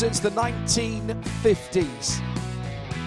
[0.00, 2.22] Since the 1950s,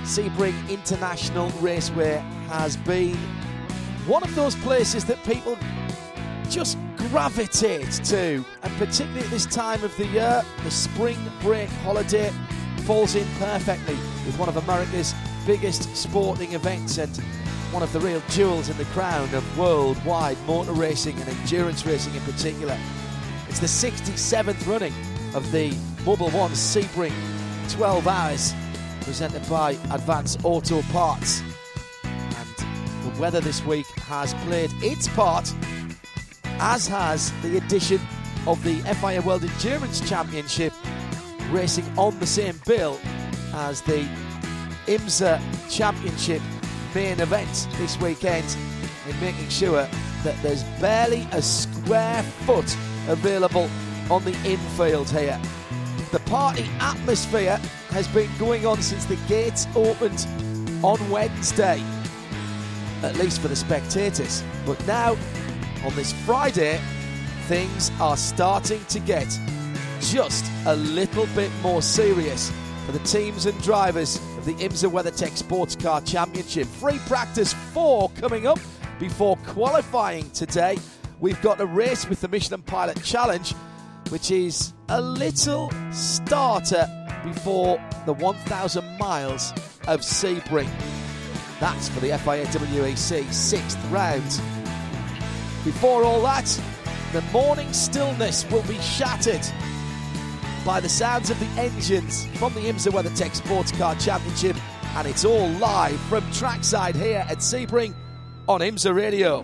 [0.03, 2.17] Sebring International Raceway
[2.49, 3.17] has been
[4.05, 5.57] one of those places that people
[6.51, 12.31] just gravitate to, and particularly at this time of the year, the spring break holiday
[12.83, 13.95] falls in perfectly
[14.27, 15.15] with one of America's
[15.47, 17.17] biggest sporting events and
[17.71, 22.13] one of the real jewels in the crown of worldwide motor racing and endurance racing
[22.13, 22.77] in particular.
[23.49, 24.93] It's the 67th running
[25.33, 27.13] of the Mobil One Sebring
[27.69, 28.53] 12 Hours,
[29.01, 31.41] presented by Advance Auto Parts.
[32.03, 32.55] And
[33.05, 35.53] the weather this week has played its part,
[36.59, 38.01] as has the addition
[38.45, 40.73] of the FIA World Endurance Championship,
[41.51, 42.99] racing on the same bill
[43.53, 44.05] as the
[44.87, 45.39] IMSA
[45.73, 46.41] Championship
[46.93, 48.57] main event this weekend,
[49.07, 49.87] in making sure
[50.25, 52.75] that there's barely a square foot
[53.07, 53.69] available
[54.09, 55.39] on the infield here.
[56.13, 57.57] The party atmosphere
[57.89, 60.27] has been going on since the gates opened
[60.83, 61.83] on Wednesday,
[63.01, 64.43] at least for the spectators.
[64.63, 65.17] But now,
[65.83, 66.79] on this Friday,
[67.47, 69.27] things are starting to get
[70.01, 72.51] just a little bit more serious
[72.85, 76.67] for the teams and drivers of the IMSA WeatherTech Sports Car Championship.
[76.67, 78.59] Free practice four coming up
[78.99, 80.77] before qualifying today.
[81.19, 83.55] We've got a race with the Michelin Pilot Challenge
[84.09, 86.87] which is a little starter
[87.23, 89.49] before the 1,000 miles
[89.87, 90.69] of Sebring.
[91.59, 94.23] That's for the FIA WEC sixth round.
[95.65, 96.45] Before all that,
[97.11, 99.41] the morning stillness will be shattered
[100.63, 104.55] by the sounds of the engines from the IMSA WeatherTech Sports Car Championship,
[104.95, 107.95] and it's all live from trackside here at Sebring
[108.47, 109.43] on IMSA Radio.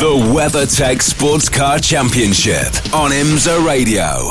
[0.00, 4.30] The WeatherTech Sports Car Championship on IMSA Radio.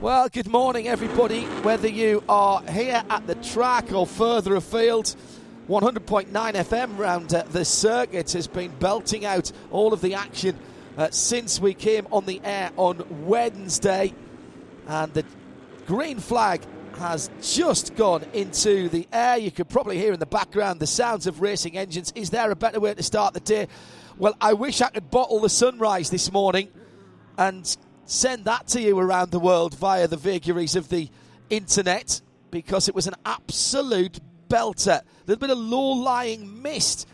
[0.00, 1.44] Well, good morning, everybody.
[1.62, 5.14] Whether you are here at the track or further afield,
[5.68, 10.56] 100.9 FM round uh, the circuit has been belting out all of the action
[10.96, 14.14] uh, since we came on the air on Wednesday.
[14.86, 15.24] And the
[15.86, 16.62] green flag
[17.00, 19.38] has just gone into the air.
[19.38, 22.12] You could probably hear in the background the sounds of racing engines.
[22.14, 23.68] Is there a better way to start the day?
[24.18, 26.68] Well, I wish I could bottle the sunrise this morning
[27.38, 31.08] and send that to you around the world via the vagaries of the
[31.48, 35.00] internet because it was an absolute belter.
[35.00, 37.08] A little bit of low lying mist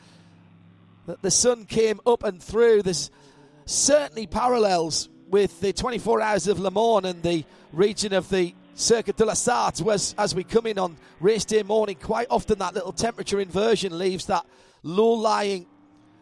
[1.06, 2.82] that the sun came up and through.
[2.82, 3.10] There's
[3.66, 9.16] certainly parallels with the 24 hours of Le Mans and the region of the Circuit
[9.16, 12.74] de la Sarthe, whereas as we come in on race day morning, quite often that
[12.74, 14.44] little temperature inversion leaves that
[14.82, 15.66] low lying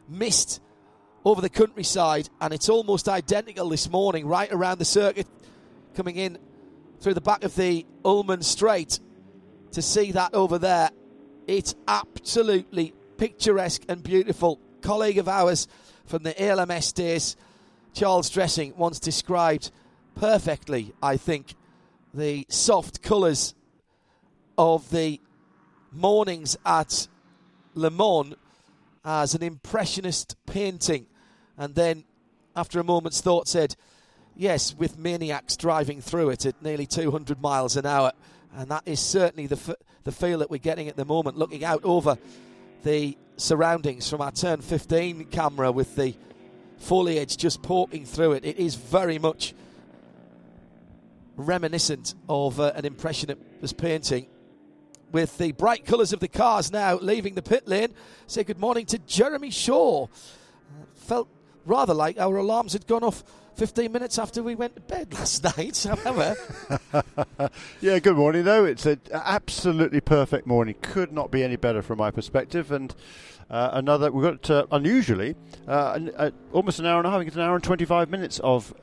[0.09, 0.61] mist
[1.25, 5.27] over the countryside, and it's almost identical this morning, right around the circuit,
[5.95, 6.39] coming in
[7.01, 9.01] through the back of the Ulmann Straight
[9.73, 10.91] to see that over there.
[11.49, 14.61] It's absolutely picturesque and beautiful.
[14.81, 15.67] Colleague of ours
[16.07, 17.37] from the ALMS days,
[17.95, 19.73] Charles Dressing, once described
[20.15, 21.57] perfectly, I think,
[22.15, 23.55] the soft colours
[24.57, 25.21] of the
[25.93, 27.09] mornings at
[27.75, 28.35] Le Mans
[29.05, 31.07] as an impressionist painting
[31.57, 32.05] and then,
[32.57, 33.77] after a moment's thought, said,
[34.37, 38.13] Yes, with maniacs driving through it at nearly 200 miles an hour.
[38.57, 41.65] And that is certainly the, f- the feel that we're getting at the moment, looking
[41.65, 42.19] out over
[42.83, 46.15] the surroundings from our turn 15 camera with the
[46.79, 48.45] foliage just poking through it.
[48.45, 49.55] It is very much
[51.37, 54.27] reminiscent of uh, an impressionist painting.
[55.13, 57.95] With the bright colours of the cars now leaving the pit lane,
[58.27, 60.09] say good morning to Jeremy Shaw.
[60.95, 61.29] felt
[61.65, 63.23] rather like our alarms had gone off
[63.57, 65.87] 15 minutes after we went to bed last night.
[65.89, 66.37] However,
[67.81, 68.65] yeah, good morning though.
[68.65, 70.75] It's an absolutely perfect morning.
[70.83, 72.73] Could not be any better from my perspective.
[72.73, 72.95] And
[73.51, 74.11] uh, another.
[74.11, 75.37] We've got uh, unusually
[75.69, 77.23] uh, an, uh, almost an hour and a half.
[77.23, 78.75] It's an hour and 25 minutes of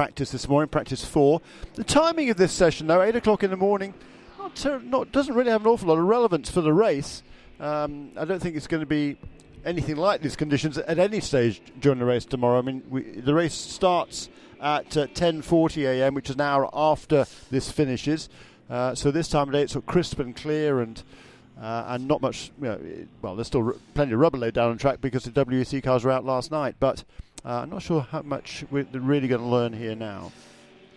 [0.00, 0.66] practice this morning.
[0.66, 1.42] Practice four.
[1.74, 3.92] The timing of this session, though, eight o'clock in the morning,
[4.38, 7.22] not, ter- not doesn't really have an awful lot of relevance for the race.
[7.60, 9.18] Um, I don't think it's going to be
[9.62, 12.58] anything like these conditions at any stage during the race tomorrow.
[12.58, 17.26] I mean, we, the race starts at uh, 10:40 a.m., which is an hour after
[17.50, 18.30] this finishes.
[18.70, 21.02] Uh, so this time of day it's of crisp and clear and.
[21.60, 22.80] Uh, and not much, you know,
[23.20, 26.04] well, there's still r- plenty of rubber laid down on track because the WEC cars
[26.04, 27.04] were out last night, but
[27.44, 30.32] uh, I'm not sure how much we're really going to learn here now.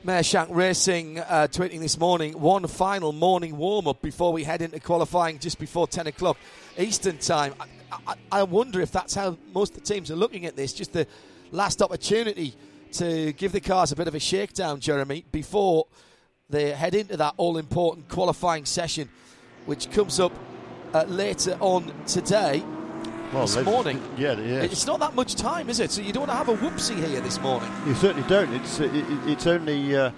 [0.03, 4.61] Meyer Shank Racing uh, tweeting this morning one final morning warm up before we head
[4.61, 6.37] into qualifying just before 10 o'clock
[6.77, 7.53] Eastern time.
[7.57, 7.67] I,
[8.07, 10.91] I, I, wonder if that's how most of the teams are looking at this, just
[10.91, 11.07] the
[11.51, 12.53] last opportunity
[12.93, 15.87] to give the cars a bit of a shakedown, Jeremy, before
[16.49, 19.07] they head into that all important qualifying session,
[19.65, 20.33] which comes up
[20.93, 22.61] uh, later on today.
[23.33, 25.89] Well, this morning, yeah, yeah, it's not that much time, is it?
[25.89, 27.71] So you don't want to have a whoopsie here this morning.
[27.87, 28.53] You certainly don't.
[28.53, 30.11] It's uh, it, it's only uh,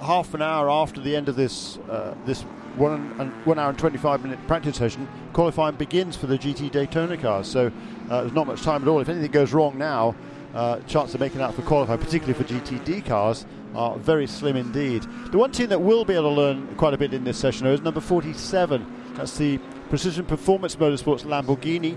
[0.00, 2.42] half an hour after the end of this uh, this
[2.76, 5.08] one and one hour and 25 minute practice session.
[5.32, 7.72] Qualifying begins for the GT Daytona cars, so
[8.08, 9.00] uh, there's not much time at all.
[9.00, 10.14] If anything goes wrong now,
[10.54, 15.04] uh, chance of making out for qualifying, particularly for GTD cars, are very slim indeed.
[15.32, 17.66] The one team that will be able to learn quite a bit in this session
[17.66, 19.14] is number 47.
[19.14, 19.58] That's the
[19.88, 21.96] Precision Performance Motorsports Lamborghini.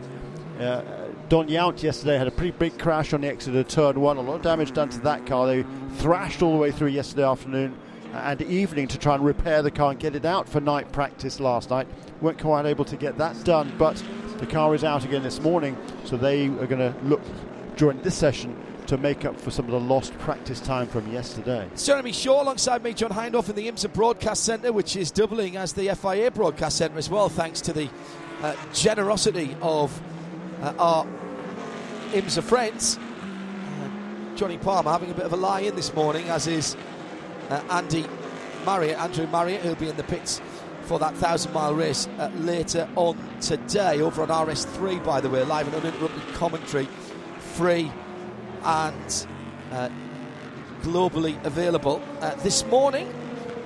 [0.59, 0.83] Uh,
[1.29, 4.17] Don Yount yesterday had a pretty big crash on the exit of turn one.
[4.17, 5.47] A lot of damage done to that car.
[5.47, 5.65] They
[5.95, 7.75] thrashed all the way through yesterday afternoon
[8.13, 11.39] and evening to try and repair the car and get it out for night practice
[11.39, 11.87] last night.
[12.21, 14.01] weren't quite able to get that done, but
[14.37, 17.21] the car is out again this morning, so they are going to look
[17.75, 18.55] during this session
[18.85, 21.67] to make up for some of the lost practice time from yesterday.
[21.71, 25.57] It's Jeremy Shaw alongside me, John Hindhaugh in the IMSA Broadcast Centre, which is doubling
[25.57, 27.89] as the FIA Broadcast Centre as well, thanks to the
[28.43, 29.99] uh, generosity of
[30.63, 31.05] uh, our
[32.13, 32.97] IMSA friends.
[32.97, 36.77] Uh, Johnny Palmer having a bit of a lie in this morning, as is
[37.49, 38.05] uh, Andy
[38.65, 40.41] Marriott, Andrew Marriott, who'll be in the pits
[40.83, 45.43] for that thousand mile race uh, later on today over on RS3, by the way,
[45.43, 46.87] live and uninterrupted commentary,
[47.37, 47.91] free
[48.63, 49.27] and
[49.71, 49.89] uh,
[50.81, 52.01] globally available.
[52.41, 53.13] This morning,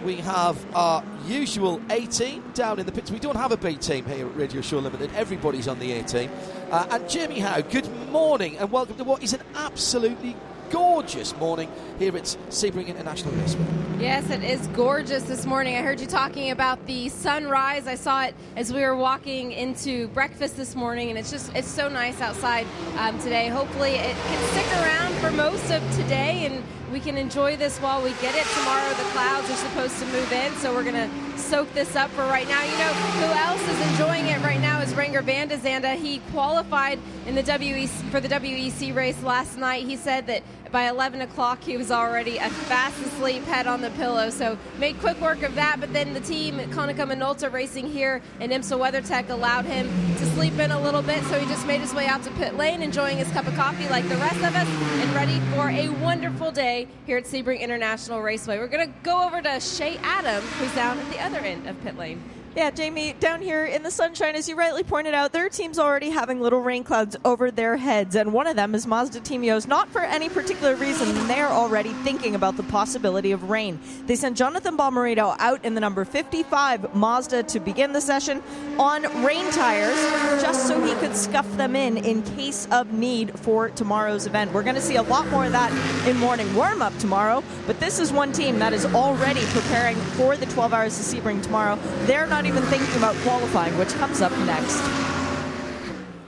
[0.03, 3.11] we have our usual A team down in the pits.
[3.11, 5.11] We don't have a B team here at Radio Show Limited.
[5.15, 6.29] Everybody's on the A team.
[6.71, 10.35] Uh, and Jamie Howe, good morning and welcome to what is an absolutely
[10.69, 13.65] gorgeous morning here at Sebring International Raceway.
[13.99, 15.75] Yes, it is gorgeous this morning.
[15.75, 17.87] I heard you talking about the sunrise.
[17.87, 21.67] I saw it as we were walking into breakfast this morning, and it's just it's
[21.67, 22.67] so nice outside
[22.97, 23.47] um, today.
[23.47, 28.01] Hopefully, it can stick around for most of today and we can enjoy this while
[28.01, 28.45] we get it.
[28.59, 32.09] Tomorrow the clouds are supposed to move in, so we're going to soak this up
[32.11, 32.63] for right now.
[32.63, 35.95] You know, who else is enjoying it right now is Renger van der Zande.
[35.95, 39.85] He qualified in the WEC for the WEC race last night.
[39.85, 43.89] He said that by 11 o'clock he was already a fast asleep, head on the
[43.91, 44.29] pillow.
[44.29, 45.79] So made quick work of that.
[45.79, 49.87] But then the team, Konica Minolta Racing here in IMSA WeatherTech, allowed him
[50.17, 51.23] to sleep in a little bit.
[51.25, 53.87] So he just made his way out to pit lane, enjoying his cup of coffee
[53.89, 58.21] like the rest of us, and ready for a wonderful day here at Sebring International
[58.21, 58.57] Raceway.
[58.57, 61.81] We're going to go over to Shea Adam, who's down at the other end of
[61.81, 62.21] pit lane.
[62.57, 66.09] Yeah, Jamie, down here in the sunshine, as you rightly pointed out, their team's already
[66.09, 69.67] having little rain clouds over their heads, and one of them is Mazda Team Joest.
[69.67, 73.79] Not for any particular reason, they're already thinking about the possibility of rain.
[74.07, 78.41] They sent Jonathan Bomarito out in the number 55 Mazda to begin the session
[78.79, 79.95] on rain tires,
[80.41, 84.51] just so he could scuff them in in case of need for tomorrow's event.
[84.51, 85.71] We're going to see a lot more of that
[86.07, 90.35] in morning warm up tomorrow, but this is one team that is already preparing for
[90.35, 91.77] the 12 hours of Sebring tomorrow.
[92.07, 94.81] They're not even thinking about qualifying, which comes up next.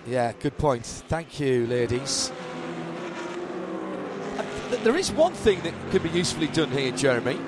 [0.06, 0.86] Yeah, good point.
[0.86, 2.32] Thank you, ladies.
[4.38, 4.44] Uh,
[4.84, 7.40] there is one thing that could be usefully done here, Jeremy,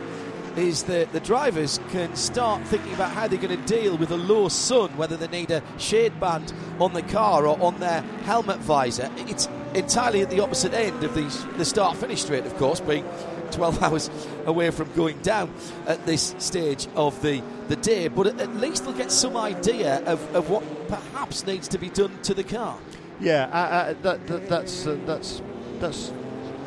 [0.56, 4.18] is that the drivers can start thinking about how they're going to deal with a
[4.18, 8.60] low sun, whether they need a shade band on the car or on their helmet
[8.60, 9.10] visor.
[9.18, 11.24] It's entirely at the opposite end of the,
[11.58, 13.06] the start finish straight, of course, being
[13.52, 14.10] 12 hours
[14.46, 15.54] away from going down
[15.88, 20.36] at this stage of the, the day, but at least they'll get some idea of,
[20.36, 22.78] of what perhaps needs to be done to the car.
[23.20, 25.44] Yeah, uh, uh, that, that, that's uh, that's
[25.80, 26.12] that's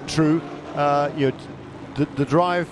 [0.06, 0.40] true.
[0.74, 1.36] Uh, you know,
[1.96, 2.70] the, the drive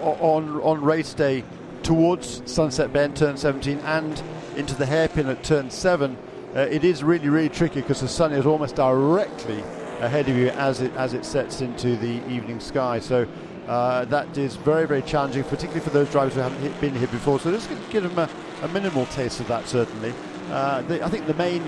[0.00, 1.44] on on race day
[1.82, 4.22] towards Sunset Bend, turn 17, and
[4.56, 6.16] into the hairpin at turn 7,
[6.54, 9.62] uh, it is really, really tricky because the sun is almost directly
[10.00, 12.98] ahead of you as it as it sets into the evening sky.
[12.98, 13.26] So
[13.66, 17.08] uh, that is very very challenging, particularly for those drivers who haven't hit, been here
[17.08, 17.38] before.
[17.40, 18.28] So this could give them a,
[18.64, 20.12] a, minimal taste of that certainly.
[20.50, 21.62] Uh, the, I think the main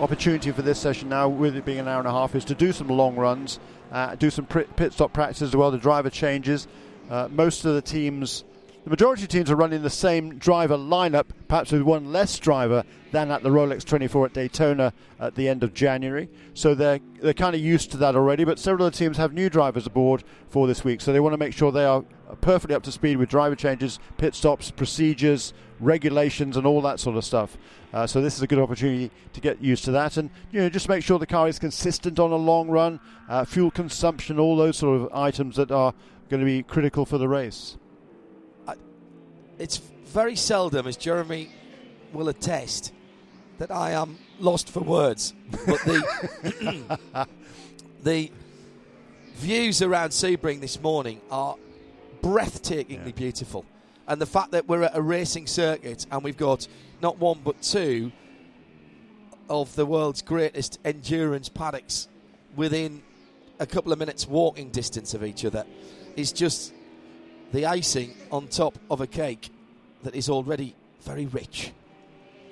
[0.00, 2.54] opportunity for this session now, with it being an hour and a half, is to
[2.54, 3.60] do some long runs,
[3.92, 6.66] uh, do some pit stop practice as well, the driver changes.
[7.10, 8.44] Uh, most of the teams
[8.84, 12.84] the majority of teams are running the same driver lineup, perhaps with one less driver
[13.14, 16.28] than at the Rolex 24 at Daytona at the end of January.
[16.52, 18.44] So they're they're kind of used to that already.
[18.44, 21.32] But several of the teams have new drivers aboard for this week, so they want
[21.32, 22.04] to make sure they are
[22.40, 27.16] perfectly up to speed with driver changes, pit stops, procedures, regulations, and all that sort
[27.16, 27.56] of stuff.
[27.92, 30.68] Uh, so this is a good opportunity to get used to that, and you know
[30.68, 34.56] just make sure the car is consistent on a long run, uh, fuel consumption, all
[34.56, 35.94] those sort of items that are
[36.28, 37.76] going to be critical for the race
[39.58, 41.50] it's very seldom, as Jeremy
[42.12, 42.92] will attest,
[43.58, 45.34] that I am lost for words.
[45.50, 47.28] But the
[48.02, 48.30] the
[49.36, 51.56] views around Sebring this morning are
[52.22, 53.12] breathtakingly yeah.
[53.12, 53.64] beautiful,
[54.06, 56.66] and the fact that we're at a racing circuit and we've got
[57.02, 58.12] not one but two
[59.48, 62.08] of the world's greatest endurance paddocks
[62.56, 63.02] within
[63.58, 65.64] a couple of minutes walking distance of each other
[66.16, 66.72] is just
[67.52, 69.50] the icing on top of a cake
[70.02, 71.72] that is already very rich.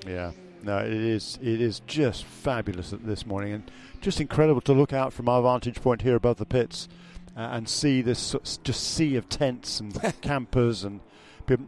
[0.06, 0.32] Yeah,
[0.62, 1.38] no, it is.
[1.42, 5.80] It is just fabulous this morning, and just incredible to look out from our vantage
[5.80, 6.88] point here above the pits
[7.36, 11.00] uh, and see this just sea of tents and campers and.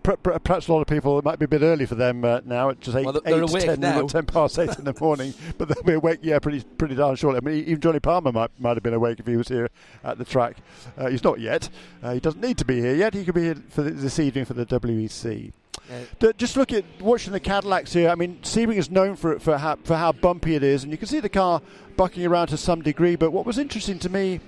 [0.04, 2.68] Perhaps a lot of people, it might be a bit early for them uh, now.
[2.68, 4.06] It's just 8, well, eight ten, now.
[4.06, 5.34] 10 past 8 in the morning.
[5.58, 7.40] But they'll be awake, yeah, pretty pretty darn shortly.
[7.42, 9.68] I mean, even Johnny Palmer might, might have been awake if he was here
[10.04, 10.58] at the track.
[10.96, 11.68] Uh, he's not yet.
[12.02, 13.14] Uh, he doesn't need to be here yet.
[13.14, 15.52] He could be here for this evening for the WEC.
[15.88, 16.32] Yeah.
[16.36, 18.08] Just look at watching the Cadillacs here.
[18.08, 20.98] I mean, Sebring is known for for how, for how bumpy it is, and you
[20.98, 21.60] can see the car
[21.96, 23.16] bucking around to some degree.
[23.16, 24.40] But what was interesting to me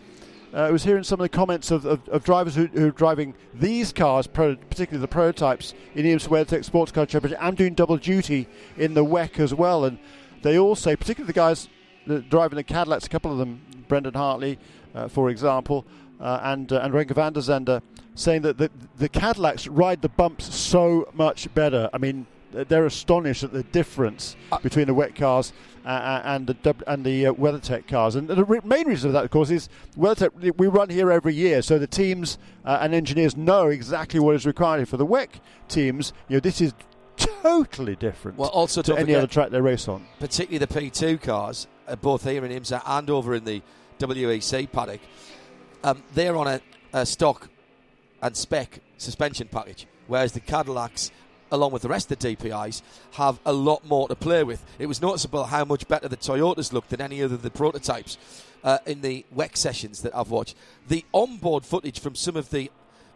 [0.55, 3.35] uh, was hearing some of the comments of, of, of drivers who, who, are driving
[3.55, 7.39] these cars, pro, particularly the prototypes in the WeatherTech Sports Car Championship.
[7.43, 9.99] I'm doing double duty in the WEC as well, and
[10.43, 11.69] they all say, particularly the guys
[12.29, 14.59] driving the Cadillacs, a couple of them, Brendan Hartley,
[14.95, 15.85] uh, for example,
[16.21, 17.83] uh, and uh, and Renger van der Zande,
[18.15, 21.91] saying that the, the Cadillacs ride the bumps so much better.
[21.93, 25.53] I mean, they're astonished at the difference uh, between the wet cars
[25.85, 28.15] uh, uh and the and the uh, WeatherTech cars.
[28.15, 30.57] And the re- main reason of that, of course, is WeatherTech.
[30.57, 34.47] We run here every year, so the teams uh, and engineers know exactly what is
[34.47, 35.29] required for the WEC
[35.69, 36.13] teams.
[36.29, 36.73] You know, this is
[37.17, 38.39] totally different.
[38.39, 41.97] Well, also to any forget, other track they race on, particularly the P2 cars, uh,
[41.97, 43.63] both here in IMSA and over in the
[43.99, 45.01] WEC paddock.
[45.87, 46.61] Um, they're on a,
[46.93, 47.49] a stock
[48.21, 51.13] and spec suspension package, whereas the Cadillacs
[51.51, 54.65] along with the rest of the DPIs, have a lot more to play with.
[54.79, 58.19] It was noticeable how much better the Toyotas looked than any other of the prototypes
[58.65, 60.57] uh, in the WEC sessions that I've watched.
[60.89, 62.71] The onboard footage from some of the,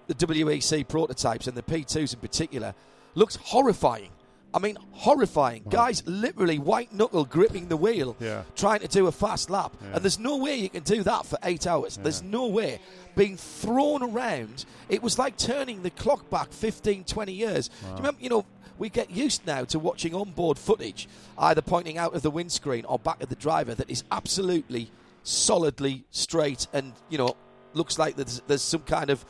[0.06, 2.74] the WEC prototypes and the P2s in particular
[3.14, 4.10] looks horrifying.
[4.52, 5.62] I mean, horrifying.
[5.64, 5.70] Wow.
[5.70, 8.42] Guys literally white knuckle gripping the wheel, yeah.
[8.56, 9.76] trying to do a fast lap.
[9.80, 9.94] Yeah.
[9.94, 11.96] And there's no way you can do that for eight hours.
[11.96, 12.04] Yeah.
[12.04, 12.80] There's no way.
[13.16, 17.70] Being thrown around, it was like turning the clock back 15, 20 years.
[17.82, 17.88] Wow.
[17.90, 18.46] you remember, you know,
[18.78, 21.06] we get used now to watching onboard footage,
[21.38, 24.90] either pointing out of the windscreen or back at the driver, that is absolutely
[25.22, 27.36] solidly straight and, you know,
[27.74, 29.24] looks like there's, there's some kind of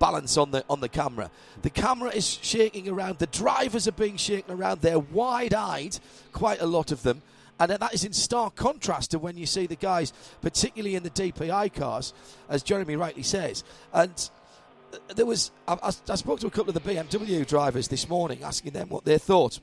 [0.00, 1.30] balance on the on the camera.
[1.62, 3.18] The camera is shaking around.
[3.18, 4.80] The drivers are being shaken around.
[4.80, 6.00] They're wide-eyed,
[6.32, 7.22] quite a lot of them.
[7.60, 11.10] And that is in stark contrast to when you see the guys, particularly in the
[11.10, 12.14] DPI cars,
[12.48, 13.62] as Jeremy rightly says.
[13.92, 14.30] And
[15.14, 18.72] there was, I, I spoke to a couple of the BMW drivers this morning, asking
[18.72, 19.60] them what they thought.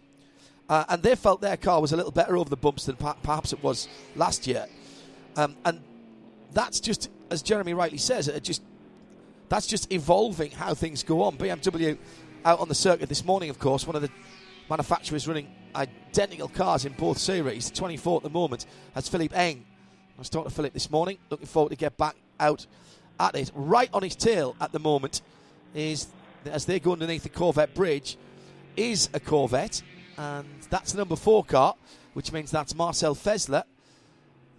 [0.70, 3.51] Uh, and they felt their car was a little better over the bumps than perhaps
[3.51, 4.67] it was last year.
[5.36, 5.82] Um, and
[6.53, 8.62] that's just, as Jeremy rightly says, it just
[9.49, 11.37] that's just evolving how things go on.
[11.37, 11.97] BMW
[12.45, 14.09] out on the circuit this morning, of course, one of the
[14.69, 17.71] manufacturers running identical cars in both series.
[17.71, 19.65] 24 at the moment has Philipp Eng.
[20.17, 22.65] I was talking to Philipp this morning, looking forward to get back out
[23.19, 23.51] at it.
[23.53, 25.21] Right on his tail at the moment
[25.73, 26.07] is,
[26.45, 28.17] as they go underneath the Corvette bridge,
[28.75, 29.81] is a Corvette,
[30.17, 31.75] and that's the number four car,
[32.13, 33.63] which means that's Marcel Fässler,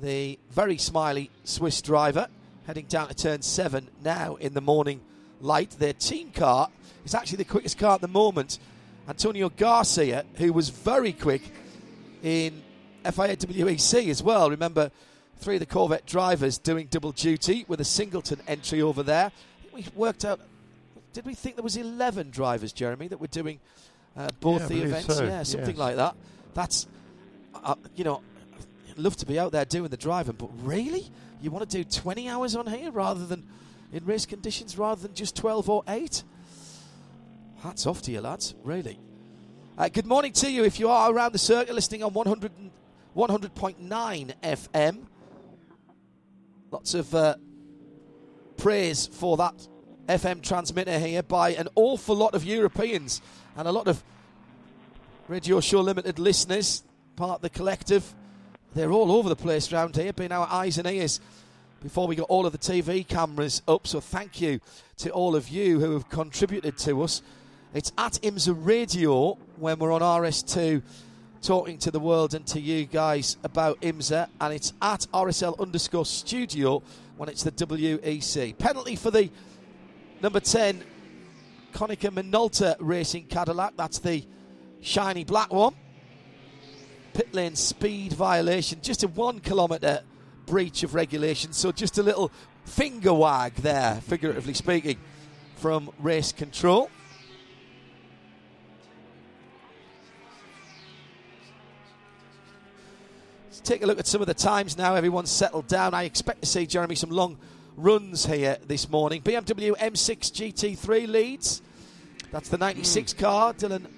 [0.01, 2.29] the very smiley Swiss driver
[2.69, 5.01] heading down to turn seven now in the morning
[5.41, 5.71] light.
[5.79, 6.69] Their team car
[7.03, 8.59] is actually the quickest car at the moment.
[9.09, 11.41] Antonio Garcia, who was very quick
[12.23, 12.63] in
[13.05, 14.51] FIA WEC as well.
[14.51, 14.91] Remember,
[15.39, 19.33] three of the Corvette drivers doing double duty with a singleton entry over there.
[19.73, 20.39] we worked out,
[21.15, 23.61] did we think there was 11 drivers, Jeremy, that were doing
[24.15, 25.17] uh, both yeah, the events?
[25.17, 25.25] So.
[25.25, 25.79] Yeah, something yes.
[25.79, 26.15] like that.
[26.53, 26.87] That's,
[27.65, 28.21] uh, you know,
[28.91, 31.11] I'd love to be out there doing the driving, but really?
[31.41, 33.47] You want to do 20 hours on here rather than
[33.93, 36.23] in race conditions rather than just 12 or 8?
[37.63, 38.99] Hats off to you, lads, really.
[39.77, 42.53] Uh, good morning to you if you are around the circuit listening on 100
[43.17, 45.07] 100.9 FM.
[46.71, 47.35] Lots of uh,
[48.57, 49.69] praise for that
[50.07, 53.21] FM transmitter here by an awful lot of Europeans
[53.57, 54.03] and a lot of
[55.27, 56.85] Radio Show Limited listeners,
[57.17, 58.15] part of the collective.
[58.75, 61.21] They're all over the place around here, being our eyes and ears
[61.83, 63.87] before we got all of the TV cameras up.
[63.87, 64.61] So thank you
[64.99, 67.23] to all of you who have contributed to us.
[67.75, 70.83] It's at IMSA Radio when we're on RS2
[71.43, 76.07] talking to the world and to you guys about IMSA, and it's at RSL underscore
[76.07, 76.83] studio
[77.17, 78.59] when it's the WEC.
[78.59, 79.31] Penalty for the
[80.21, 80.83] number 10
[81.73, 83.75] Konica Minolta Racing Cadillac.
[83.77, 84.25] That's the
[84.81, 85.75] shiny black one.
[87.19, 90.05] Pit lane speed violation, just a one kilometre
[90.47, 91.53] breach of regulation.
[91.53, 92.31] So just a little
[92.65, 94.99] finger wag there, figuratively speaking,
[95.57, 96.89] from race control.
[103.47, 104.95] Let's take a look at some of the times now.
[104.95, 105.95] Everyone's settled down.
[105.95, 107.37] I expect to see, Jeremy, some long
[107.77, 109.23] runs here this morning.
[109.23, 111.63] BMW M6 GT3 leads.
[112.31, 113.19] That's the 96 mm.
[113.19, 113.55] car.
[113.55, 113.98] Dillon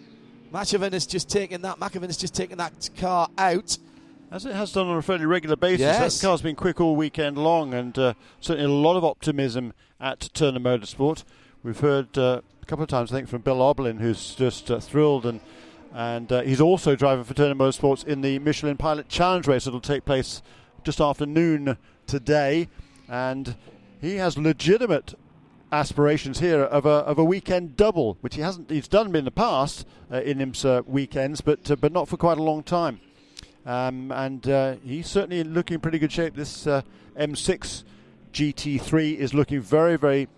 [0.53, 1.79] Machavern has just taken that.
[1.79, 3.79] Machavern has just taken that car out.
[4.31, 5.81] As it has done on a fairly regular basis.
[5.81, 6.21] Yes.
[6.21, 10.31] That car's been quick all weekend long, and uh, certainly a lot of optimism at
[10.35, 11.25] Turner Motorsport.
[11.63, 14.79] We've heard uh, a couple of times, I think, from Bill Auberlen, who's just uh,
[14.79, 15.41] thrilled and
[15.93, 19.73] and uh, he's also driving for Turner Motorsports in the Michelin Pilot Challenge race that
[19.73, 20.41] will take place
[20.85, 21.77] just after noon
[22.07, 22.69] today.
[23.09, 23.57] And
[24.01, 25.15] he has legitimate
[25.73, 29.31] aspirations here of a, of a weekend double, which he hasn't he's done in the
[29.31, 33.01] past uh, in IMSA weekends, but uh, but not for quite a long time.
[33.67, 36.35] Um, and uh, he's certainly looking in pretty good shape.
[36.35, 36.83] This uh,
[37.19, 37.85] M6
[38.33, 40.29] GT3 is looking very very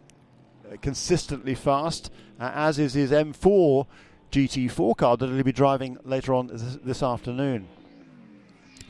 [0.70, 3.86] uh, consistently fast, as is his M4
[4.30, 7.68] GT4 car that he'll be driving later on this, this afternoon.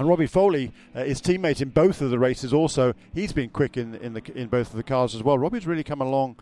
[0.03, 3.77] And Robbie Foley, uh, his teammate in both of the races, also he's been quick
[3.77, 5.39] in in, the, in both of the cars as well.
[5.39, 6.41] Robbie's really come along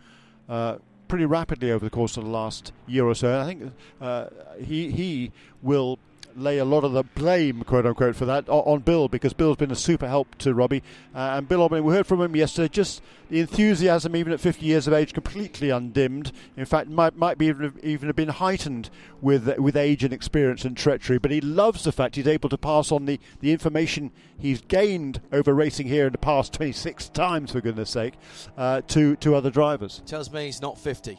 [0.48, 0.76] uh,
[1.08, 3.38] pretty rapidly over the course of the last year or so.
[3.38, 3.70] I think
[4.00, 4.28] uh,
[4.64, 5.98] he he will
[6.36, 9.70] lay a lot of the blame, quote unquote, for that on Bill because Bill's been
[9.70, 10.82] a super help to Robbie.
[11.14, 14.64] Uh, and Bill Auberlen, we heard from him yesterday, just the enthusiasm, even at 50
[14.64, 16.32] years of age, completely undimmed.
[16.56, 18.90] In fact, might might be even, even have been heightened
[19.20, 21.18] with with age and experience and treachery.
[21.18, 25.20] But he loves the fact he's able to pass on the, the information he's gained
[25.32, 28.14] over racing here in the past 26 times, for goodness sake,
[28.56, 30.02] uh, to to other drivers.
[30.06, 31.18] Tells me he's not 50.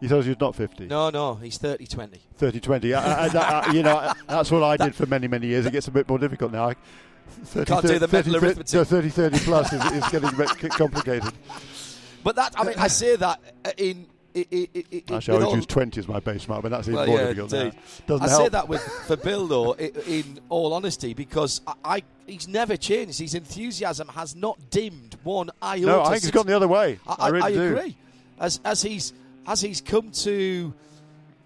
[0.00, 0.86] He tells you he's not 50.
[0.86, 2.20] No, no, he's 30 20.
[2.36, 2.88] 30 20.
[2.88, 2.94] you
[3.82, 5.66] know, that's what I did for many, many years.
[5.66, 6.72] It gets a bit more difficult now.
[7.44, 8.68] 30, Can't 30, do the 30, mental arithmetic.
[8.68, 11.32] So 30 30 plus is, is getting a bit complicated.
[12.22, 14.06] But that, I mean, I say that uh, in.
[14.34, 17.06] It, it, it, Actually, I would use 20 as my benchmark, but that's even well,
[17.06, 17.70] more yeah, difficult now.
[18.06, 18.42] Doesn't I help.
[18.42, 23.18] say that with for Bill, though, in all honesty, because I, I, he's never changed.
[23.18, 25.86] His enthusiasm has not dimmed one iota.
[25.86, 26.98] No, I think he's gone the other way.
[27.06, 27.76] I, I, really I do.
[27.76, 27.96] agree.
[28.38, 29.14] As, as he's
[29.46, 30.74] as he's come to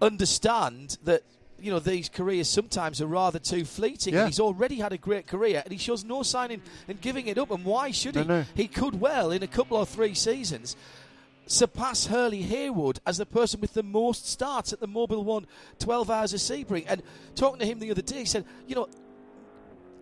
[0.01, 1.23] understand that
[1.59, 4.13] you know these careers sometimes are rather too fleeting.
[4.13, 4.25] Yeah.
[4.25, 7.37] he's already had a great career, and he shows no sign in, in giving it
[7.37, 7.51] up.
[7.51, 8.21] And why should he?
[8.21, 8.45] No, no.
[8.55, 10.75] He could well in a couple or three seasons
[11.47, 15.45] surpass Hurley Haywood as the person with the most starts at the Mobil One
[15.79, 16.85] 12 Hours of Sebring.
[16.87, 17.03] And
[17.35, 18.87] talking to him the other day, he said, you know,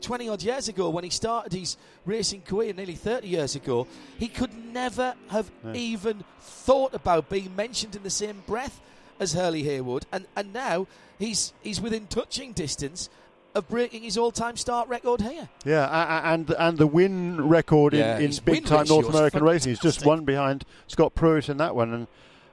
[0.01, 4.27] 20 odd years ago when he started his racing career, nearly 30 years ago, he
[4.27, 5.73] could never have no.
[5.73, 8.81] even thought about being mentioned in the same breath
[9.19, 10.05] as Hurley Haywood.
[10.12, 13.09] And, and now he's, he's within touching distance
[13.55, 15.49] of breaking his all-time start record here.
[15.65, 19.71] Yeah, and and the win record in, yeah, in big-time North American racing.
[19.71, 22.07] He's just one behind Scott Pruett in that one, and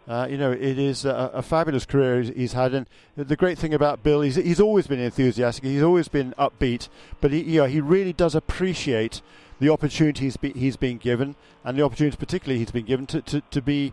[0.08, 3.74] uh, you know, it is a, a, fabulous career he's had, and the great thing
[3.74, 6.88] about Bill, he's, he's always been enthusiastic, he's always been upbeat,
[7.20, 9.20] but he, you know, he really does appreciate
[9.58, 13.40] the opportunities be, he's been given, and the opportunities particularly he's been given to, to,
[13.50, 13.92] to be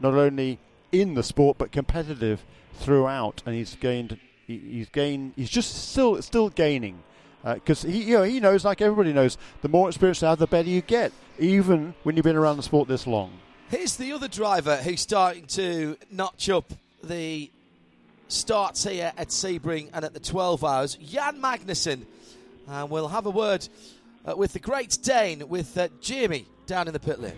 [0.00, 0.58] not only
[0.90, 2.44] in the sport but competitive
[2.74, 7.02] throughout, and he's gained, he, he's gained, he's just still still gaining.
[7.44, 10.38] Because uh, he, you know, he knows, like everybody knows, the more experience you have,
[10.38, 13.32] the better you get, even when you've been around the sport this long.
[13.72, 16.70] Here's the other driver who's starting to notch up
[17.02, 17.50] the
[18.28, 22.02] starts here at Sebring and at the 12 hours, Jan Magnussen.
[22.68, 23.66] And we'll have a word
[24.26, 27.32] uh, with the Great Dane, with uh, Jamie down in the pit lane.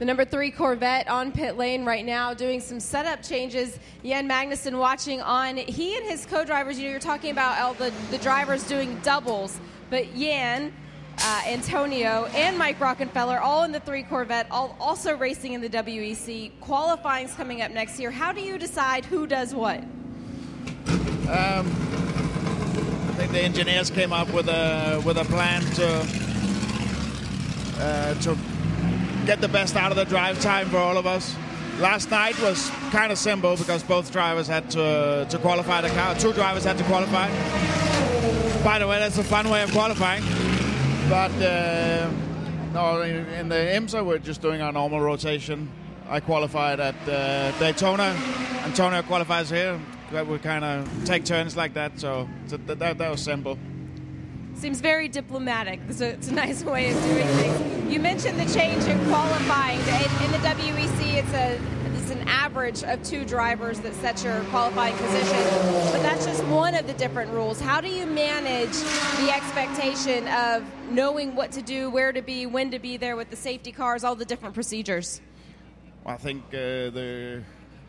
[0.00, 3.78] The number three Corvette on pit lane right now doing some setup changes.
[4.02, 5.56] Jan Magnussen watching on.
[5.56, 8.98] He and his co drivers, you know, you're talking about all the, the drivers doing
[9.04, 9.56] doubles,
[9.88, 10.72] but Jan
[11.22, 15.68] uh, Antonio, and Mike Rockenfeller, all in the three Corvette, all also racing in the
[15.68, 16.50] WEC.
[16.60, 18.10] Qualifying's coming up next year.
[18.10, 19.82] How do you decide who does what?
[21.28, 21.70] Um,
[23.16, 26.06] they like the engineers came up with a with a plan to
[27.78, 28.36] uh, to
[29.26, 31.36] get the best out of the drive time for all of us.
[31.78, 36.14] Last night was kind of simple because both drivers had to to qualify the car.
[36.14, 37.28] Two drivers had to qualify.
[38.64, 40.22] By the way, that's a fun way of qualifying.
[41.10, 42.08] But uh,
[42.72, 45.68] no, in, the IMSA, we're just doing our normal rotation.
[46.08, 48.16] I qualified at uh, Daytona.
[48.62, 49.80] Antonio qualifies here.
[50.12, 53.58] We kind of take turns like that, so, so that, that, that was simple.
[54.54, 55.80] Seems very diplomatic.
[55.88, 57.92] It's a, it's a nice way of doing things.
[57.92, 59.80] You mentioned the change in qualifying.
[59.80, 61.58] In, in the WEC, it's a
[62.20, 65.38] an average of two drivers that set your qualifying position,
[65.92, 67.60] but that's just one of the different rules.
[67.60, 72.70] How do you manage the expectation of knowing what to do, where to be, when
[72.72, 75.20] to be there with the safety cars, all the different procedures?
[76.04, 77.42] Well, I think uh, the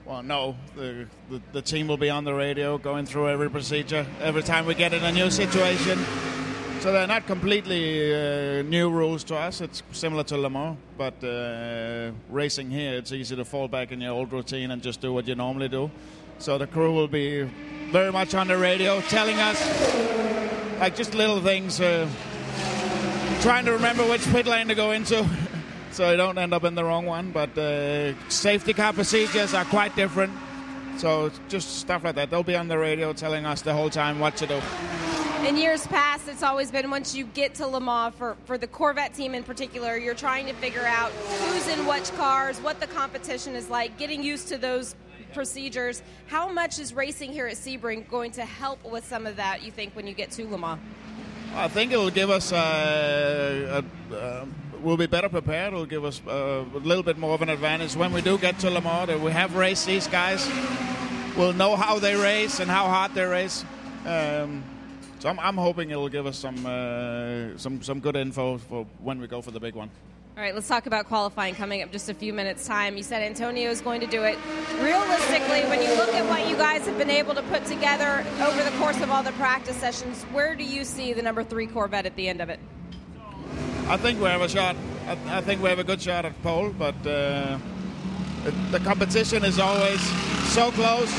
[0.06, 4.06] well, no, the, the, the team will be on the radio going through every procedure
[4.20, 6.00] every time we get in a new situation.
[6.82, 9.62] So they're not completely uh, new rules to us.
[9.62, 14.02] It's similar to Le Mans, but uh, racing here, it's easy to fall back in
[14.02, 15.92] your old routine and just do what you normally do.
[16.40, 17.44] So the crew will be
[17.92, 19.60] very much on the radio, telling us
[20.80, 22.10] like just little things, uh,
[23.42, 25.24] trying to remember which pit lane to go into.
[25.92, 27.30] so you don't end up in the wrong one.
[27.30, 30.34] But uh, safety car procedures are quite different.
[30.98, 32.32] So just stuff like that.
[32.32, 34.60] They'll be on the radio telling us the whole time what to do
[35.46, 38.68] in years past, it's always been once you get to Le Mans, for, for the
[38.68, 42.88] Corvette team in particular, you're trying to figure out who's in which cars, what the
[42.88, 44.96] competition is like, getting used to those
[45.34, 46.04] procedures.
[46.28, 49.72] How much is racing here at Sebring going to help with some of that, you
[49.72, 50.80] think, when you get to Le Mans?
[51.56, 54.48] I think it will give us uh, a, a,
[54.82, 55.74] we'll be better prepared.
[55.74, 58.60] It'll give us uh, a little bit more of an advantage when we do get
[58.60, 59.20] to Le Mans.
[59.22, 60.48] We have raced these guys.
[61.36, 63.66] We'll know how they race and how hard they race.
[64.06, 64.64] Um,
[65.22, 69.22] so I'm, I'm hoping it'll give us some uh, some some good info for when
[69.22, 69.90] we go for the big one.
[70.36, 72.98] All right, let's talk about qualifying coming up just a few minutes time.
[72.98, 74.40] You said Antonio is going to do it.
[74.80, 78.64] Realistically, when you look at what you guys have been able to put together over
[78.64, 82.08] the course of all the practice sessions, where do you see the number three Corvette
[82.08, 82.60] at the end of it?
[83.88, 84.76] I think we have a shot.
[85.06, 87.60] I, I think we have a good shot at pole, but uh,
[88.72, 90.02] the competition is always
[90.50, 91.10] so close.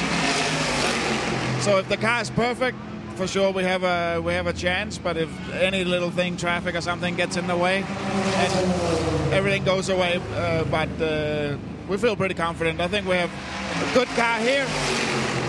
[1.62, 2.76] So if the car is perfect,
[3.14, 4.98] for sure we have a we have a chance.
[4.98, 7.84] But if any little thing, traffic or something, gets in the way,
[9.32, 10.20] everything goes away.
[10.34, 11.56] Uh, but uh,
[11.88, 12.80] we feel pretty confident.
[12.80, 14.66] I think we have a good car here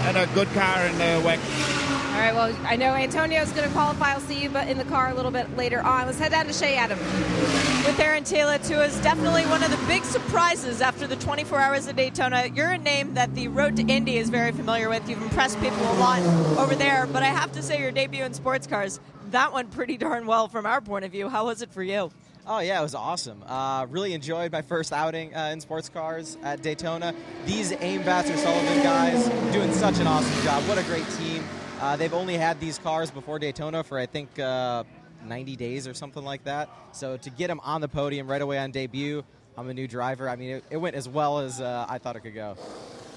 [0.05, 1.72] and a good car in the WEC.
[2.13, 4.13] All right, well, I know Antonio's going to qualify.
[4.13, 6.05] I'll see you but in the car a little bit later on.
[6.05, 6.99] Let's head down to Shea Adam.
[6.99, 11.87] With Aaron Telitz, too, is definitely one of the big surprises after the 24 hours
[11.87, 12.45] of Daytona.
[12.53, 15.09] You're a name that the Road to Indy is very familiar with.
[15.09, 16.21] You've impressed people a lot
[16.59, 18.99] over there, but I have to say, your debut in sports cars,
[19.31, 21.29] that went pretty darn well from our point of view.
[21.29, 22.11] How was it for you?
[22.45, 23.41] Oh yeah, it was awesome.
[23.47, 27.15] Uh, really enjoyed my first outing uh, in sports cars at Daytona.
[27.47, 30.61] These AIM Vasser Sullivan guys doing such an awesome job.
[30.67, 31.43] What a great team.
[31.83, 34.85] Uh, they've only had these cars before Daytona for I think uh,
[35.25, 36.69] 90 days or something like that.
[36.93, 39.21] So to get them on the podium right away on debut,
[39.57, 40.29] I'm a new driver.
[40.29, 42.55] I mean, it, it went as well as uh, I thought it could go.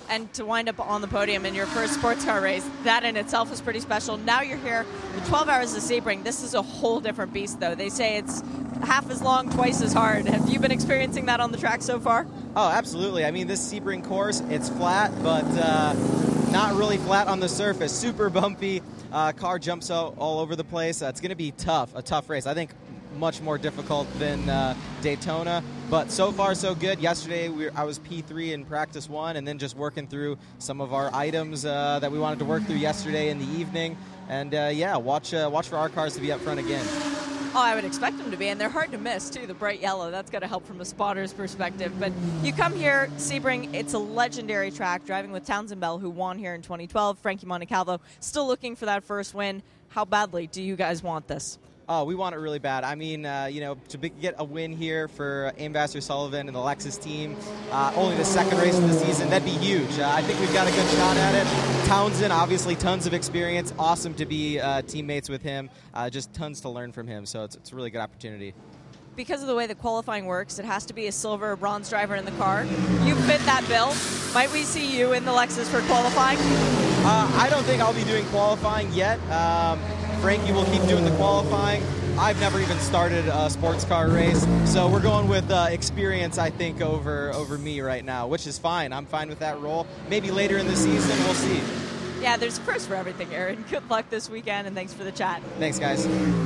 [0.09, 3.17] And to wind up on the podium in your first sports car race, that in
[3.17, 4.17] itself is pretty special.
[4.17, 6.25] Now you're here with 12 hours of Sebring.
[6.25, 7.77] This is a whole different beast, though.
[7.77, 8.43] They say it's
[8.83, 10.27] half as long, twice as hard.
[10.27, 12.27] Have you been experiencing that on the track so far?
[12.57, 13.25] Oh, absolutely.
[13.25, 15.95] I mean, this Sebring course, it's flat, but uh,
[16.57, 17.92] not really flat on the surface.
[17.92, 18.81] Super bumpy.
[19.12, 21.03] Uh, car jumps out all over the place.
[21.03, 22.47] Uh, it's going to be tough, a tough race.
[22.47, 22.71] I think
[23.19, 25.62] much more difficult than uh, Daytona.
[25.90, 26.99] But so far, so good.
[26.99, 30.95] Yesterday, we I was P3 in practice one, and then just working through some of
[30.95, 33.95] our items uh, that we wanted to work through yesterday in the evening.
[34.31, 37.36] And uh, yeah, watch uh, watch for our cars to be up front again.
[37.59, 39.47] Oh, I would expect them to be, and they're hard to miss too.
[39.47, 41.90] The bright yellow, that's got to help from a spotter's perspective.
[41.99, 45.07] But you come here, Sebring, it's a legendary track.
[45.07, 49.05] Driving with Townsend Bell, who won here in 2012, Frankie Montecalvo, still looking for that
[49.05, 49.62] first win.
[49.88, 51.59] How badly do you guys want this?
[51.88, 52.83] Oh, we want it really bad.
[52.83, 56.49] I mean, uh, you know, to be, get a win here for AIM Vasser Sullivan
[56.49, 57.37] and the Lexus team,
[57.70, 59.96] uh, only the second race of the season, that'd be huge.
[59.96, 61.87] Uh, I think we've got a good shot at it.
[61.87, 63.72] Townsend, obviously, tons of experience.
[63.79, 65.70] Awesome to be uh, teammates with him.
[65.94, 67.25] Uh, just tons to learn from him.
[67.25, 68.53] So it's, it's a really good opportunity
[69.14, 71.88] because of the way the qualifying works, it has to be a silver or bronze
[71.88, 72.64] driver in the car.
[73.03, 73.94] You fit that bill.
[74.35, 76.37] Might we see you in the Lexus for qualifying?
[76.38, 79.18] Uh, I don't think I'll be doing qualifying yet.
[79.31, 79.81] Um,
[80.21, 81.83] Frankie will keep doing the qualifying.
[82.19, 86.51] I've never even started a sports car race, so we're going with uh, experience, I
[86.51, 88.93] think, over over me right now, which is fine.
[88.93, 89.87] I'm fine with that role.
[90.09, 91.61] Maybe later in the season, we'll see.
[92.21, 93.65] Yeah, there's a first for everything, Aaron.
[93.71, 95.43] Good luck this weekend, and thanks for the chat.
[95.59, 96.05] Thanks, guys.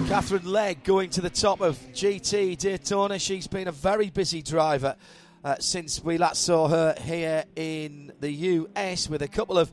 [0.09, 3.19] Katherine Legge going to the top of GT Daytona.
[3.19, 4.97] She's been a very busy driver
[5.45, 9.71] uh, since we last saw her here in the US with a couple of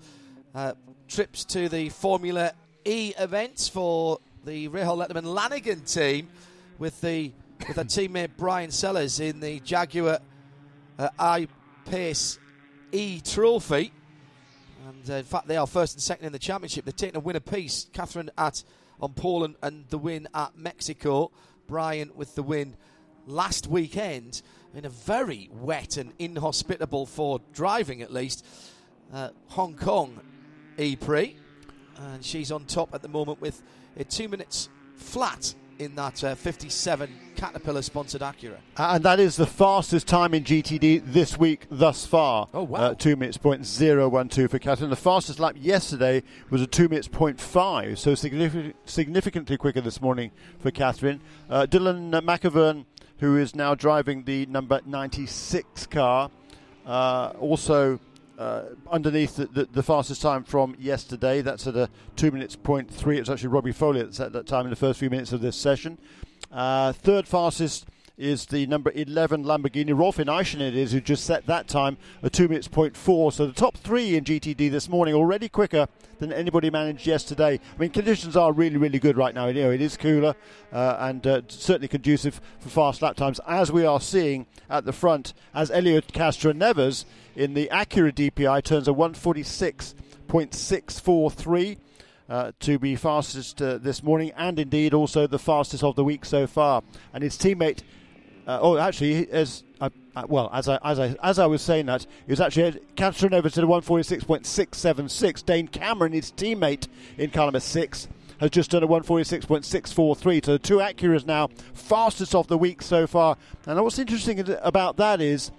[0.53, 0.73] uh,
[1.07, 2.53] trips to the Formula
[2.87, 6.29] E events for the Rahal Letterman Lanigan team
[6.79, 7.33] with the
[7.67, 10.19] with her teammate Bryan Sellers in the Jaguar
[10.97, 11.49] uh, I
[11.83, 12.39] Pace
[12.93, 13.91] E Trophy.
[14.87, 16.85] And uh, in fact, they are first and second in the championship.
[16.85, 17.87] They're taking a win apiece.
[17.91, 18.63] Katherine at
[19.01, 21.31] on Poland and the win at Mexico.
[21.67, 22.77] Bryan with the win
[23.25, 24.41] last weekend
[24.73, 28.45] in a very wet and inhospitable for driving, at least,
[29.13, 30.21] uh, Hong Kong
[30.77, 31.37] E Prix.
[31.99, 33.61] And she's on top at the moment with
[33.97, 38.57] a two minutes flat in that uh, 57 Caterpillar sponsored Acura.
[38.77, 42.49] And that is the fastest time in GTD this week thus far.
[42.53, 42.79] Oh, wow.
[42.79, 44.89] Uh, two minutes point zero one two for Katherine.
[44.89, 50.01] The fastest lap yesterday was a two minutes point five, so significant, significantly quicker this
[50.01, 51.21] morning for Katherine.
[51.49, 52.85] Uh, Dillon Machavern,
[53.19, 56.31] who is now driving the number 96 car,
[56.85, 57.99] uh, also
[58.37, 61.41] uh, underneath the, the, the, fastest time from yesterday.
[61.41, 63.17] That's at a two minutes point three.
[63.17, 65.55] It was actually Robbie Foley at that time in the first few minutes of this
[65.55, 65.97] session.
[66.51, 69.95] Uh, third fastest is the number 11 Lamborghini.
[69.97, 73.31] Rolf Ineichen it is who just set that time a two minutes point four.
[73.31, 77.59] So the top three in GTD this morning already quicker than anybody managed yesterday.
[77.75, 79.45] I mean, conditions are really, really good right now.
[79.47, 80.35] You know, it is cooler
[80.73, 84.93] uh, and uh, certainly conducive for fast lap times, as we are seeing at the
[84.93, 91.77] front as Helio Castroneves in the Acura DPI turns a 146.643.
[92.29, 96.25] Uh, to be fastest uh, this morning, and indeed also the fastest of the week
[96.25, 96.83] so far.
[97.13, 97.83] And his teammate,
[98.47, 99.89] uh, oh, actually, as uh,
[100.27, 103.49] well as I as I as I was saying that, he was actually capturing over
[103.49, 105.45] to the 146.676.
[105.45, 108.07] Dane Cameron, his teammate in number six,
[108.39, 110.45] has just done a 146.643.
[110.45, 113.35] So the two Acuras now fastest of the week so far.
[113.65, 115.51] And what's interesting about that is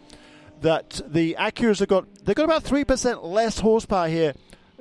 [0.62, 4.32] that the Acuras have got they've got about three percent less horsepower here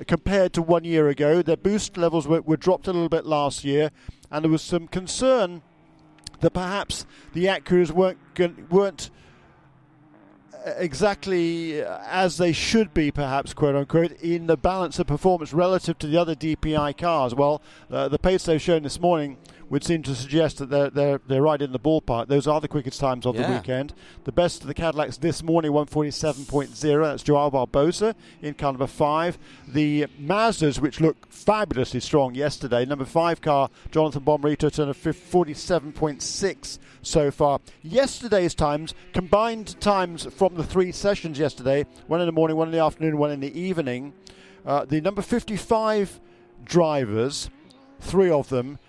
[0.08, 1.41] compared to one year ago.
[1.41, 3.91] Their boost levels were, were dropped a little bit last year,
[4.32, 5.62] and there was some concern
[6.41, 8.19] that perhaps the Acuras weren't
[8.71, 9.10] weren't
[10.76, 16.08] exactly as they should be, perhaps, quote unquote, in the balance of performance relative to
[16.08, 17.34] the other DPI cars.
[17.34, 19.38] Well, uh, the pace they've shown this morning
[19.69, 22.27] would seem to suggest that they're, they're, they're right in the ballpark.
[22.27, 23.47] Those are the quickest times of Yeah.
[23.47, 23.93] the weekend.
[24.23, 27.03] The best of the Cadillacs this morning, 147.0.
[27.03, 29.38] That's Joao Barbosa in car number five.
[29.67, 36.80] The Mazdas, which look fabulously strong yesterday, number five car, Jonathan Bomarito, turned a 47.6
[37.01, 37.60] so far.
[37.84, 42.71] Yesterday's times, combined times from the three sessions yesterday, one in the morning, one in
[42.73, 44.13] the afternoon, one in the evening.
[44.65, 46.19] Uh, the number 55
[46.65, 47.49] drivers,
[47.99, 48.80] three of them,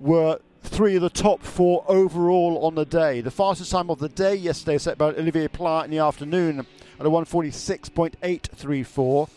[0.00, 3.20] were three of the top four overall on the day.
[3.20, 6.66] The fastest time of the day yesterday set by Olivier Pla in the afternoon
[6.98, 9.28] at a 146.834.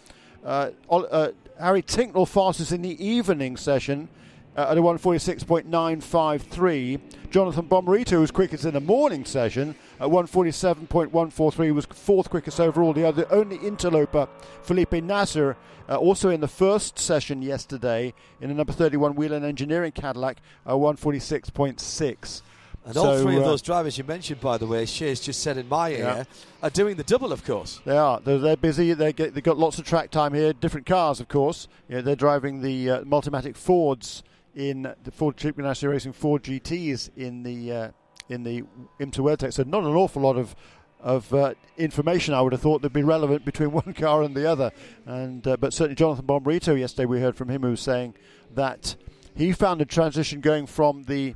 [0.45, 4.07] Uh, uh, Harry Tinknell fastest in the evening session
[4.55, 6.99] uh, at a 146.953.
[7.31, 12.93] Jonathan Bomarito was quickest in the morning session at 147.143 was fourth quickest overall.
[12.93, 14.27] The other only interloper,
[14.61, 15.57] Felipe Nasr,
[15.89, 20.73] uh, also in the first session yesterday in the number 31 Whelen Engineering Cadillac, uh,
[20.73, 22.41] 146.6.
[22.85, 25.57] And all three of uh, those drivers you mentioned, by the way, Shea's just said
[25.57, 26.23] in my ear, Yeah.
[26.61, 27.79] are doing the double, of course.
[27.85, 28.19] They are.
[28.19, 28.93] They're, they're busy.
[28.93, 30.51] They get, they've got lots of track time here.
[30.51, 31.69] Different cars, of course.
[31.87, 34.21] Yeah, they're driving the uh, Multimatic Fords
[34.55, 37.91] in the Ford Chip Ganassi Racing Ford GTs in the uh,
[38.29, 38.63] in the
[38.99, 39.53] IMSA WorldTech.
[39.53, 40.55] So not an awful lot of
[40.99, 44.49] of uh, information I would have thought that'd be relevant between one car and the
[44.49, 44.71] other.
[45.05, 48.15] And uh, but certainly Jonathan Bomarito yesterday we heard from him who was saying
[48.53, 48.95] that
[49.35, 51.35] he found the transition going from the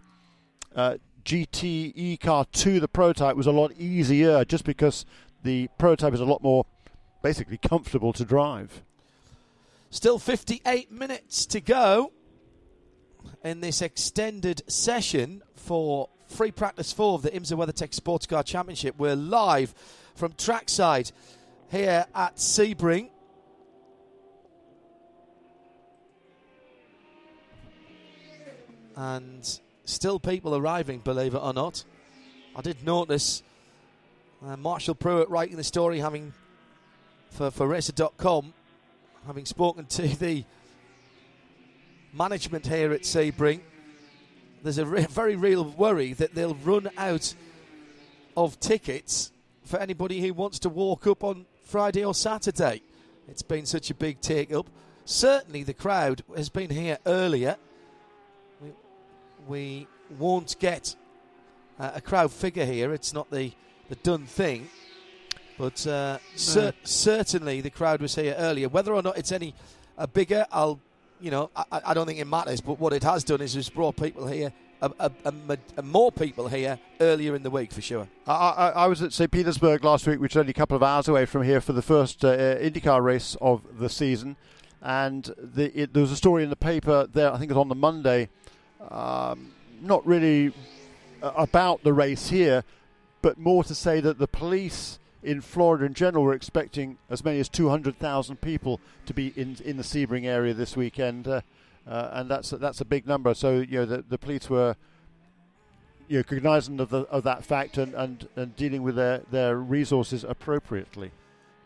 [0.75, 5.05] uh, GTE car to the prototype was a lot easier just because
[5.43, 6.65] the prototype is a lot more
[7.21, 8.83] basically comfortable to drive.
[9.89, 12.11] Still 58 minutes to go
[13.43, 18.95] in this extended session for free practice four of the IMSA WeatherTech Sports Car Championship.
[18.97, 19.73] We're live
[20.15, 21.11] from trackside
[21.69, 23.09] here at Sebring.
[28.95, 31.83] And still people arriving, believe it or not.
[32.55, 33.43] I did notice
[34.45, 36.33] uh, Marshall Pruett writing the story, having
[37.29, 38.53] for, for Racer.com,
[39.25, 40.45] having spoken to the
[42.17, 43.61] management here at Sebring,
[44.63, 47.33] there's a re- very real worry that they'll run out
[48.35, 49.31] of tickets
[49.63, 52.81] for anybody who wants to walk up on Friday or Saturday.
[53.27, 54.67] It's been such a big take up.
[55.05, 57.57] certainly the crowd has been here earlier.
[58.61, 58.71] We,
[59.47, 60.95] we won't get
[61.79, 62.93] uh, a crowd figure here.
[62.93, 63.51] It's not the,
[63.89, 64.69] the done thing.
[65.57, 68.69] But uh, cer- certainly the crowd was here earlier.
[68.69, 69.53] Whether or not it's any
[69.97, 70.79] uh, bigger, I'll,
[71.19, 72.61] you know, I, I don't think it matters.
[72.61, 75.11] But what it has done is it's brought people here, a, a,
[75.77, 78.07] a, more people here earlier in the week for sure.
[78.27, 79.31] I, I, I was at St.
[79.31, 81.81] Petersburg last week, which is only a couple of hours away from here, for the
[81.81, 84.35] first uh, IndyCar race of the season.
[84.81, 87.61] And the, it, there was a story in the paper there, I think it was
[87.61, 88.29] on the Monday,
[88.89, 89.51] um,
[89.81, 90.53] not really
[91.21, 92.63] uh, about the race here,
[93.21, 97.39] but more to say that the police in Florida in general we're expecting as many
[97.39, 101.41] as 200,000 people to be in in the Sebring area this weekend, uh,
[101.85, 103.33] uh, and that's that's a big number.
[103.33, 104.75] So you know the, the police were
[106.07, 109.57] you know, cognizant of, the, of that fact and, and, and dealing with their, their
[109.57, 111.11] resources appropriately.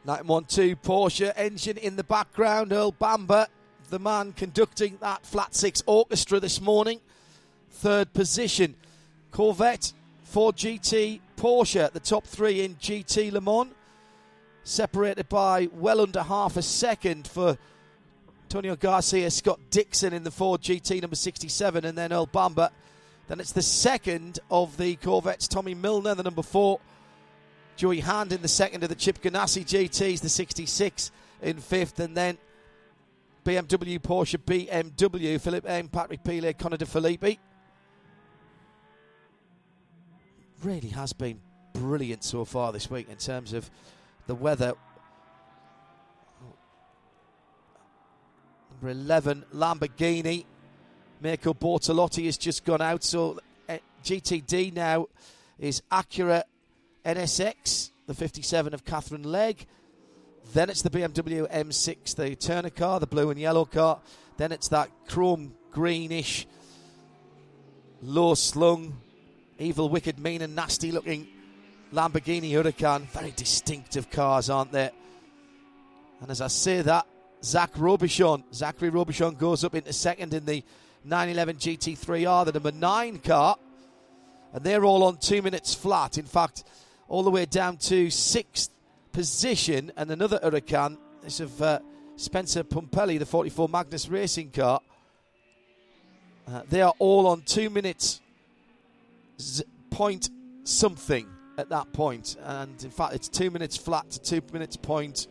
[0.06, 2.74] 912 Porsche engine in the background.
[2.74, 3.45] Earl Bamber,
[3.91, 7.00] the man conducting that Flat Six Orchestra this morning.
[7.69, 8.74] Third position.
[9.30, 9.93] Corvette,
[10.24, 13.73] Ford GT, Porsche, the top three in GT Le Mans.
[14.63, 17.58] Separated by well under half a second for
[18.43, 22.69] Antonio Garcia, Scott Dixon in the Ford GT number 67, and then Earl Bamber.
[23.27, 26.80] Then it's the second of the Corvettes, Tommy Milner, the number four.
[27.75, 32.15] Joey Hand in the second of the Chip Ganassi GTs, the 66 in fifth, and
[32.15, 32.38] then
[33.43, 37.39] BMW, Porsche, BMW, Philipp Eng, Patrick Pilet, Connor De Phillippi.
[40.63, 41.39] Really has been
[41.74, 43.69] brilliant so far this week in terms of
[44.28, 44.74] the weather.
[48.71, 50.45] Number 11, Lamborghini.
[51.19, 55.08] Mirko Bortolotti has just gone out, so uh, GTD now
[55.60, 56.43] is Acura
[57.06, 59.65] NSX, the 57 of Katherine Legge.
[60.54, 64.00] Then it's the BMW M6, the Turner car, the blue and yellow car.
[64.38, 66.47] Then it's that chrome greenish,
[68.02, 69.00] low slung,
[69.62, 71.28] evil, wicked, mean, and nasty looking
[71.93, 73.04] Lamborghini Huracan.
[73.08, 74.89] Very distinctive cars, aren't they?
[76.21, 77.06] And as I say that,
[77.43, 80.63] Zach Robichon, Zachary Robichon goes up into second in the
[81.04, 83.58] 911 GT3R, the number nine car.
[84.54, 86.17] And they're all on two minutes flat.
[86.17, 86.63] In fact,
[87.08, 88.69] all the way down to sixth
[89.12, 89.91] position.
[89.97, 91.80] And another Huracan, this of uh,
[92.15, 94.82] Spencer Pumpelly, the 44 Magnus Racing car.
[96.47, 98.20] Uh, they are all on two minutes
[99.41, 100.30] z- point
[100.63, 101.27] something
[101.58, 102.38] at that point.
[102.43, 105.27] And in fact, it's two minutes flat to two minutes point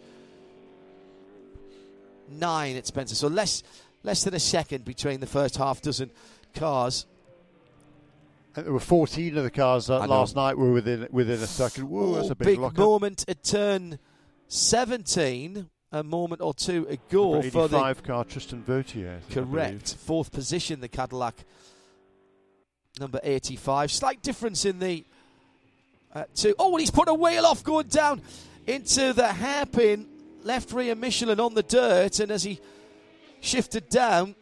[2.29, 3.15] nine at Spencer.
[3.15, 3.63] So less
[4.03, 6.11] less than a second between the first half dozen
[6.55, 7.07] cars.
[8.57, 11.89] And there were 14 of the cars uh, last night were within within a second.
[11.89, 12.79] Whoa, that's Oh, a big, lockup.
[12.79, 13.99] moment at turn
[14.49, 19.17] 17, a moment or two ago for the five car Tristan Vautier.
[19.17, 21.45] I think, I correct fourth position, the Cadillac
[23.01, 23.91] number 85.
[23.91, 25.05] Slight difference in the
[26.15, 26.55] uh, two.
[26.59, 28.21] Oh, and he's put a wheel off going down
[28.67, 30.07] into the hairpin
[30.43, 32.61] left rear Michelin on the dirt, and as he
[33.41, 34.35] shifted down,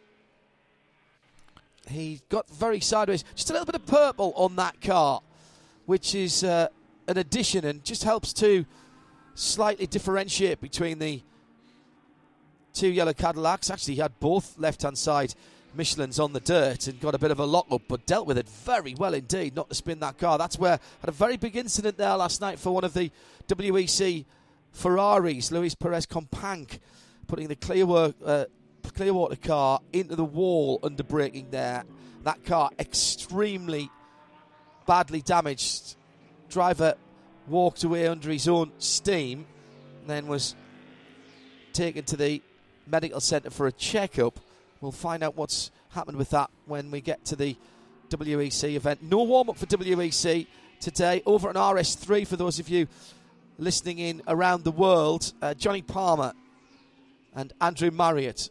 [1.89, 3.23] he got very sideways.
[3.35, 5.21] Just a little bit of purple on that car,
[5.85, 6.67] which is uh,
[7.07, 8.65] an addition and just helps to
[9.33, 11.21] slightly differentiate between the
[12.73, 13.69] two yellow Cadillacs.
[13.69, 15.33] Actually, he had both left hand side
[15.73, 18.37] Michelin's on the dirt and got a bit of a lock up, but dealt with
[18.37, 20.37] it very well indeed not to spin that car.
[20.37, 23.11] That's where had a very big incident there last night for one of the
[23.47, 24.25] WEC
[24.71, 26.79] Ferraris, Luis Perez Companc,
[27.27, 28.45] putting the Clearwater, uh,
[28.95, 31.83] Clearwater car into the wall under braking there.
[32.23, 33.89] That car extremely
[34.85, 35.95] badly damaged.
[36.49, 36.95] Driver
[37.47, 39.45] walked away under his own steam,
[40.07, 40.55] then was
[41.73, 42.41] taken to the
[42.87, 44.39] medical centre for a checkup.
[44.81, 47.57] We'll find out what's happened with that when we get to the
[48.09, 49.03] WEC event.
[49.03, 50.47] No warm up for WEC
[50.79, 51.21] today.
[51.25, 52.87] Over on RS3 for those of you
[53.57, 56.33] listening in around the world, uh, Johnny Palmer
[57.35, 58.49] and Andrew Marriott,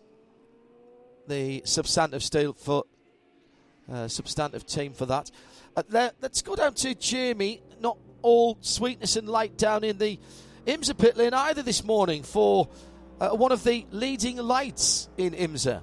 [1.26, 2.86] the substantive steel foot,
[3.90, 5.30] uh, substantive team for that.
[5.76, 7.62] Uh, le- let's go down to Jamie.
[7.80, 10.18] Not all sweetness and light down in the
[10.66, 12.68] IMSA pit lane either this morning for
[13.20, 15.80] uh, one of the leading lights in IMSA.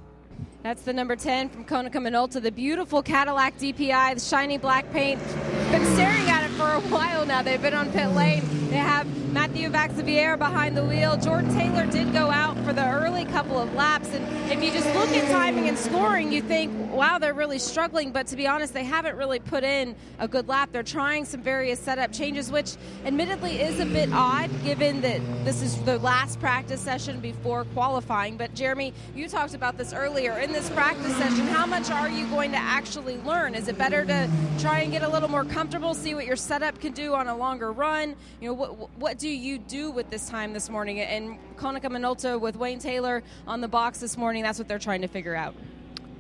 [0.66, 5.22] That's the number 10 from Konica Minolta, the beautiful Cadillac DPI, the shiny black paint.
[5.70, 7.42] Been staring at it for a while now.
[7.42, 8.44] They've been on pit lane.
[8.70, 11.18] They have Matthieu Vaxiviere behind the wheel.
[11.18, 14.08] Jordan Taylor did go out for the early couple of laps.
[14.14, 18.12] And if you just look at timing and scoring, you think, wow, they're really struggling.
[18.12, 20.70] But to be honest, they haven't really put in a good lap.
[20.72, 22.76] They're trying some various setup changes, which
[23.06, 28.38] admittedly is a bit odd given that this is the last practice session before qualifying.
[28.38, 30.40] But Jeremy, you talked about this earlier.
[30.40, 33.54] In this practice session, how much are you going to actually learn?
[33.54, 34.30] Is it better to
[34.60, 37.36] try and get a little more comfortable, see what your setup can do on a
[37.36, 38.16] longer run?
[38.40, 41.00] You know, what, what do you do with this time this morning?
[41.00, 45.02] And Konica Minolta with Wayne Taylor on the box this morning, that's what they're trying
[45.02, 45.56] to figure out.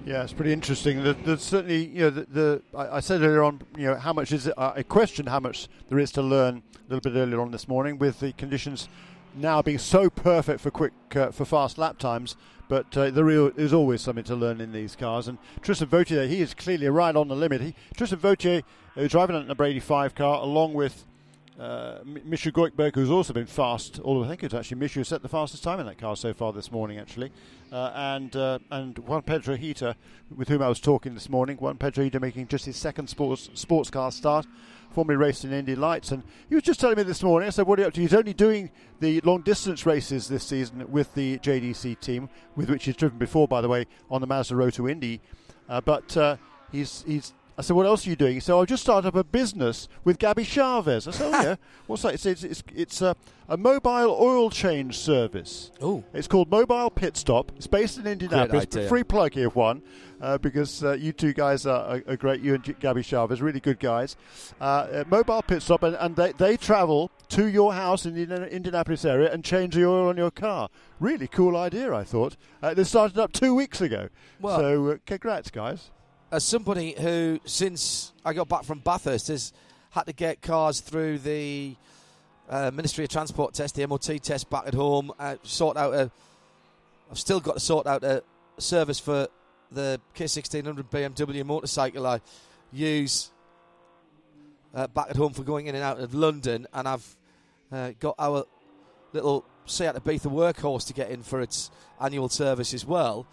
[0.06, 1.02] Yeah, it's pretty interesting.
[1.04, 4.46] There's certainly, you know, the, the I, said earlier on, you know, how much is
[4.46, 4.54] it?
[4.56, 7.98] I questioned how much there is to learn a little bit earlier on this morning
[7.98, 8.88] with the conditions
[9.36, 12.36] now being so perfect for quick, uh, for fast lap times.
[12.68, 15.28] But uh, there is always something to learn in these cars.
[15.28, 17.62] And Tristan Vautier, he is clearly right on the limit.
[17.62, 18.64] He, Tristan Vautier,
[18.98, 21.06] uh, driving an Brady 5 car, along with
[21.60, 25.22] uh, Misha Goikhberg, who's also been fast, although I think it's actually Misha who set
[25.22, 27.32] the fastest time in that car so far this morning, actually.
[27.72, 29.96] Uh, and uh, and Juan Piedrahita,
[30.36, 33.90] with whom I was talking this morning, Juan Piedrahita making just his second sports sports
[33.90, 34.46] car start,
[34.92, 36.12] formerly raced in Indy Lights.
[36.12, 38.02] And he was just telling me this morning, I said, What are you up to?
[38.02, 38.70] He's only doing
[39.00, 43.48] the long distance races this season with the JDC team, with which he's driven before,
[43.48, 45.22] by the way, on the Mazda Road to Indy.
[45.70, 46.38] Uh, but uh,
[46.72, 49.16] he's he's I said, "What else are you doing?" He said, "I just started up
[49.16, 51.56] a business with Gabby Chaves." I said, "Oh yeah,
[51.88, 53.16] what's that?" Said, "It's it's, it's a,
[53.48, 55.72] a, mobile oil change service.
[55.82, 57.52] Oh, it's called Mobile Pit Stop.
[57.56, 58.90] It's based in Indianapolis.
[58.90, 59.82] Free plug here, one,
[60.20, 62.42] uh, because uh, you two guys are, are, great.
[62.42, 64.18] You and Gabby Chaves, really good guys.
[64.60, 68.50] Uh, uh, mobile Pit Stop, and, and they they travel to your house in the
[68.50, 70.70] Indianapolis area and change the oil on your car.
[71.00, 72.36] Really cool idea, I thought.
[72.62, 74.10] Uh, they started up two weeks ago.
[74.42, 75.92] Well, so uh, congrats, guys."
[76.32, 79.54] As somebody who, since I got back from Bathurst, has
[79.92, 81.76] had to get cars through the
[82.50, 86.12] uh, Ministry of Transport test, the MOT test back at home, uh, sort out a.
[87.10, 88.24] I've still got to sort out a
[88.58, 89.28] service for
[89.72, 92.20] the K1600 BMW motorcycle I
[92.72, 93.32] use
[94.74, 97.16] uh, back at home for going in and out of London, and I've
[97.72, 98.46] uh, got our
[99.14, 103.26] little Seat Ibiza workhorse to get in for its annual service as well.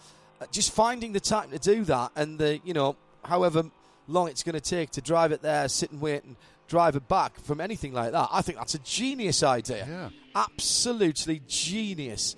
[0.42, 3.62] Uh, just finding the time to do that and the you know however
[4.08, 6.34] long it's going to take to drive it there, sit and wait and
[6.66, 8.28] drive it back from anything like that.
[8.32, 9.86] I think that's a genius idea.
[9.88, 10.08] Yeah.
[10.34, 12.34] Absolutely genius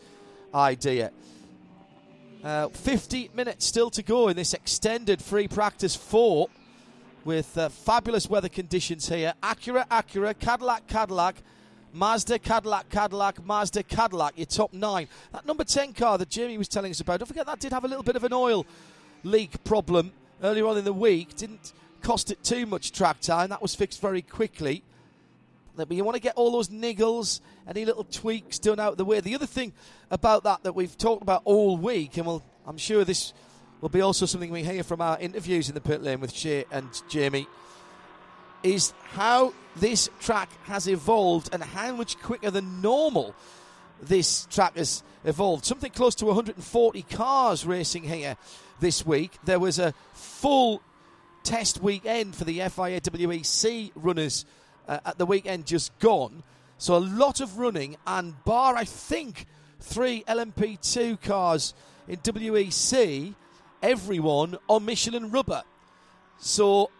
[0.55, 1.12] idea.
[2.42, 6.48] Uh, 50 minutes still to go in this extended free practice four
[7.24, 9.32] with uh, fabulous weather conditions here.
[9.42, 11.36] Acura, Acura, Cadillac, Cadillac,
[11.95, 15.07] Mazda, Cadillac, Cadillac, Mazda, Cadillac, your top nine.
[15.32, 17.84] That number 10 car that Jamie was telling us about, don't forget that did have
[17.84, 18.66] a little bit of an oil
[19.22, 21.36] leak problem earlier on in the week.
[21.36, 21.72] Didn't
[22.03, 23.51] cost it too much track time.
[23.51, 24.82] That was fixed very quickly.
[25.76, 29.05] But you want to get all those niggles, any little tweaks done out of the
[29.05, 29.20] way.
[29.20, 29.72] The other thing
[30.11, 33.32] about that that we've talked about all week, and we'll, I'm sure this
[33.80, 36.64] will be also something we hear from our interviews in the pit lane with Shea
[36.72, 37.47] and Jamie,
[38.64, 43.34] is how this track has evolved and how much quicker than normal
[44.02, 45.64] this track has evolved.
[45.64, 48.36] Something close to 140 cars racing here
[48.80, 49.38] this week.
[49.44, 50.82] There was a full
[51.42, 54.44] test weekend for the FIA WEC runners
[54.88, 56.42] uh, at the weekend just gone.
[56.78, 59.46] So a lot of running, and bar, I think,
[59.80, 61.74] three LMP2 cars
[62.08, 63.34] in WEC,
[63.82, 65.62] everyone on Michelin rubber.
[66.38, 66.90] So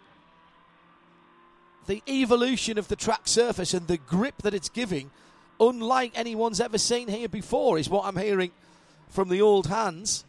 [1.87, 5.11] the evolution of the track surface and the grip that it's giving,
[5.59, 8.51] unlike anyone's ever seen here before, is what I'm hearing
[9.09, 10.25] from the old hands.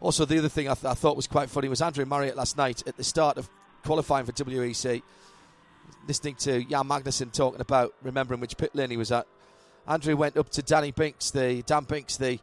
[0.00, 2.56] Also, the other thing I, th- I thought was quite funny was Andrew Marriott last
[2.56, 3.48] night at the start of
[3.84, 5.02] qualifying for WEC,
[6.08, 9.26] listening to Jan Magnussen talking about remembering which pit lane he was at.
[9.86, 12.38] Andrew went up to Danny Binks, the Dan Binks, the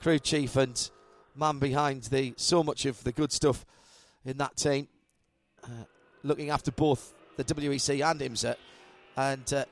[0.00, 0.90] crew chief and
[1.36, 3.64] man behind the so much of the good stuff
[4.24, 4.88] in that team.
[5.64, 5.84] Uh,
[6.22, 8.56] looking after both the WEC and IMSA,
[9.16, 9.64] and uh,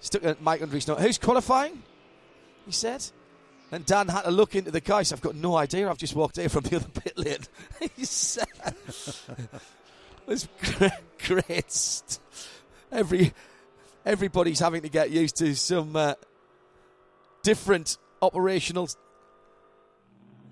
[0.00, 1.00] stuck at Mike under his nose.
[1.00, 1.82] Who's qualifying?
[2.66, 3.04] He said.
[3.72, 5.12] And Dan had to look into the guys.
[5.12, 5.90] I've got no idea.
[5.90, 7.38] I've just walked in from the other pit lane.
[7.96, 8.46] he said,
[8.86, 10.92] "It was great,
[11.26, 12.18] great.
[12.92, 13.32] Every
[14.06, 16.14] everybody's having to get used to some uh,
[17.42, 18.88] different operational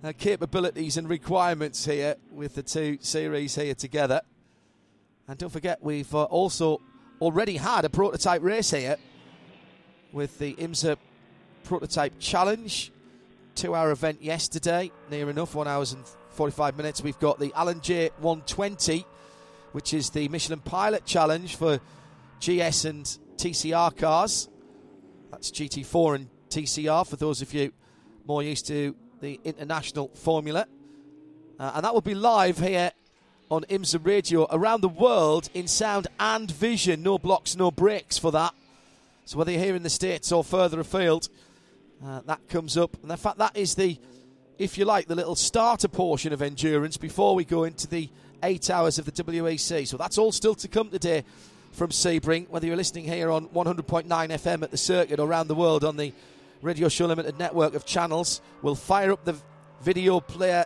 [0.02, 4.22] uh, capabilities and requirements here with the two series here together.
[5.28, 6.80] And don't forget, we've uh, also
[7.20, 8.96] already had a prototype race here
[10.12, 10.96] with the IMSA
[11.64, 12.92] Prototype Challenge.
[13.54, 17.02] Two hour event yesterday, near enough, one hours and 45 minutes.
[17.02, 19.04] We've got the Alan Jay 120,
[19.72, 21.78] which is the Michelin Pilot Challenge for
[22.40, 23.04] GS and
[23.36, 24.48] TCR cars.
[25.30, 27.72] That's GT4 and TCR for those of you
[28.26, 30.66] more used to the international formula.
[31.58, 32.90] Uh, and that will be live here
[33.52, 37.02] on IMSA Radio around the world in sound and vision.
[37.02, 38.54] No blocks, no breaks for that.
[39.26, 41.28] So whether you're here in the States or further afield,
[42.02, 42.96] uh, that comes up.
[43.02, 43.98] And in fact, that is the,
[44.58, 48.08] if you like, the little starter portion of endurance before we go into the
[48.42, 49.86] eight hours of the WEC.
[49.86, 51.22] So that's all still to come today
[51.72, 52.48] from Sebring.
[52.48, 55.98] Whether you're listening here on 100.9 FM at the circuit or around the world on
[55.98, 56.14] the
[56.62, 59.36] Radio Show Limited network of channels, we'll fire up the
[59.82, 60.64] video player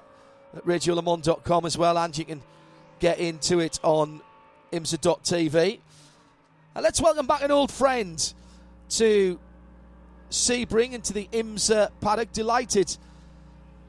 [0.54, 2.42] at radiolemans.com as well, and you can
[2.98, 4.20] get into it on
[4.72, 5.80] IMSA.tv.
[6.74, 8.34] And let's welcome back an old friend
[8.90, 9.38] to
[10.30, 12.32] Sebring and to the IMSA paddock.
[12.32, 12.96] Delighted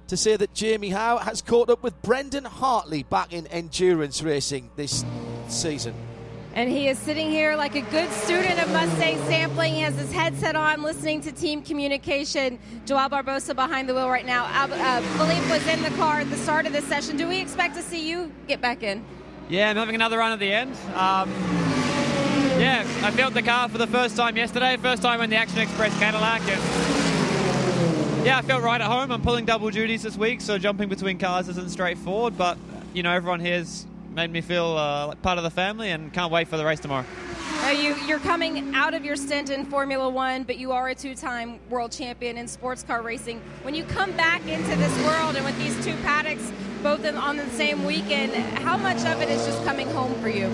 [0.08, 4.70] to say that Jamie Howe has caught up with Brendan Hartley back in endurance racing
[4.76, 5.04] this
[5.48, 5.94] season.
[6.58, 9.76] And he is sitting here like a good student of Mustang sampling.
[9.76, 12.58] He has his headset on, listening to team communication.
[12.88, 14.46] Joao Barbosa behind the wheel right now.
[14.46, 17.16] Uh, Filipe was in the car at the start of this session.
[17.16, 19.06] Do we expect to see you get back in?
[19.50, 20.72] Yeah, I'm having another run at the end.
[20.96, 21.30] Um,
[22.60, 25.60] yeah, I felt the car for the first time yesterday, first time in the Action
[25.60, 26.42] Express Cadillac.
[26.42, 29.12] And yeah, I felt right at home.
[29.12, 32.58] I'm pulling double duties this week, so jumping between cars isn't straightforward, but
[32.96, 33.86] you know, everyone here's
[34.18, 36.80] made me feel uh, like part of the family and can't wait for the race
[36.80, 37.06] tomorrow.
[37.62, 40.96] Now you, you're coming out of your stint in Formula One, but you are a
[40.96, 43.40] two time world champion in sports car racing.
[43.62, 46.52] When you come back into this world and with these two paddocks
[46.82, 50.30] both in, on the same weekend, how much of it is just coming home for
[50.30, 50.48] you?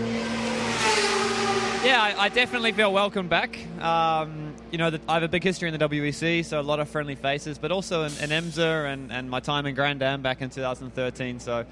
[1.86, 3.58] Yeah, I, I definitely feel welcome back.
[3.82, 6.82] Um, you know, the, I have a big history in the WEC, so a lot
[6.82, 10.22] of friendly faces, but also in, in IMSA and, and my time in Grand Am
[10.22, 11.40] back in 2013.
[11.40, 11.66] So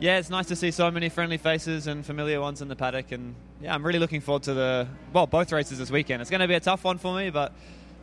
[0.00, 3.12] yeah, it's nice to see so many friendly faces and familiar ones in the paddock.
[3.12, 6.20] And yeah, I'm really looking forward to the well, both races this weekend.
[6.20, 7.52] It's going to be a tough one for me, but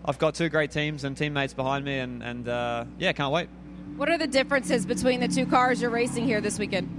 [0.03, 3.49] I've got two great teams and teammates behind me, and, and uh, yeah, can't wait.
[3.97, 6.89] What are the differences between the two cars you're racing here this weekend?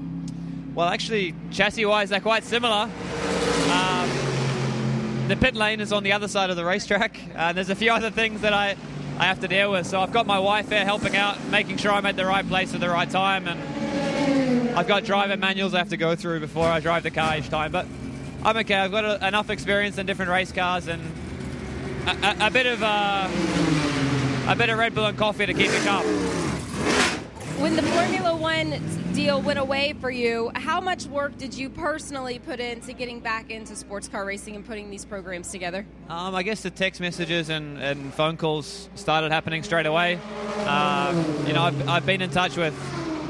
[0.74, 2.90] Well, actually, chassis-wise, they're quite similar.
[3.70, 4.10] Um,
[5.28, 7.92] the pit lane is on the other side of the racetrack, and there's a few
[7.92, 8.76] other things that I
[9.18, 9.86] I have to deal with.
[9.86, 12.74] So I've got my wife there helping out, making sure I'm at the right place
[12.74, 13.58] at the right time, and
[14.76, 17.48] I've got driver manuals I have to go through before I drive the car each
[17.48, 17.86] time, but
[18.44, 18.74] I'm okay.
[18.74, 21.02] I've got a, enough experience in different race cars and
[22.06, 23.26] a, a, a bit of uh,
[24.48, 26.04] a bit of Red Bull and coffee to keep me calm.
[27.58, 28.78] When the Formula One
[29.14, 33.50] deal went away for you, how much work did you personally put into getting back
[33.50, 35.86] into sports car racing and putting these programs together?
[36.10, 40.16] Um, I guess the text messages and, and, phone calls started happening straight away.
[40.66, 42.74] Um, you know, I've, I've been in touch with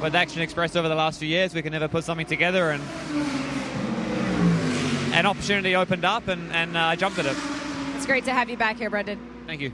[0.01, 1.55] with Action Express over the last few years.
[1.55, 2.83] We can never put something together, and
[5.15, 7.37] an opportunity opened up, and, and uh, I jumped at it.
[7.97, 9.19] It's great to have you back here, Brendan.
[9.47, 9.73] Thank you.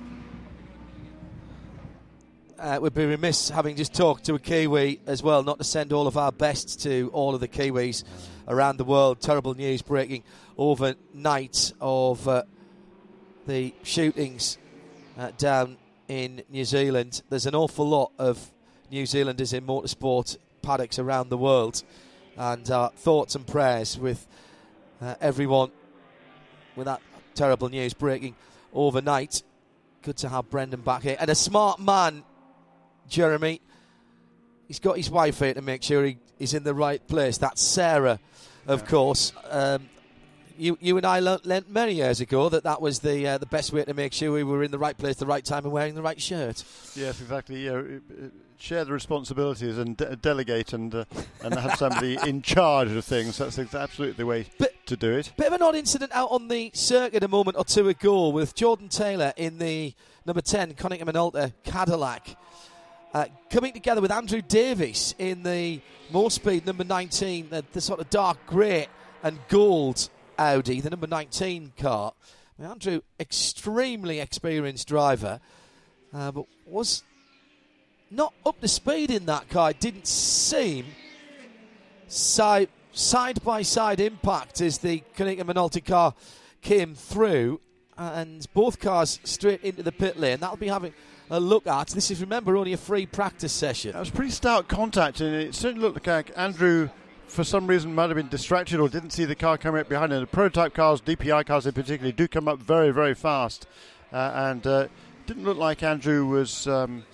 [2.58, 5.92] Uh, we'd be remiss having just talked to a Kiwi as well, not to send
[5.92, 8.04] all of our best to all of the Kiwis
[8.46, 9.20] around the world.
[9.20, 10.22] Terrible news breaking
[10.56, 12.44] overnight of uh,
[13.48, 14.58] the shootings
[15.18, 17.22] uh, down in New Zealand.
[17.28, 18.52] There's an awful lot of
[18.93, 21.82] New Zealanders in motorsport paddocks around the world.
[22.36, 24.26] And uh, thoughts and prayers with
[25.01, 25.70] uh, everyone
[26.76, 27.01] with that
[27.34, 28.36] terrible news breaking
[28.74, 29.43] overnight.
[30.03, 31.16] Good to have Brendan back here.
[31.18, 32.22] And a smart man,
[33.09, 33.62] Jeremy.
[34.68, 37.38] He's got his wife here to make sure he, he's in the right place.
[37.38, 38.20] That's Sarah,
[38.66, 39.32] of course.
[39.51, 39.88] Um,
[40.62, 43.72] you, you and I learnt, many years ago that that was the uh, the best
[43.72, 45.94] way to make sure we were in the right place, the right time, and wearing
[45.94, 46.64] the right shirt.
[46.94, 47.66] Yes, exactly.
[47.66, 47.82] Yeah,
[48.58, 51.04] share the responsibilities and de- delegate and uh,
[51.42, 53.38] and have somebody in charge of things.
[53.38, 55.32] That's absolutely the way but, to do it.
[55.36, 58.54] Bit of an odd incident out on the circuit a moment or two ago with
[58.54, 59.94] Jordan Taylor in the
[60.24, 62.36] number 10 Konica Minolta Cadillac.
[63.12, 68.08] Uh, coming together with Andrew Davis in the Moorespeed number 19, the, the sort of
[68.08, 68.86] dark grey
[69.22, 70.08] and gold
[70.39, 72.12] Audi, the number 19 car.
[72.59, 75.41] Mean, Andrew, extremely experienced driver,
[76.14, 77.03] uh, but was
[78.11, 79.70] not up to speed in that car.
[79.70, 80.87] It didn't seem
[82.07, 82.68] side
[83.43, 86.14] by side impact as the Konica Minolta car
[86.61, 87.61] came through,
[87.97, 90.41] and both cars straight into the pit lane.
[90.41, 90.93] That'll be having
[91.30, 91.89] a look at.
[91.89, 93.93] This is remember only a free practice session.
[93.93, 96.91] That was pretty stout contact, and it certainly looked like Andrew.
[97.33, 100.12] For some reason, might have been distracted or didn't see the car coming up behind
[100.12, 100.20] him.
[100.20, 103.66] The prototype cars, DPI cars in particular, do come up very, very fast,
[104.12, 104.89] uh, and uh,
[105.26, 107.05] didn't look like Andrew was um,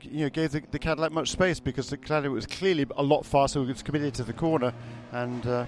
[0.00, 3.24] you know, gave the, the, Cadillac much space because the Cadillac was clearly a lot
[3.24, 3.60] faster.
[3.60, 4.74] It was committed to the corner,
[5.12, 5.66] and uh,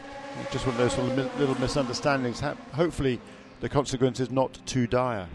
[0.51, 2.41] just one of those sort of little misunderstandings.
[2.73, 3.21] Hopefully,
[3.61, 5.29] the consequence is not too dire.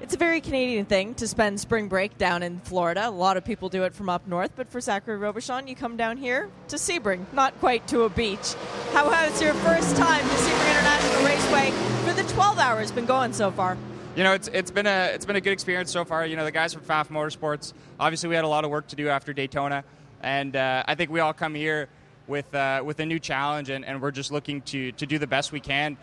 [0.00, 3.08] It's a very Canadian thing to spend spring break down in Florida.
[3.08, 5.96] A lot of people do it from up north, but for Zachary Robichon, you come
[5.96, 8.54] down here to Sebring, not quite to a beach.
[8.92, 11.70] How has your first time to Sebring International Raceway
[12.04, 13.78] for the 12 hours been going so far?
[14.16, 16.24] You know, it's it's been a it's been a good experience so far.
[16.26, 17.72] You know, the guys from Pfaff Motorsports.
[17.98, 19.82] Obviously, we had a lot of work to do after Daytona,
[20.22, 21.88] and uh, I think we all come here
[22.26, 25.26] with uh, with a new challenge, and, and we're just looking to to do the
[25.26, 25.96] best we can.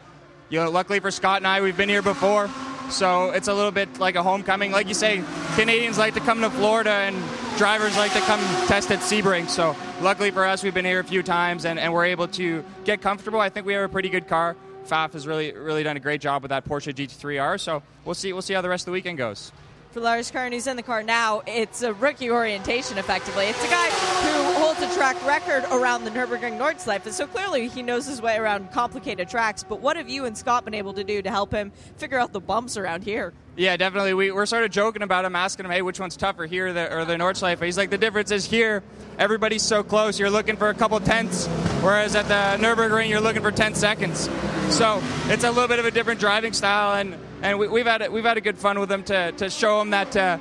[0.49, 2.49] You know, luckily for Scott and I, we've been here before,
[2.91, 4.71] so it's a little bit like a homecoming.
[4.71, 5.23] Like you say,
[5.55, 7.15] Canadians like to come to Florida, and
[7.57, 9.49] drivers like to come test at Sebring.
[9.49, 12.63] So luckily for us, we've been here a few times, and, and we're able to
[12.85, 13.39] get comfortable.
[13.39, 14.55] I think we have a pretty good car.
[14.87, 17.59] Pfaff has really really done a great job with that Porsche GT3R.
[17.59, 19.51] So we'll see we'll see how the rest of the weekend goes
[19.91, 23.45] for Lars Kern, who's in the car now, it's a rookie orientation, effectively.
[23.45, 27.67] It's a guy who holds a track record around the Nürburgring Nordschleife, and so clearly
[27.67, 29.63] he knows his way around complicated tracks.
[29.63, 32.31] But what have you and Scott been able to do to help him figure out
[32.31, 33.33] the bumps around here?
[33.57, 34.13] Yeah, definitely.
[34.13, 36.73] We, we're sort of joking about him, asking him, hey, which one's tougher, here or
[36.73, 37.61] the, or the Nordschleife?
[37.61, 38.83] He's like, the difference is here,
[39.19, 40.17] everybody's so close.
[40.17, 41.47] You're looking for a couple tenths,
[41.81, 44.29] whereas at the Nürburgring, you're looking for 10 seconds.
[44.69, 48.01] So it's a little bit of a different driving style, and and we, have had
[48.03, 50.37] a, we've had a good fun with them to, to show them that, uh,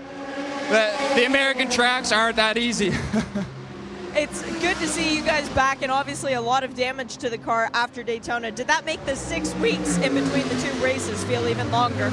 [0.70, 2.88] that the American tracks aren't that easy.
[4.14, 7.38] it's good to see you guys back, and obviously a lot of damage to the
[7.38, 8.50] car after Daytona.
[8.50, 12.10] Did that make the six weeks in between the two races feel even longer?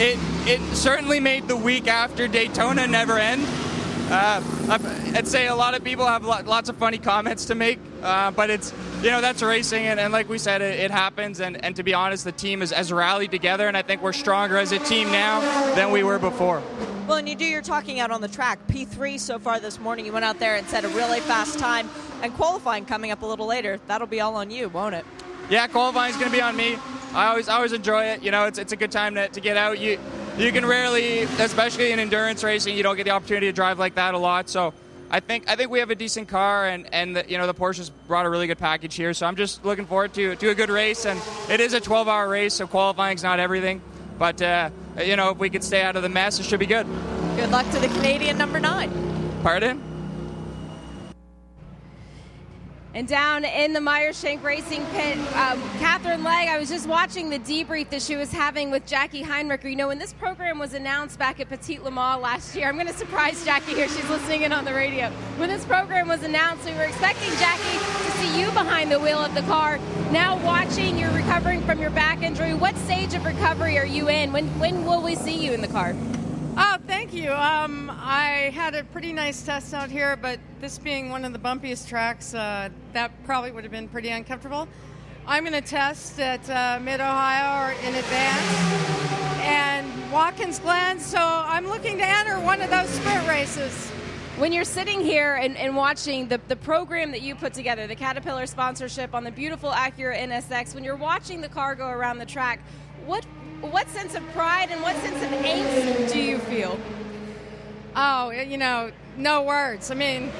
[0.00, 3.46] It it certainly made the week after Daytona never end.
[4.10, 4.42] Uh,
[5.14, 8.48] I'd say a lot of people have lots of funny comments to make, uh, but
[8.48, 11.40] it's you know that's racing, and, and like we said, it, it, happens.
[11.40, 14.14] And, and to be honest, the team has, has rallied together, and I think we're
[14.14, 15.40] stronger as a team now
[15.74, 16.62] than we were before.
[17.06, 18.58] Well, and you do your talking out on the track.
[18.68, 20.06] P3 so far this morning.
[20.06, 21.90] You went out there and set a really fast time,
[22.22, 23.78] and qualifying coming up a little later.
[23.88, 25.04] That'll be all on you, won't it?
[25.50, 26.78] Yeah, qualifying's going to be on me.
[27.12, 28.22] I always I always enjoy it.
[28.22, 29.78] You know, it's, it's a good time to, to get out.
[29.78, 29.98] You
[30.38, 33.96] you can rarely, especially in endurance racing, you don't get the opportunity to drive like
[33.96, 34.48] that a lot.
[34.48, 34.72] So
[35.10, 37.54] I think I think we have a decent car, and and the, you know the
[37.54, 39.12] Porsche's brought a really good package here.
[39.14, 41.20] So I'm just looking forward to to a good race, and
[41.50, 43.80] it is a 12-hour race, so qualifying's not everything.
[44.18, 44.70] But uh,
[45.02, 46.86] you know if we could stay out of the mess, it should be good.
[47.36, 48.92] Good luck to the Canadian number nine.
[49.42, 49.87] Pardon.
[52.98, 57.38] And down in the Meyershank Racing pit, um, Katherine Legge, I was just watching the
[57.38, 59.70] debrief that she was having with Jackie Heinricher.
[59.70, 62.74] You know, when this program was announced back at Petit Le Mans last year, I'm
[62.74, 63.86] going to surprise Jackie here.
[63.86, 65.10] She's listening in on the radio.
[65.36, 69.20] When this program was announced, we were expecting Jackie to see you behind the wheel
[69.20, 69.78] of the car.
[70.10, 72.52] Now watching, you're recovering from your back injury.
[72.52, 74.32] What stage of recovery are you in?
[74.32, 75.94] When, when will we see you in the car?
[76.60, 77.32] Oh, thank you.
[77.32, 81.38] Um, I had a pretty nice test out here, but this being one of the
[81.38, 84.66] bumpiest tracks, uh, that probably would have been pretty uncomfortable.
[85.24, 91.68] I'm going to test at uh, Mid Ohio in advance and Watkins Glen, so I'm
[91.68, 93.90] looking to enter one of those sprint races.
[94.36, 97.94] When you're sitting here and, and watching the, the program that you put together, the
[97.94, 102.26] Caterpillar sponsorship on the beautiful Acura NSX, when you're watching the car go around the
[102.26, 102.58] track,
[103.06, 103.24] what
[103.60, 106.78] what sense of pride and what sense of angst do you feel?
[107.96, 109.90] Oh, you know, no words.
[109.90, 110.30] I mean,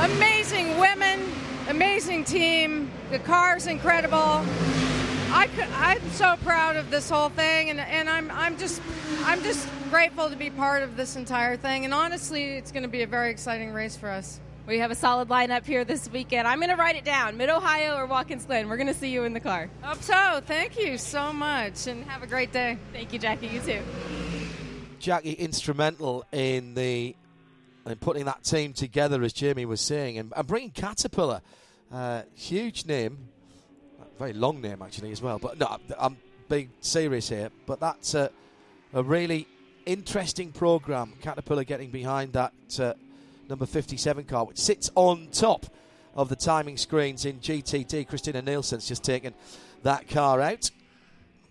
[0.00, 1.20] amazing women,
[1.68, 2.90] amazing team.
[3.10, 4.44] The car's incredible.
[5.28, 8.80] I am so proud of this whole thing, and, and I'm, I'm just
[9.24, 11.84] I'm just grateful to be part of this entire thing.
[11.84, 14.40] And honestly, it's going to be a very exciting race for us.
[14.66, 16.48] We have a solid lineup here this weekend.
[16.48, 18.68] I'm going to write it down Mid Ohio or Watkins Glen.
[18.68, 19.70] We're going to see you in the car.
[19.84, 20.40] Up so.
[20.44, 22.76] Thank you so much and have a great day.
[22.92, 23.46] Thank you, Jackie.
[23.46, 23.80] You too.
[24.98, 27.14] Jackie, instrumental in the
[27.86, 31.42] in putting that team together, as Jamie was saying, and, and bringing Caterpillar.
[31.92, 33.16] Uh, huge name,
[34.18, 35.38] very long name actually as well.
[35.38, 36.16] But no, I'm
[36.48, 37.50] being serious here.
[37.66, 38.32] But that's a,
[38.92, 39.46] a really
[39.84, 41.12] interesting program.
[41.22, 42.94] Caterpillar getting behind that uh,
[43.48, 45.66] number 57 car, which sits on top
[46.14, 48.08] of the timing screens in GTD.
[48.08, 49.34] Christina Nielsen's just taken
[49.82, 50.70] that car out.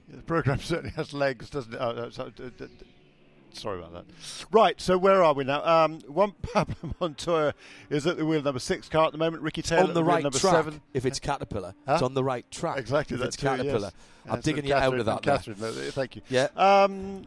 [0.10, 1.80] The program certainly has legs, doesn't it?
[1.80, 2.32] Oh, so,
[3.54, 4.06] sorry about that.
[4.52, 5.64] Right, so where are we now?
[5.66, 7.54] Um, Juan Pablo Montoya
[7.90, 9.44] is at the wheel number six car at the moment.
[9.44, 10.54] Ricky Taylor on the right number track.
[10.54, 10.82] seven.
[10.94, 11.94] If it's Caterpillar, huh?
[11.94, 12.78] it's on the right track.
[12.78, 13.92] Exactly, that's Caterpillar.
[14.26, 14.34] Yes.
[14.34, 15.22] I'm digging you out of that.
[15.22, 16.22] Katherine, no, thank you.
[16.30, 16.48] Yeah.
[16.56, 17.26] Um,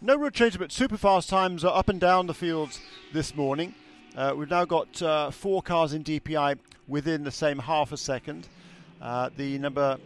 [0.00, 2.80] no real change, but super fast times are up and down the fields
[3.12, 3.74] this morning.
[4.16, 8.48] Uh, we've now got uh, four cars in DPI within the same half a second.
[9.00, 9.98] Uh, the number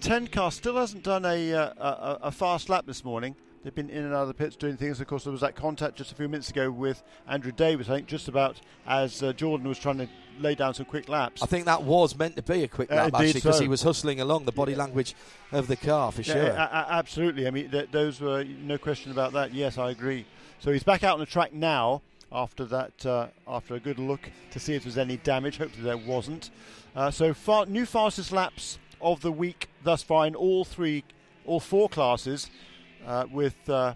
[0.00, 3.34] 10 car still hasn't done a, uh, a, a, fast lap this morning.
[3.62, 5.00] They've been in and out of the pits doing things.
[5.00, 7.96] Of course, there was that contact just a few minutes ago with Andrew Davis, I
[7.96, 10.08] think, just about as uh, Jordan was trying to
[10.40, 11.42] lay down some quick laps.
[11.42, 13.62] I think that was meant to be a quick Uh, lap indeed actually because so.
[13.62, 15.14] he was hustling along the body language
[15.52, 16.46] of the car for Yeah, sure.
[16.50, 17.46] a- a- absolutely.
[17.46, 19.52] I mean, th- those were no question about that.
[19.54, 20.26] Yes, I agree.
[20.60, 24.30] So he's back out on the track now after that, uh, after a good look
[24.50, 25.58] to see if there's any damage.
[25.58, 26.50] Hopefully there wasn't.
[26.94, 31.04] Uh, so far, new fastest laps of the week thus far in all three,
[31.44, 32.50] all four classes,
[33.06, 33.94] uh, with uh,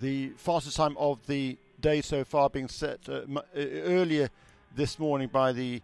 [0.00, 4.30] the fastest time of the day so far being set uh, m- uh, earlier
[4.76, 5.80] this morning by the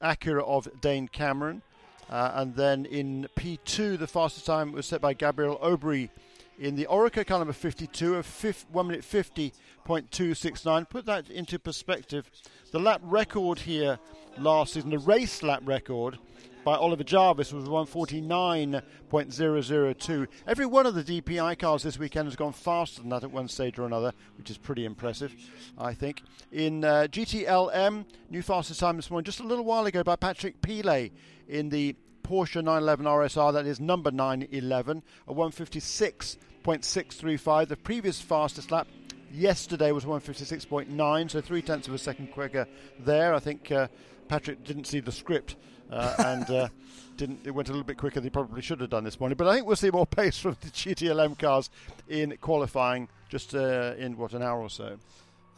[0.00, 1.60] Acura of Dane Cameron.
[2.08, 6.08] Uh, and then in P2, the fastest time was set by Gabriel Aubry
[6.56, 10.88] in the Orica car number 52 of fif- 1 minute 50.269.
[10.88, 12.30] Put that into perspective.
[12.70, 13.98] The lap record here
[14.38, 16.18] last season, the race lap record
[16.64, 20.26] by Oliver Jarvis was 149.002.
[20.46, 23.48] Every one of the DPI cars this weekend has gone faster than that at one
[23.48, 25.34] stage or another, which is pretty impressive,
[25.76, 26.22] I think.
[26.52, 30.60] In uh, GTLM, new fastest time this morning, just a little while ago by Patrick
[30.60, 31.12] Pilet
[31.48, 37.68] in the Porsche 911 RSR, that is number 911, a 156.635.
[37.68, 38.86] The previous fastest lap
[39.32, 42.66] yesterday was 156.9, so three tenths of a second quicker
[43.00, 43.34] there.
[43.34, 43.88] I think uh,
[44.28, 45.56] Patrick didn't see the script
[45.90, 46.68] uh, and uh,
[47.16, 47.46] didn't.
[47.46, 49.36] It went a little bit quicker than he probably should have done this morning.
[49.36, 51.70] But I think we'll see more pace from the GTLM cars
[52.08, 54.98] in qualifying just uh, in what an hour or so.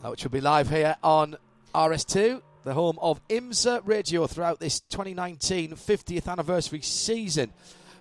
[0.04, 1.36] uh, which will be live here on
[1.74, 7.52] RS2, the home of IMSA Radio throughout this 2019 50th anniversary season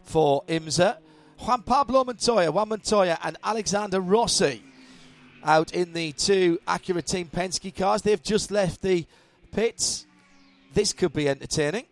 [0.03, 0.97] for IMSA.
[1.39, 4.63] Juan Pablo Montoya, Juan Montoya, and Alexander Rossi
[5.43, 8.01] out in the two Acura Team Penske cars.
[8.01, 9.05] They've just left the
[9.51, 10.05] pits.
[10.73, 11.85] This could be entertaining.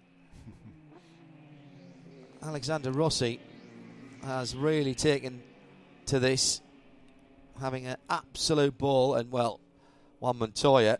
[2.43, 3.39] Alexander Rossi
[4.23, 5.41] has really taken
[6.07, 6.61] to this,
[7.59, 9.59] having an absolute ball, and well,
[10.19, 10.99] Juan Montoya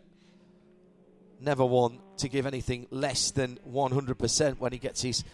[1.40, 5.24] never one to give anything less than 100% when he gets his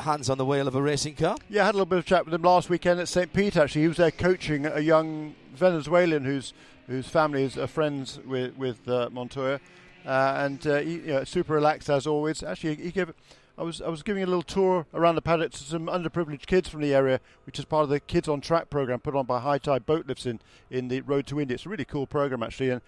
[0.00, 1.36] hands on the wheel of a racing car.
[1.48, 3.32] Yeah, I had a little bit of chat with him last weekend at St.
[3.32, 3.56] Pete.
[3.56, 6.52] Actually, he was there coaching a young Venezuelan whose
[6.86, 9.60] whose family is uh, friends with with uh, Montoya,
[10.06, 12.42] uh, and uh, he, you know, super relaxed as always.
[12.42, 13.12] Actually, he gave.
[13.56, 16.68] I was I was giving a little tour around the paddock to some underprivileged kids
[16.68, 19.40] from the area, which is part of the Kids on Track program put on by
[19.40, 21.54] High Tide Boat Lifts in in the Road to Indy.
[21.54, 22.82] It's a really cool program actually, and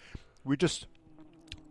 [0.44, 0.86] we just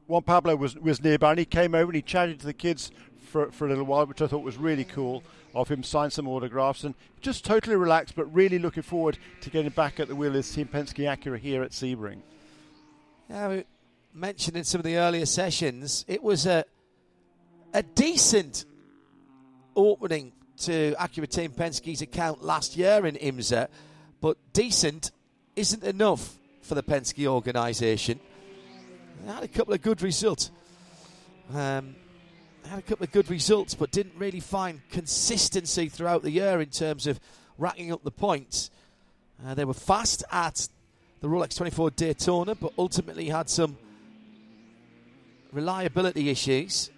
[0.10, 2.92] Juan Pablo was, was nearby and he came over and he chatted to the kids
[3.30, 5.24] for, for a little while, which I thought was really cool
[5.54, 9.72] of him, signed some autographs and just totally relaxed, but really looking forward to getting
[9.72, 12.22] back at the wheel as Team Penske Acura here at Sebring.
[13.30, 13.64] Yeah, we
[14.14, 16.66] mentioned in some of the earlier sessions, it was a
[17.72, 18.66] a decent
[19.76, 23.68] opening to Acura Team Penske's account last year in IMSA,
[24.22, 25.12] but decent
[25.56, 28.20] isn't enough for the Penske organisation.
[29.24, 30.50] They had a couple of good results.
[31.54, 31.96] Um,
[32.70, 36.70] had a couple of good results, but didn't really find consistency throughout the year in
[36.70, 37.20] terms of
[37.58, 38.70] racking up the points.
[39.44, 40.68] Uh, they were fast at
[41.22, 43.76] the Rolex 24 Daytona, but ultimately had some
[45.52, 46.92] reliability issues.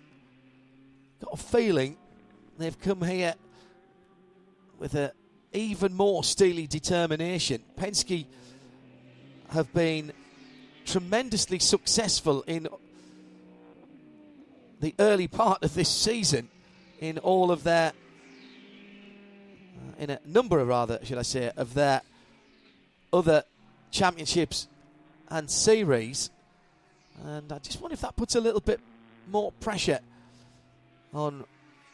[1.24, 1.96] Got a feeling
[2.58, 3.36] they've come here
[4.78, 5.14] with a
[5.54, 7.64] even more steely determination.
[7.78, 8.26] Penske
[9.52, 10.12] have been
[10.86, 12.68] tremendously successful in
[14.82, 16.50] the early part of this season
[17.00, 17.94] in all of their
[19.78, 22.02] uh, in a number of rather should I say of their
[23.14, 23.44] other
[23.92, 24.68] championships
[25.30, 26.32] and series
[27.24, 28.80] and I just wonder if that puts a little bit
[29.30, 30.00] more pressure
[31.14, 31.46] on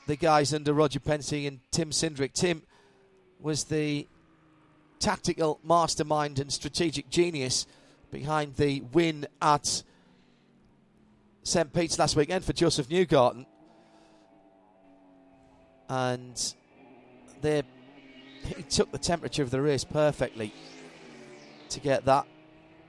[0.07, 2.31] the guys under Roger Penske and Tim Cindric.
[2.33, 2.63] Tim
[3.41, 4.07] was the
[4.99, 7.67] tactical mastermind and strategic genius
[8.09, 9.83] behind the win at
[11.47, 11.71] St.
[11.71, 13.45] Pete's last weekend for Josef Newgarden.
[15.87, 16.53] And
[17.39, 17.63] they
[18.43, 20.53] he took the temperature of the race perfectly
[21.69, 22.25] to get that.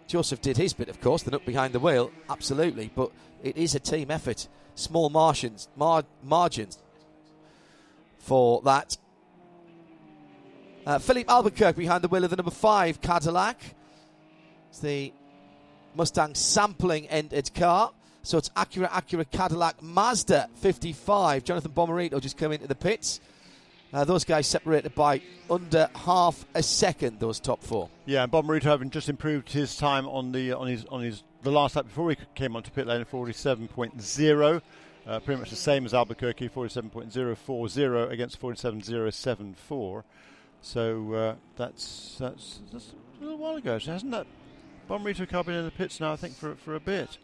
[0.08, 3.12] Joseph did his bit, of course, the nut behind the wheel, absolutely, but
[3.44, 4.48] it is a team effort.
[4.74, 6.78] Small margins, mar- margins
[8.18, 8.96] for that.
[10.84, 13.60] Uh, Filipe Albuquerque behind the wheel of the number five Cadillac.
[14.70, 15.12] It's the
[15.94, 17.92] Mustang sampling entered car.
[18.28, 21.44] So it's Acura, Acura, Cadillac, Mazda 55.
[21.44, 23.22] Jonathan Bomarito just come into the pits.
[23.90, 27.20] Uh, those guys separated by under half a second.
[27.20, 27.88] Those top four.
[28.04, 31.50] Yeah, and Bomarito having just improved his time on the on his on his the
[31.50, 34.60] last lap before he came onto pit lane, 47.0.
[35.06, 40.02] Uh, pretty much the same as Albuquerque, 47.040 against 47.074.
[40.60, 44.26] So uh, that's, that's that's a little while ago, so hasn't that?
[44.86, 47.16] Bomarito car been in the pits now, I think, for for a bit.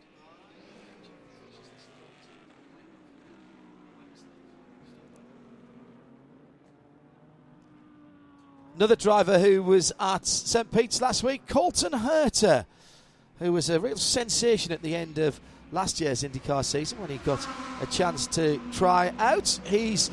[8.77, 10.69] Another driver who was at St.
[10.73, 12.67] Pete's last week, Colton Herta,
[13.39, 15.39] who was a real sensation at the end of
[15.71, 17.47] last year's IndyCar season when he got
[17.81, 19.61] a chance to try out.
[19.63, 20.11] He's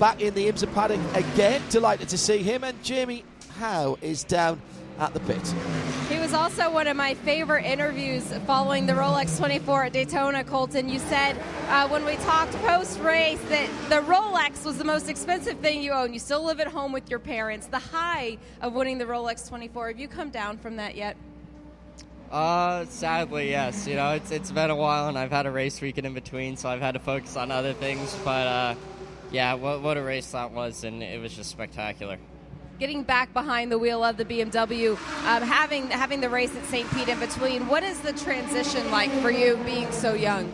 [0.00, 1.62] back in the IMSA paddock again.
[1.70, 2.64] Delighted to see him.
[2.64, 3.24] And Jamie
[3.58, 4.60] Howe is down
[5.02, 5.54] at the pit.
[6.08, 10.88] He was also one of my favorite interviews following the Rolex 24 at Daytona, Colton.
[10.88, 11.36] You said
[11.68, 15.90] uh, when we talked post race that the Rolex was the most expensive thing you
[15.90, 16.12] own.
[16.12, 17.66] You still live at home with your parents.
[17.66, 19.88] The high of winning the Rolex 24.
[19.88, 21.16] Have you come down from that yet?
[22.30, 23.88] Uh, sadly, yes.
[23.88, 26.56] You know, it's it's been a while, and I've had a race weekend in between,
[26.56, 28.16] so I've had to focus on other things.
[28.24, 28.74] But uh,
[29.32, 32.18] yeah, what what a race that was, and it was just spectacular.
[32.82, 36.90] Getting back behind the wheel of the BMW, um, having having the race at St.
[36.90, 40.52] Pete in between, what is the transition like for you being so young?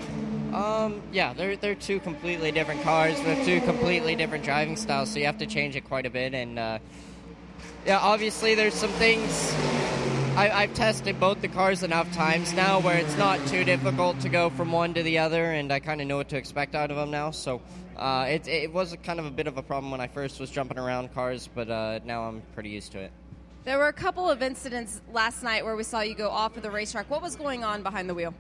[0.52, 5.18] Um, yeah, they're they're two completely different cars with two completely different driving styles, so
[5.18, 6.34] you have to change it quite a bit.
[6.34, 6.80] And uh,
[7.86, 9.54] yeah, obviously there's some things
[10.36, 14.28] I, I've tested both the cars enough times now where it's not too difficult to
[14.28, 16.90] go from one to the other, and I kind of know what to expect out
[16.90, 17.30] of them now.
[17.30, 17.62] So
[17.98, 20.50] uh, it, it was kind of a bit of a problem when I first was
[20.50, 23.10] jumping around cars, but uh, now I'm pretty used to it.
[23.64, 26.62] There were a couple of incidents last night where we saw you go off of
[26.62, 27.10] the racetrack.
[27.10, 28.32] What was going on behind the wheel?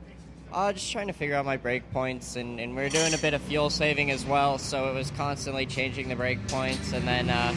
[0.52, 3.18] Uh, just trying to figure out my brake points, and, and we are doing a
[3.18, 7.06] bit of fuel saving as well, so it was constantly changing the brake points, and
[7.06, 7.52] then uh,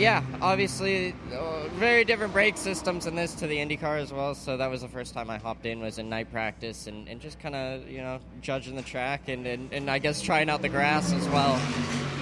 [0.00, 4.34] yeah, obviously, uh, very different brake systems in this to the IndyCar as well.
[4.34, 7.20] So that was the first time I hopped in was in night practice and, and
[7.20, 10.62] just kind of you know judging the track and, and, and I guess trying out
[10.62, 11.60] the grass as well.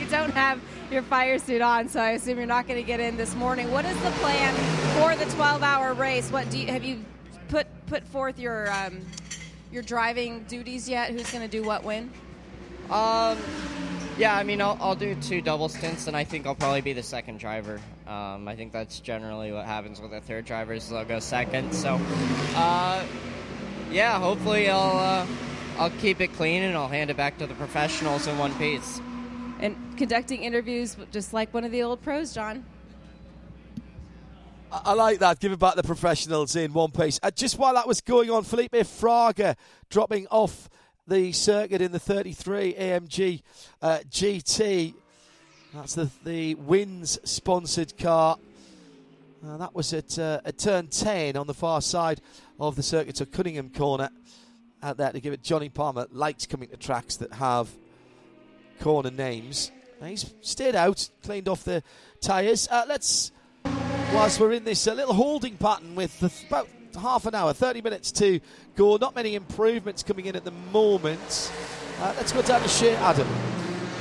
[0.01, 0.61] You don't have
[0.91, 3.71] your fire suit on, so I assume you're not going to get in this morning.
[3.71, 4.55] What is the plan
[4.99, 6.33] for the 12-hour race?
[6.33, 7.05] What do you, have you
[7.49, 9.01] put put forth your um,
[9.71, 11.13] your driving duties yet?
[11.13, 12.11] Who's going to do what when?
[12.91, 13.39] Um,
[14.19, 16.93] yeah, I mean, I'll, I'll do two double stints, and I think I'll probably be
[16.93, 17.81] the second driver.
[18.07, 21.73] Um, I think that's generally what happens with the third driver is they'll go second.
[21.73, 22.01] So,
[22.57, 23.05] uh,
[23.93, 25.27] yeah, hopefully I'll uh,
[25.79, 29.01] I'll keep it clean and I'll hand it back to the professionals in one piece.
[29.61, 32.65] And conducting interviews just like one of the old pros, John.
[34.71, 35.39] I like that.
[35.41, 37.19] Give it back the professionals in one piece.
[37.23, 39.57] Uh, just while that was going on, Felipe Fraga
[39.89, 40.69] dropping off
[41.09, 43.43] the circuit in the 33 AMG
[43.81, 44.95] uh, GT.
[45.75, 48.39] That's the, the Wynns sponsored car.
[49.47, 52.21] Uh, that was at, uh, at turn 10 on the far side
[52.61, 54.11] of the circuit, so Cunningham corner
[54.83, 56.07] out there to give it Johnny Palmer.
[56.11, 57.69] Likes coming to tracks that have
[58.81, 59.71] corner names.
[60.05, 61.83] He's stayed out, cleaned off the
[62.21, 62.69] tyres.
[62.71, 63.33] Uh, let's,
[64.13, 68.13] whilst we're in this little holding pattern with the, about half an hour, 30 minutes
[68.13, 68.41] to
[68.77, 68.97] go.
[68.97, 71.53] Not many improvements coming in at the moment.
[72.01, 73.27] Uh, let's go down to Shea Adam.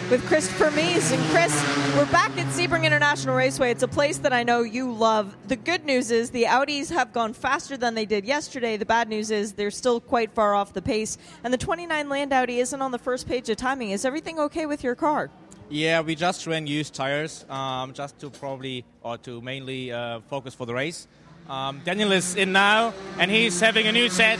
[0.09, 1.11] With Christopher Mies.
[1.11, 1.53] And Chris,
[1.97, 3.71] we're back at Sebring International Raceway.
[3.71, 5.35] It's a place that I know you love.
[5.49, 8.77] The good news is the Audis have gone faster than they did yesterday.
[8.77, 11.17] The bad news is they're still quite far off the pace.
[11.43, 13.91] And the 29 Land Audi isn't on the first page of timing.
[13.91, 15.29] Is everything okay with your car?
[15.69, 20.53] Yeah, we just ran used tires um, just to probably or to mainly uh, focus
[20.53, 21.09] for the race.
[21.49, 24.37] Um, Daniel is in now, and he's having a new set.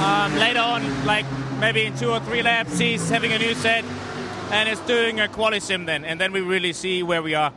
[0.00, 1.24] Um, later on, like
[1.58, 3.82] maybe in two or three laps, he's having a new set,
[4.50, 7.50] and is doing a quali sim then, and then we really see where we are.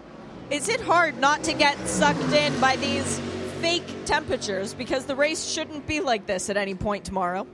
[0.49, 3.19] Is it hard not to get sucked in by these
[3.59, 7.45] fake temperatures because the race shouldn't be like this at any point tomorrow?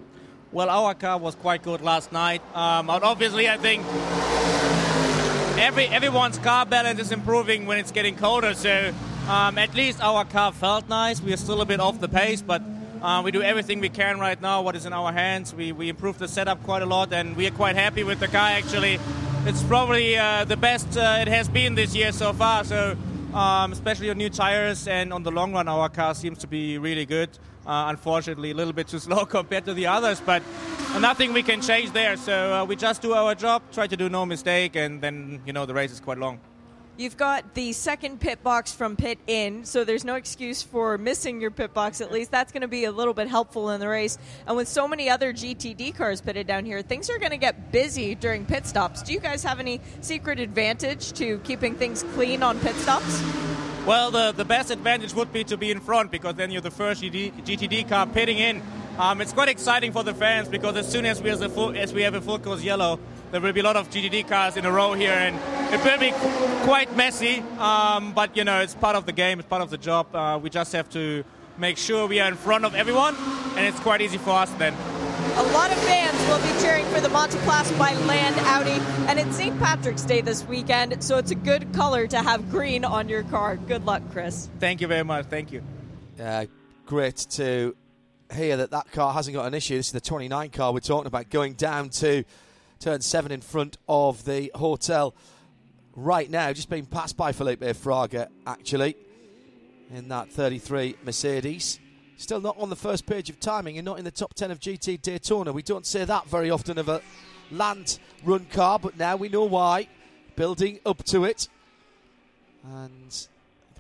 [0.52, 2.44] Well, our car was quite good last night.
[2.56, 3.84] Um, obviously, I think
[5.58, 8.54] every everyone's car balance is improving when it's getting colder.
[8.54, 8.94] So
[9.28, 11.22] um, at least our car felt nice.
[11.22, 12.62] We are still a bit off the pace, but
[13.02, 14.62] uh, we do everything we can right now.
[14.62, 15.54] What is in our hands?
[15.54, 18.28] We we improved the setup quite a lot, and we are quite happy with the
[18.28, 18.50] car.
[18.50, 19.00] Actually,
[19.46, 22.64] it's probably uh, the best uh, it has been this year so far.
[22.64, 22.98] So.
[23.34, 26.78] Um, especially on new tires and on the long run, our car seems to be
[26.78, 27.30] really good.
[27.66, 30.44] Uh, unfortunately, a little bit too slow compared to the others, but
[31.00, 32.16] nothing we can change there.
[32.16, 35.54] So uh, we just do our job, try to do no mistake, and then you
[35.54, 36.40] know the race is quite long.
[36.96, 41.42] You've got the second pit box from pit in, so there's no excuse for missing
[41.42, 42.02] your pit box.
[42.02, 44.20] At least that's going to be a little bit helpful in the race.
[44.46, 47.72] And with so many other GTD cars pitted down here, things are going to get
[47.72, 49.02] busy during pit stops.
[49.02, 53.24] Do you guys have any secret advantage to keeping things clean on pit stops?
[53.88, 56.70] Well, the, the best advantage would be to be in front because then you're the
[56.70, 58.62] first GTD, GTD car pitting in.
[59.00, 61.92] Um, it's quite exciting for the fans because as soon as we, a full, as
[61.92, 63.00] we have a full course yellow,
[63.34, 65.36] there will be a lot of GTD cars in a row here, and
[65.74, 66.12] it will be
[66.66, 67.40] quite messy.
[67.58, 70.16] Um, but you know, it's part of the game, it's part of the job.
[70.16, 71.24] Uh, we just have to
[71.58, 73.16] make sure we are in front of everyone,
[73.58, 74.76] and it's quite easy for us then.
[75.38, 78.80] A lot of fans will be cheering for the Montaplast by Land Audi,
[79.10, 79.58] and it's St.
[79.58, 83.56] Patrick's Day this weekend, so it's a good color to have green on your car.
[83.56, 84.48] Good luck, Chris.
[84.60, 85.26] Thank you very much.
[85.26, 85.64] Thank you.
[86.22, 86.46] Uh,
[86.86, 87.76] great to
[88.32, 89.78] hear that that car hasn't got an issue.
[89.78, 92.24] This is the 29 car we're talking about going down to
[92.84, 95.16] turn seven in front of the hotel
[95.96, 96.52] right now.
[96.52, 98.98] Just being passed by Felipe Fraga, actually,
[99.94, 101.80] in that 33 Mercedes.
[102.18, 104.60] Still not on the first page of timing and not in the top 10 of
[104.60, 105.54] GT Daytona.
[105.54, 107.02] We don't say that very often of a
[107.52, 109.88] land run car, but now we know why.
[110.36, 111.48] Building up to it.
[112.66, 113.28] And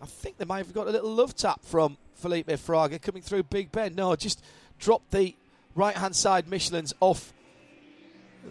[0.01, 3.43] I think they might have got a little love tap from Felipe Fraga coming through
[3.43, 3.95] Big Ben.
[3.95, 4.41] No, just
[4.79, 5.35] dropped the
[5.75, 7.33] right hand side Michelin's off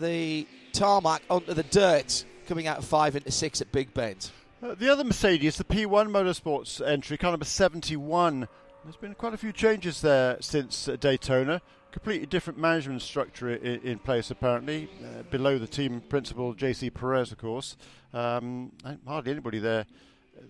[0.01, 4.30] the tarmac onto the dirt, coming out of five into six at Big Bend.
[4.62, 8.49] Uh, the other Mercedes, the P1 Motorsports entry, car number 71.
[8.84, 11.61] There's been quite a few changes there since uh, Daytona.
[11.90, 14.88] Completely different management structure in, in place, apparently.
[15.05, 17.76] Uh, below the team principal, JC Perez, of course.
[18.14, 18.72] Um,
[19.07, 19.86] hardly anybody there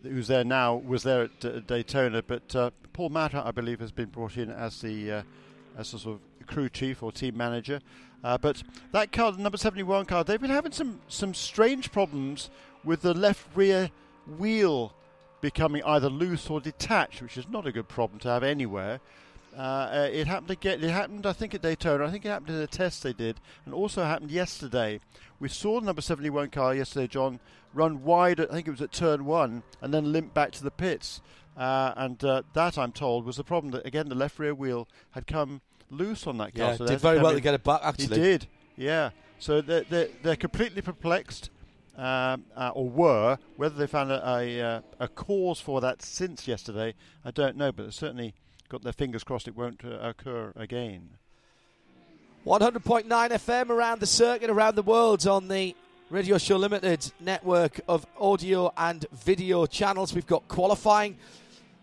[0.02, 3.92] who's there now was there at uh, Daytona, but uh, Paul Matter, I believe, has
[3.92, 5.22] been brought in as the uh,
[5.76, 7.80] as a sort of crew chief or team manager.
[8.24, 8.62] Uh, but
[8.92, 12.50] that car, the number 71 car, they've been having some, some strange problems
[12.84, 13.90] with the left rear
[14.38, 14.94] wheel
[15.40, 19.00] becoming either loose or detached, which is not a good problem to have anywhere.
[19.56, 20.82] Uh, uh, it happened again.
[20.82, 22.06] It happened, I think, at Daytona.
[22.06, 25.00] I think it happened in a test they did, and also happened yesterday.
[25.40, 27.40] We saw the number 71 car yesterday, John,
[27.74, 28.40] run wide.
[28.40, 31.20] I think it was at turn one, and then limp back to the pits.
[31.56, 33.72] Uh, and uh, that, I'm told, was the problem.
[33.72, 35.60] That again, the left rear wheel had come
[35.92, 36.70] loose on that car.
[36.70, 37.80] Yeah, so did very well to get it back.
[37.82, 38.46] Actually, he did.
[38.76, 39.10] Yeah.
[39.38, 41.50] So they're they're, they're completely perplexed,
[41.96, 43.38] um, uh, or were.
[43.56, 47.72] Whether they found a, a, uh, a cause for that since yesterday, I don't know.
[47.72, 48.34] But they certainly
[48.68, 51.10] got their fingers crossed it won't uh, occur again.
[52.46, 55.76] 100.9 FM around the circuit, around the world on the
[56.10, 60.12] Radio Show Limited network of audio and video channels.
[60.12, 61.16] We've got qualifying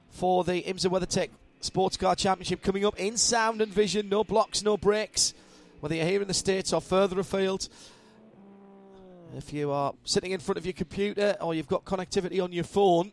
[0.09, 1.29] for the IMSA WeatherTech
[1.61, 4.07] Sports Car Championship coming up in sound and vision.
[4.09, 5.33] No blocks, no breaks.
[5.79, 7.67] Whether you're here in the States or further afield.
[9.37, 12.63] If you are sitting in front of your computer or you've got connectivity on your
[12.63, 13.11] phone,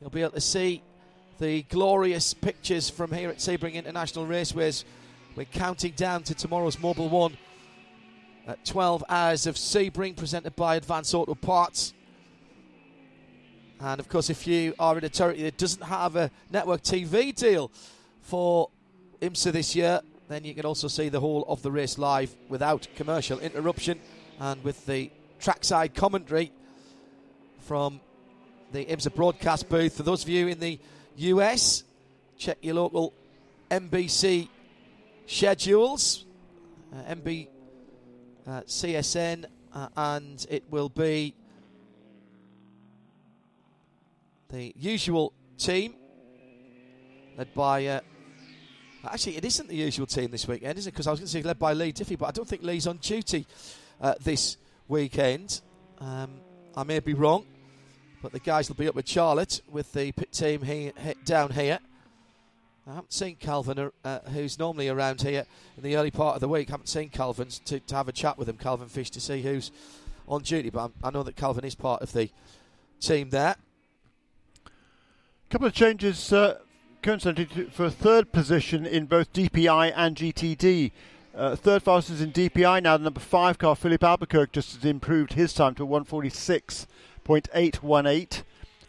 [0.00, 0.82] you'll be able to see
[1.38, 4.84] the glorious pictures from here at Sebring International Raceways.
[5.36, 7.36] We're counting down to tomorrow's Mobil One
[8.46, 11.94] at 12 hours of Sebring, presented by Advance Auto Parts.
[13.80, 17.34] And of course, if you are in a territory that doesn't have a network TV
[17.34, 17.70] deal
[18.22, 18.70] for
[19.20, 22.88] IMSA this year, then you can also see the whole of the race live without
[22.96, 23.98] commercial interruption
[24.40, 26.52] and with the trackside commentary
[27.60, 28.00] from
[28.72, 29.96] the IMSA broadcast booth.
[29.96, 30.78] For those of you in the
[31.16, 31.84] US,
[32.38, 33.12] check your local
[33.70, 34.48] NBC
[35.26, 36.24] schedules,
[36.92, 37.48] uh, MB
[38.46, 41.34] uh, CSN, uh, and it will be
[44.54, 45.94] the usual team
[47.36, 47.86] led by.
[47.86, 48.00] Uh,
[49.04, 50.92] actually, it isn't the usual team this weekend, is it?
[50.92, 52.86] Because I was going to say led by Leigh Diffey, but I don't think Leigh's
[52.86, 53.46] on duty
[54.00, 55.60] uh, this weekend.
[55.98, 56.30] Um,
[56.76, 57.46] I may be wrong,
[58.22, 61.50] but the guys will be up with Charlotte with the pit team he, he, down
[61.50, 61.80] here.
[62.86, 65.46] I haven't seen Calvin, uh, who's normally around here
[65.76, 66.68] in the early part of the week.
[66.68, 69.42] I haven't seen Calvin to, to have a chat with him, Calvin Fish, to see
[69.42, 69.72] who's
[70.28, 70.70] on duty.
[70.70, 72.28] But I'm, i know that Calvin is part of the
[73.00, 73.56] team there.
[75.54, 76.58] Couple of changes, uh,
[77.70, 80.90] for third position in both DPI and GTD.
[81.32, 85.34] Uh, third fastest in DPI now, the number five car, Filipe Albuquerque, just has improved
[85.34, 88.42] his time to 146.818.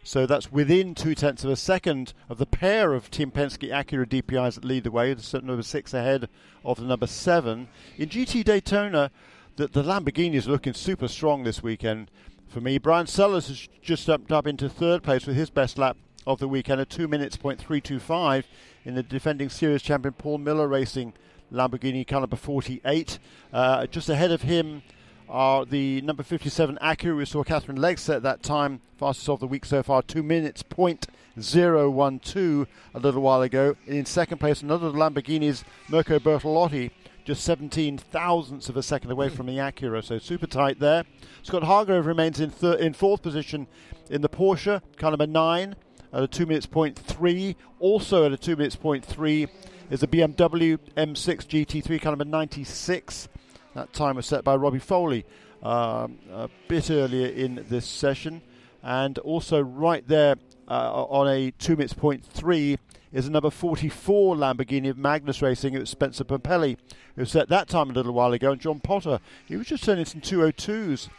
[0.03, 4.07] So that's within two tenths of a second of the pair of Team Penske Acura
[4.07, 5.13] DPIs that lead the way.
[5.13, 6.27] The number six ahead
[6.63, 7.67] of the number seven.
[7.95, 9.11] In GT Daytona,
[9.55, 12.09] the, the Lamborghini is looking super strong this weekend
[12.47, 12.79] for me.
[12.79, 15.97] Bryan Sellers has just jumped up into third place with his best lap
[16.27, 18.47] of the weekend at 2 minutes point 325
[18.83, 21.13] in the defending series champion Paul Miller Racing
[21.51, 23.19] Lamborghini car number 48.
[23.53, 24.81] Uh, just ahead of him
[25.29, 27.17] are the number 57 Acura.
[27.17, 30.63] We saw Katherine Legge at that time, fastest of the week so far, 2 minutes
[30.63, 31.07] point
[31.39, 33.75] zero one two a little while ago.
[33.85, 36.91] in second place, another Lamborghini's Mirko Bortolotti
[37.25, 41.03] just 17 thousandths of a second away from the Acura, so super tight there.
[41.41, 43.65] Scott Hargrove remains in, thir- in fourth position
[44.11, 45.75] in the Porsche, car number 9
[46.15, 47.55] at a 2 minutes point 3.
[47.79, 49.47] Also at a 2 minutes point 3
[49.91, 53.27] is the BMW M6 GT3, car number 96
[53.75, 55.25] that time was set by Robby Foley
[55.61, 58.41] um, a bit earlier in this session.
[58.81, 60.37] And also right there
[60.67, 62.79] uh, on a two minutes point three
[63.11, 65.73] is a number 44 Lamborghini of Magnus Racing.
[65.73, 66.77] It was Spencer Pumpelly
[67.15, 69.19] who set that time a little while ago, and John Potter.
[69.45, 71.09] He was just turning some 202s.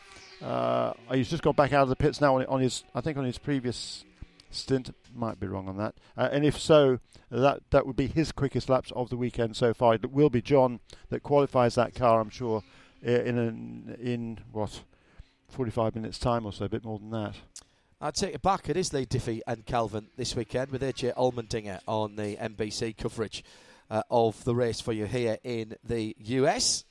[0.42, 3.16] Uh, he's just got back out of the pits now on, on his, I think,
[3.16, 4.04] on his previous
[4.56, 4.94] stint.
[5.14, 5.94] Might be wrong on that.
[6.16, 7.00] Uh, and if so,
[7.30, 9.94] that that would be his quickest laps of the weekend so far.
[9.94, 10.80] It will be John
[11.10, 12.62] that qualifies that car, I'm sure,
[13.02, 14.82] in an, in what
[15.50, 17.36] 45 minutes time or so, a bit more than that.
[18.00, 18.68] I take it back.
[18.68, 23.42] It is Leigh Diffey and Calvin this weekend with AJ Allmendinger on the NBC coverage
[23.90, 26.84] uh, of the race for you here in the US.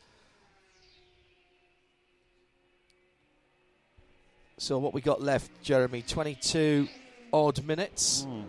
[4.57, 6.01] So what we got left, Jeremy?
[6.01, 6.87] Twenty-two
[7.35, 8.25] odd minutes.
[8.27, 8.45] Mm.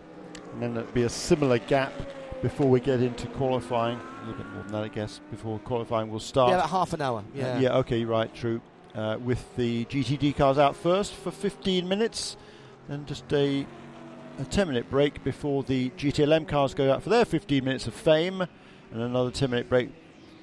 [0.53, 1.93] And then there'll be a similar gap
[2.43, 3.99] before we get into qualifying.
[3.99, 6.51] A little bit more than that, I guess, before qualifying will start.
[6.51, 7.25] Yeah, about half an hour.
[7.35, 7.59] Yeah.
[7.59, 7.77] yeah.
[7.79, 8.05] Okay.
[8.05, 8.33] Right.
[8.35, 8.61] True.
[8.95, 12.37] Uh, with the GTD cars out first for 15 minutes,
[12.89, 13.67] and just a
[14.39, 17.95] a 10 minute break before the GTLM cars go out for their 15 minutes of
[17.95, 19.91] fame, and another 10 minute break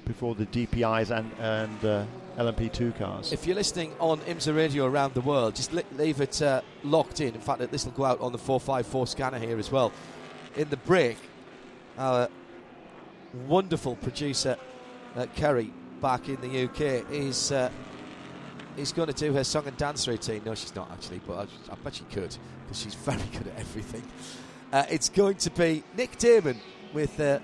[0.04, 2.04] before the DPIs and, and uh,
[2.36, 3.32] LMP2 cars.
[3.32, 7.20] If you're listening on IMSA radio around the world, just li- leave it uh, locked
[7.20, 7.34] in.
[7.34, 9.92] In fact, this will go out on the 454 scanner here as well.
[10.56, 11.16] In the break,
[11.98, 12.28] our
[13.46, 14.56] wonderful producer,
[15.16, 17.52] uh, Kerry, back in the UK, is.
[17.52, 17.70] Uh,
[18.76, 20.42] is going to do her song and dance routine.
[20.44, 23.58] No, she's not actually, but I, I bet she could because she's very good at
[23.58, 24.02] everything.
[24.72, 26.60] Uh, it's going to be Nick Damon
[26.92, 27.38] with uh,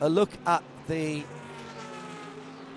[0.00, 1.22] a look at the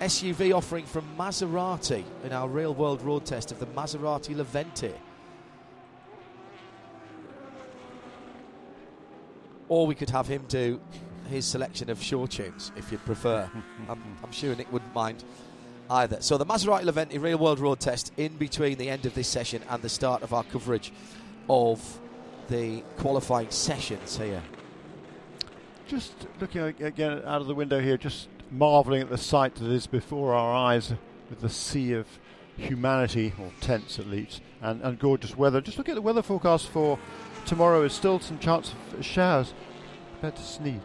[0.00, 4.94] SUV offering from Maserati in our real world road test of the Maserati Levante.
[9.68, 10.80] Or we could have him do
[11.28, 13.50] his selection of short tunes if you'd prefer.
[13.88, 15.24] I'm, I'm sure Nick wouldn't mind
[15.90, 16.20] either.
[16.20, 19.62] So the Maserati Levante real world road test in between the end of this session
[19.68, 20.92] and the start of our coverage
[21.50, 22.00] of
[22.48, 24.42] the qualifying sessions here.
[25.88, 29.86] Just looking again out of the window here, just marvelling at the sight that is
[29.86, 30.92] before our eyes
[31.28, 32.06] with the sea of
[32.56, 35.60] humanity, or tents at least, and, and gorgeous weather.
[35.60, 36.98] Just look at the weather forecast for
[37.46, 37.82] tomorrow.
[37.82, 39.54] Is still some chance of showers.
[40.20, 40.80] Better sneeze.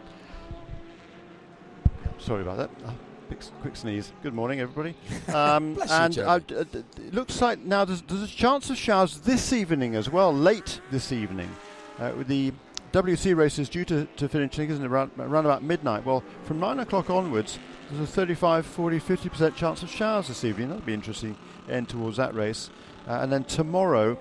[2.18, 2.70] Sorry about that.
[2.86, 2.92] Uh,
[3.26, 4.12] quick, quick, sneeze.
[4.22, 4.94] Good morning, everybody.
[5.34, 9.96] Um, and uh, it looks like now there's, there's, a chance of showers this evening
[9.96, 11.50] as well, late this evening.
[11.98, 12.52] Uh, the
[12.94, 16.06] WC race is due to, to finish, it, around, around about midnight.
[16.06, 17.58] Well, from 9 o'clock onwards,
[17.90, 20.68] there's a 35, 40, 50% chance of showers this evening.
[20.68, 21.36] That'll be interesting
[21.68, 22.70] end towards that race.
[23.08, 24.16] Uh, and then tomorrow,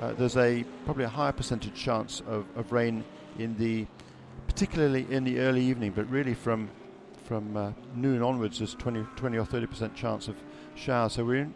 [0.00, 3.04] uh, there's a probably a higher percentage chance of, of rain
[3.38, 3.86] in the,
[4.48, 6.70] particularly in the early evening, but really from
[7.22, 10.34] from uh, noon onwards, there's 20, 20 or 30% chance of
[10.74, 11.12] showers.
[11.12, 11.54] So we're in,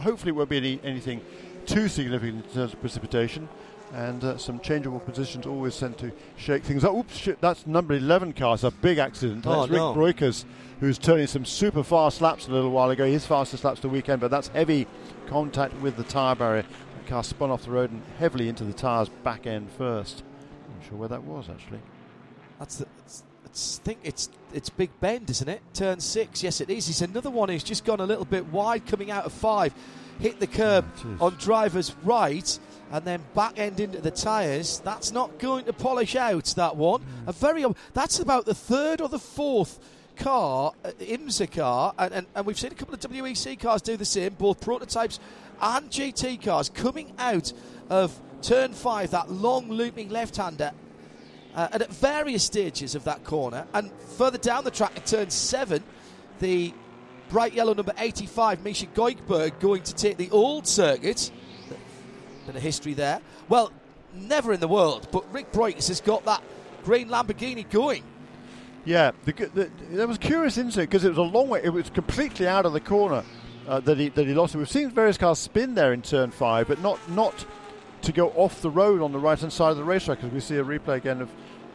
[0.00, 1.20] hopefully it won't be any, anything
[1.66, 3.48] too significant in terms of precipitation
[3.94, 6.94] and uh, some changeable positions always tend to shake things up.
[6.94, 8.54] Oops, shit, that's number 11 car.
[8.54, 9.46] It's a big accident.
[9.46, 9.94] Oh, that's Rik no.
[9.94, 10.44] Breukers,
[10.80, 13.06] who's turning some super fast laps a little while ago.
[13.06, 14.88] His fastest laps the weekend, but that's heavy
[15.28, 16.64] contact with the tyre barrier.
[17.04, 20.24] The car spun off the road and heavily into the tyres back end first.
[20.66, 21.80] I'm not sure where that was actually.
[22.58, 22.86] That's the.
[23.04, 25.62] It's, it's, think it's it's Big Bend, isn't it?
[25.72, 26.42] Turn six.
[26.42, 26.88] Yes, it is.
[26.88, 29.72] It's another one who's just gone a little bit wide coming out of five.
[30.18, 30.84] Hit the curb
[31.20, 32.58] Oh, on driver's right
[32.92, 34.80] and then back end into the tyres.
[34.84, 37.04] That's not going to polish out that one.
[37.26, 39.78] A very that's about the third or the fourth
[40.16, 43.96] car, uh, IMSA car, and, and, and we've seen a couple of WEC cars do
[43.96, 45.18] the same, both prototypes
[45.60, 47.52] and GT cars coming out
[47.90, 50.72] of turn five, that long looping left-hander.
[51.54, 55.30] Uh, and at various stages of that corner, and further down the track at turn
[55.30, 55.82] seven,
[56.40, 56.74] the
[57.28, 61.30] bright yellow number 85, Misha Goikhberg, going to take the old circuit
[62.46, 63.20] bit of history there.
[63.48, 63.72] Well,
[64.14, 66.42] never in the world, but Rik Breukers has got that
[66.84, 68.04] green Lamborghini going.
[68.84, 71.62] Yeah, the, the, there was curious incident because it was a long way.
[71.64, 73.24] It was completely out of the corner
[73.66, 74.58] uh, that he that he lost it.
[74.58, 77.46] We've seen various cars spin there in turn five, but not not
[78.02, 80.18] to go off the road on the right hand side of the racetrack.
[80.18, 81.30] Because we see a replay again of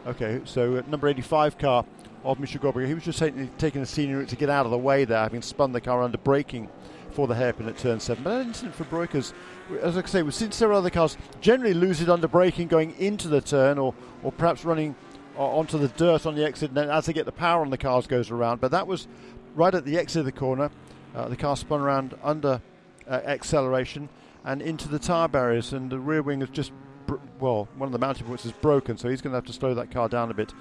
[0.05, 1.83] okay, so uh, number eighty five car
[2.23, 2.85] of Misha Goikhberg.
[2.85, 5.41] He was just taking, taking a senior to get out of the way there, having
[5.41, 6.69] spun the car under braking
[7.11, 8.23] for the hairpin at turn seven.
[8.23, 9.33] But that incident for Breukers,
[9.81, 13.27] as I say, we've seen several other cars generally lose it under braking going into
[13.27, 13.93] the turn, or
[14.23, 14.95] or perhaps running
[15.37, 17.69] uh, onto the dirt on the exit, and then as they get the power on
[17.69, 18.61] the cars goes around.
[18.61, 19.07] But that was
[19.55, 20.71] right at the exit of the corner.
[21.15, 22.61] Uh, the car spun around under
[23.07, 24.09] uh, acceleration
[24.45, 26.71] and into the tyre barriers, and the rear wing is just
[27.05, 29.53] br- well, one of the mounting points is broken, so he's going to have to
[29.53, 30.53] slow that car down a bit.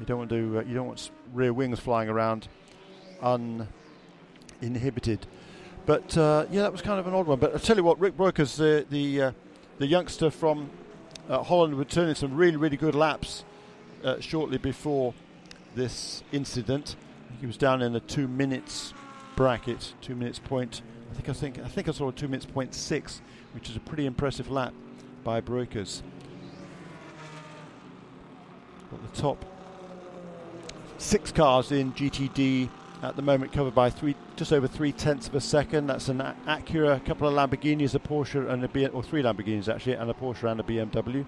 [0.00, 2.48] You don't want to uh, you don't want rear wings flying around
[3.22, 5.26] uninhibited.
[5.84, 7.38] But uh, yeah, that was kind of an odd one.
[7.38, 9.32] But I tell you what, Rik Breukers, the the uh,
[9.78, 10.70] the youngster from
[11.28, 13.44] uh, Holland were turning some really, really good laps
[14.04, 15.14] uh, shortly before
[15.74, 16.96] this incident.
[17.40, 18.94] He was down in the two minutes
[19.34, 20.82] bracket, two minutes point.
[21.10, 23.20] I think I think I think I saw a two minutes point six,
[23.52, 24.72] which is a pretty impressive lap
[25.24, 26.02] by Breukers.
[28.90, 29.44] Got the top
[30.98, 32.68] six cars in GTD
[33.02, 35.88] at the moment covered by three, just over three tenths of a second.
[35.88, 39.68] That's an Acura, a couple of Lamborghinis, a Porsche, and a B, or three Lamborghinis
[39.68, 41.26] actually, and a Porsche and a BMW.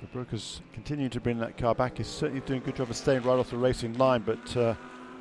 [0.00, 1.98] The Breukers continuing to bring that car back.
[1.98, 4.74] He's certainly doing a good job of staying right off the racing line, but uh,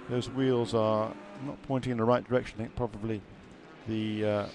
[0.07, 1.11] those wheels are
[1.43, 2.59] not pointing in the right direction.
[2.59, 3.21] I think probably
[3.87, 4.45] the uh,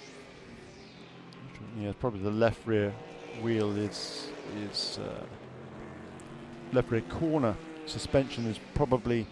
[1.76, 2.94] yeah, probably the left rear
[3.42, 4.28] wheel is
[4.64, 5.24] is uh,
[6.72, 7.56] left rear corner
[7.90, 9.26] suspension is probably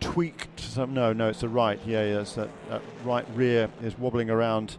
[0.00, 0.60] tweaked.
[0.60, 1.80] Some no, no, it's the right.
[1.86, 4.76] Yeah, yes, that, that right rear is wobbling around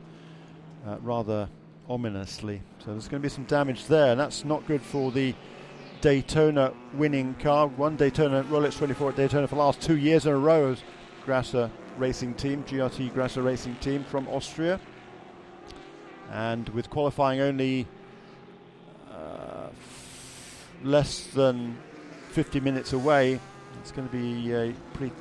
[0.86, 1.50] uh, rather
[1.90, 2.62] ominously.
[2.80, 5.34] So there's going to be some damage there, and that's not good for the
[6.02, 7.68] Daytona winning car.
[7.68, 10.84] One Daytona Rolex 24 at Daytona for the last two years in a row as
[11.26, 14.80] Grasser Racing Team, GRT Grasser Racing Team from Austria.
[16.32, 17.88] And with qualifying only
[20.86, 21.78] less than
[22.30, 23.40] 50 minutes away,
[23.82, 25.14] it's going to be a pretty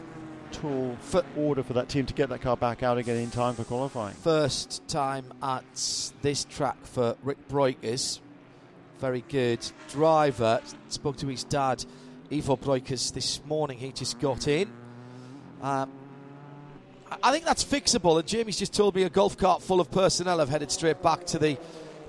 [0.53, 3.55] tall foot order for that team to get that car back out again in time
[3.55, 4.15] for qualifying.
[4.15, 5.65] First time at
[6.23, 8.21] this track for Rik Breukers.
[9.01, 10.61] Very good driver.
[10.89, 11.85] Spoke to his dad,
[12.31, 13.79] Ivo Breukers, this morning.
[13.79, 14.71] He just got in.
[15.61, 15.91] Um,
[17.23, 18.19] I think that's fixable.
[18.19, 21.27] And Jamie's just told me a golf cart full of personnel have headed straight back
[21.27, 21.59] to the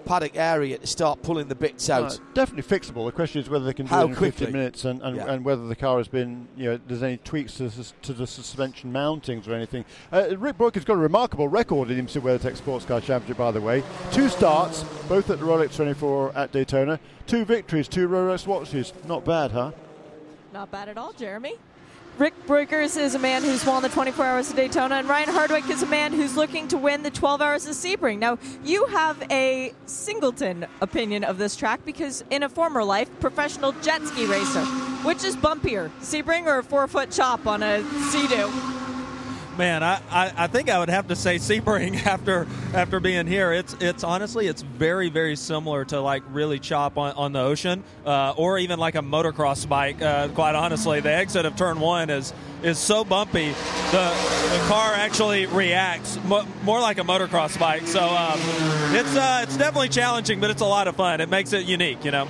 [0.05, 2.13] paddock area to start pulling the bits out.
[2.13, 3.05] Uh, definitely fixable.
[3.05, 4.45] The question is whether they can do How it in quickly?
[4.45, 5.31] 50 minutes and, and, Yeah.
[5.31, 8.27] and whether the car has been, you know, there's any tweaks to the, to the
[8.27, 9.85] suspension mountings or anything.
[10.11, 13.51] Uh, Rik Breukers has got a remarkable record in IMSA WeatherTech Sports Car Championship, by
[13.51, 13.83] the way.
[14.11, 16.99] Two starts, both at the Rolex 24 at Daytona.
[17.27, 18.93] Two victories, two Rolex watches.
[19.07, 19.71] Not bad, huh?
[20.53, 21.55] Not bad at all, Jeremy.
[22.17, 25.69] Rik Breukers is a man who's won the 24 Hours of Daytona, and Ryan Hardwick
[25.69, 28.19] is a man who's looking to win the 12 Hours of Sebring.
[28.19, 33.73] Now, you have a singleton opinion of this track because, in a former life, professional
[33.81, 34.63] jet ski racer.
[35.03, 38.74] Which is bumpier, Sebring or a four foot chop on a Sea-Doo?
[39.57, 43.53] Man, I, I, I think I would have to say Sebring after after being here.
[43.53, 47.83] It's it's honestly it's very very similar to like really chop on, on the ocean,
[48.05, 50.01] uh, or even like a motocross bike.
[50.01, 52.33] Uh, quite honestly, the exit of turn one is
[52.63, 53.53] is so bumpy.
[53.91, 54.13] The
[54.51, 57.87] the car actually reacts mo- more like a motocross bike.
[57.87, 58.39] So um,
[58.93, 61.21] it's uh, it's definitely challenging, but it's a lot of fun.
[61.21, 62.27] It makes it unique, you know.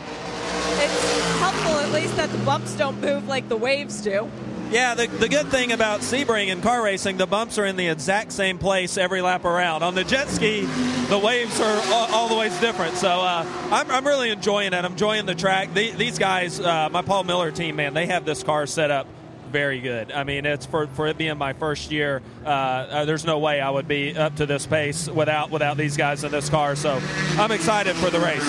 [0.78, 4.30] It's helpful at least that the bumps don't move like the waves do.
[4.72, 7.88] Yeah, the, the good thing about Sebring and car racing, the bumps are in the
[7.88, 9.84] exact same place every lap around.
[9.84, 10.62] On the jet ski,
[11.08, 11.82] the waves are
[12.12, 12.96] all, the ways different.
[12.96, 14.84] So uh, I'm, I'm really enjoying it.
[14.84, 15.74] I'm enjoying the track.
[15.74, 19.08] The, these guys, uh, my Paul Miller team, man, they have this car set up
[19.56, 20.12] very good.
[20.12, 22.22] I mean, it's for, for it being my first year.
[22.44, 25.96] Uh, uh, there's no way I would be up to this pace without without these
[25.96, 26.76] guys in this car.
[26.76, 27.02] So
[27.38, 28.44] I'm excited for the race.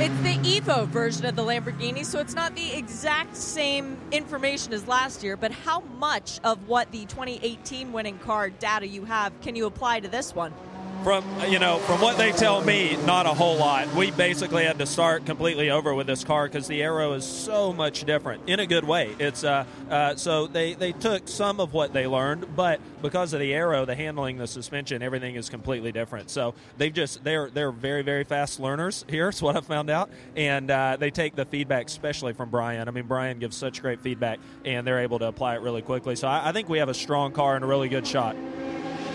[0.00, 4.88] It's the Evo version of the Lamborghini, so it's not the exact same information as
[4.88, 9.54] last year, but how much of what the 2018 winning car data you have can
[9.54, 10.54] you apply to this one?
[11.02, 13.92] From you know, from what they tell me, not a whole lot.
[13.94, 17.72] We basically had to start completely over with this car because the aero is so
[17.72, 19.16] much different in a good way.
[19.18, 23.40] It's uh, uh, so they they took some of what they learned, but because of
[23.40, 26.30] the aero, the handling, the suspension, everything is completely different.
[26.30, 29.30] So they've just they're they're very very fast learners here.
[29.30, 32.86] Is what I found out, and uh, they take the feedback, especially from Brian.
[32.86, 36.14] I mean, Brian gives such great feedback, and they're able to apply it really quickly.
[36.14, 38.36] So I, I think we have a strong car and a really good shot.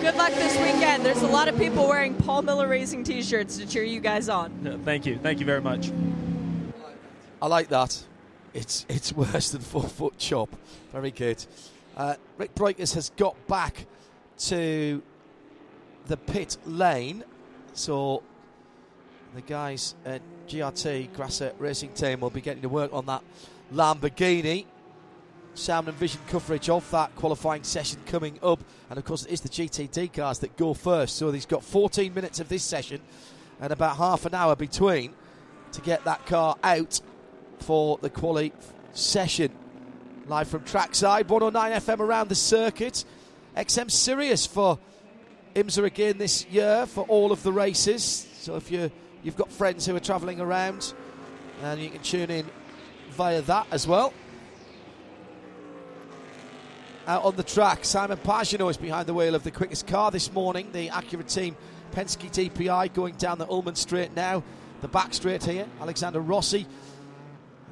[0.07, 1.05] Good luck this weekend.
[1.05, 4.29] There's a lot of people wearing Paul Miller Racing t shirts to cheer you guys
[4.29, 4.79] on.
[4.85, 5.91] Thank you, thank you very much.
[7.41, 8.05] I like that.
[8.53, 10.47] It's it's worse than four foot chop.
[10.93, 11.45] Very good.
[11.97, 13.85] Uh, Rik Breukers has got back
[14.45, 15.03] to
[16.05, 17.25] the pit lane,
[17.73, 18.23] so
[19.35, 23.23] the guys at GRT Grasser Racing Team will be getting to work on that
[23.73, 24.67] Lamborghini.
[25.57, 29.41] Sound and vision coverage of that qualifying session coming up, and of course it is
[29.41, 31.15] the GTD cars that go first.
[31.15, 33.01] So he's got 14 minutes of this session
[33.59, 35.15] and about half an hour between
[35.71, 37.01] to get that car out
[37.59, 38.53] for the quali
[38.93, 39.51] session.
[40.27, 43.03] Live from trackside, 109 FM around the circuit.
[43.57, 44.77] XM Sirius for
[45.55, 48.27] IMSA again this year for all of the races.
[48.41, 48.91] So if you
[49.23, 50.93] you've got friends who are travelling around,
[51.63, 52.45] and you can tune in
[53.09, 54.13] via that as well.
[57.07, 57.85] Out on the track.
[57.85, 60.69] Simon Pagenaud is behind the wheel of the quickest car this morning.
[60.73, 61.55] The Acura team
[61.93, 64.43] Penske DPI going down the Ulmann Straight now.
[64.81, 65.65] The back straight here.
[65.81, 66.67] Alexander Rossi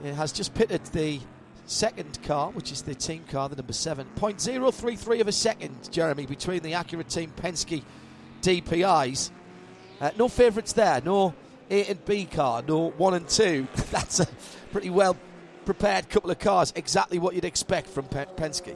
[0.04, 1.20] has just pitted the
[1.66, 4.08] second car, which is the team car, the number seven.
[4.16, 7.84] 0.033 of a second, Jeremy, between the Acura team Penske
[8.42, 9.32] DPIs.
[10.00, 11.02] Uh, no favourites there.
[11.02, 11.34] No
[11.70, 12.64] A and B car.
[12.68, 13.68] No one and two.
[13.92, 14.28] That's a
[14.72, 15.18] pretty well
[15.66, 16.72] prepared couple of cars.
[16.76, 18.76] Exactly what you'd expect from Penske.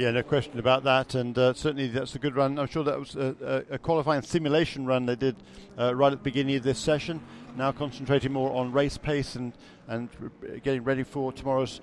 [0.00, 2.58] Yeah, no question about that, and uh, certainly that's a good run.
[2.58, 5.36] I'm sure that was a, a, qualifying simulation run they did
[5.78, 7.20] uh, right at the beginning of this session.
[7.54, 9.52] Now concentrating more on race pace and
[9.88, 10.08] and
[10.64, 11.82] getting ready for tomorrow's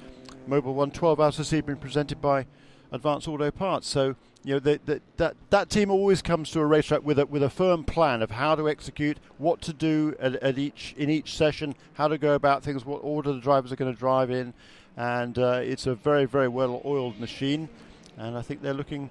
[0.49, 2.47] Mobil One 12 hours of Sebring presented by
[2.91, 3.87] Advanced Auto Parts.
[3.87, 7.27] So you know they, they, that that team always comes to a racetrack with a
[7.27, 11.11] with a firm plan of how to execute, what to do at, at each in
[11.11, 14.31] each session, how to go about things, what order the drivers are going to drive
[14.31, 14.55] in,
[14.95, 17.69] and uh, it's a very very well oiled machine
[18.17, 19.09] and I think they're looking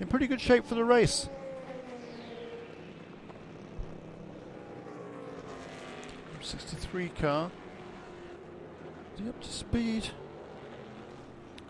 [0.00, 1.28] in pretty good shape for the race.
[6.42, 7.50] Sixty-three car.
[9.14, 10.08] Is he up to speed?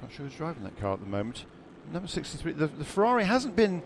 [0.01, 1.45] Not sure who's driving that car at the moment.
[1.93, 2.53] Number sixty-three.
[2.53, 3.83] The, the Ferrari hasn't been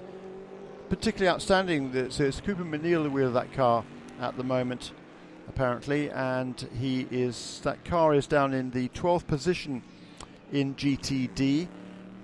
[0.89, 2.11] particularly outstanding.
[2.11, 3.85] So it's Cooper MacNeil the wheel of that car
[4.21, 4.93] at the moment,
[5.49, 9.83] apparently, and he is that car is down in the 12th position
[10.53, 11.67] in GTD.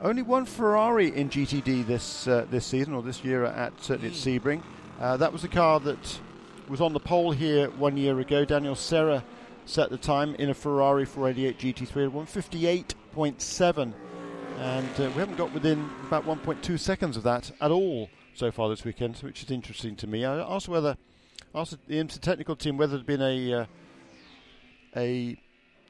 [0.02, 4.14] Only one Ferrari in GTD this uh, this season or this year at certainly at
[4.14, 4.62] Sebring.
[4.98, 6.20] Uh, that was the car that
[6.68, 8.46] was on the pole here one year ago.
[8.46, 9.22] Daniel Serra
[9.66, 13.92] set the time in a Ferrari 488 GT3 at 158.7,
[14.58, 18.70] and uh, we haven't got within about 1.2 seconds of that at all so far
[18.70, 20.24] this weekend, which is interesting to me.
[20.24, 20.96] I asked whether
[21.54, 23.66] asked the IMSA technical team whether there'd been a uh,
[24.96, 25.36] a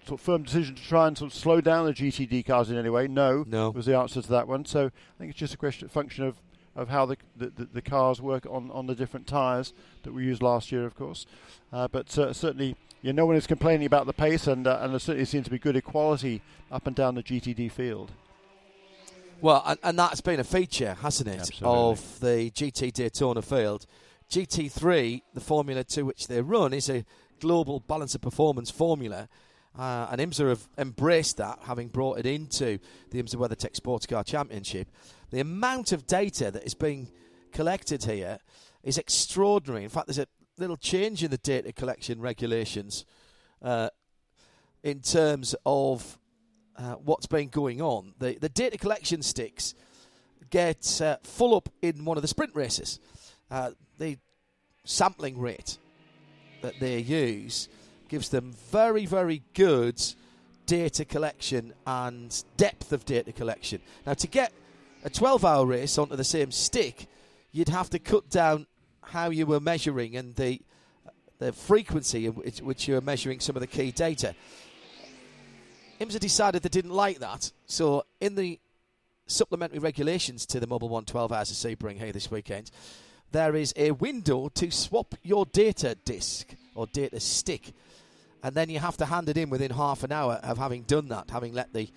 [0.06, 2.76] sort of firm decision to try and sort of slow down the GTD cars in
[2.76, 3.06] any way?
[3.06, 4.64] No, no was the answer to that one.
[4.64, 6.36] So I think it's just a question, of function of,
[6.74, 9.72] of how the, the, the cars work on, on the different tyres
[10.02, 11.26] that we used last year, of course.
[11.72, 14.92] Uh, but uh, certainly, yeah, no one is complaining about the pace, and uh, and
[14.92, 18.12] there certainly seems to be good equality up and down the GTD field.
[19.40, 21.66] Well, and, and that's been a feature, hasn't it, Absolutely.
[21.66, 23.86] of the GT Daytona field.
[24.30, 27.04] GT3, the formula to which they run, is a
[27.40, 29.28] global balance of performance formula
[29.78, 32.78] uh, and IMSA have embraced that, having brought it into
[33.10, 34.88] the IMSA WeatherTech Sports Car Championship.
[35.30, 37.08] The amount of data that is being
[37.52, 38.38] collected here
[38.82, 39.84] is extraordinary.
[39.84, 40.26] In fact, there's a
[40.58, 43.04] little change in the data collection regulations
[43.62, 43.90] uh,
[44.82, 46.18] in terms of
[46.76, 48.14] uh, what's been going on.
[48.18, 49.74] The, the data collection sticks
[50.50, 52.98] get uh, full up in one of the sprint races.
[53.50, 54.18] Uh, the
[54.84, 55.78] sampling rate
[56.62, 57.68] that they use
[58.10, 60.02] gives them very, very good
[60.66, 63.80] data collection and depth of data collection.
[64.04, 64.52] Now, to get
[65.04, 67.06] a 12 hour race onto the same stick,
[67.52, 68.66] you'd have to cut down
[69.00, 70.60] how you were measuring and the,
[71.38, 74.34] the frequency in which, which you were measuring some of the key data.
[76.00, 78.58] IMSA decided they didn't like that, so in the
[79.26, 82.72] supplementary regulations to the Mobil One 12 Hours of Sebring here this weekend,
[83.30, 87.72] there is a window to swap your data disk or data stick
[88.42, 91.08] and then you have to hand it in within half an hour of having done
[91.08, 91.88] that, having let the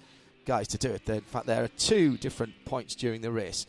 [0.46, 1.08] guys to do it.
[1.10, 3.66] In fact, there are two different points during the race.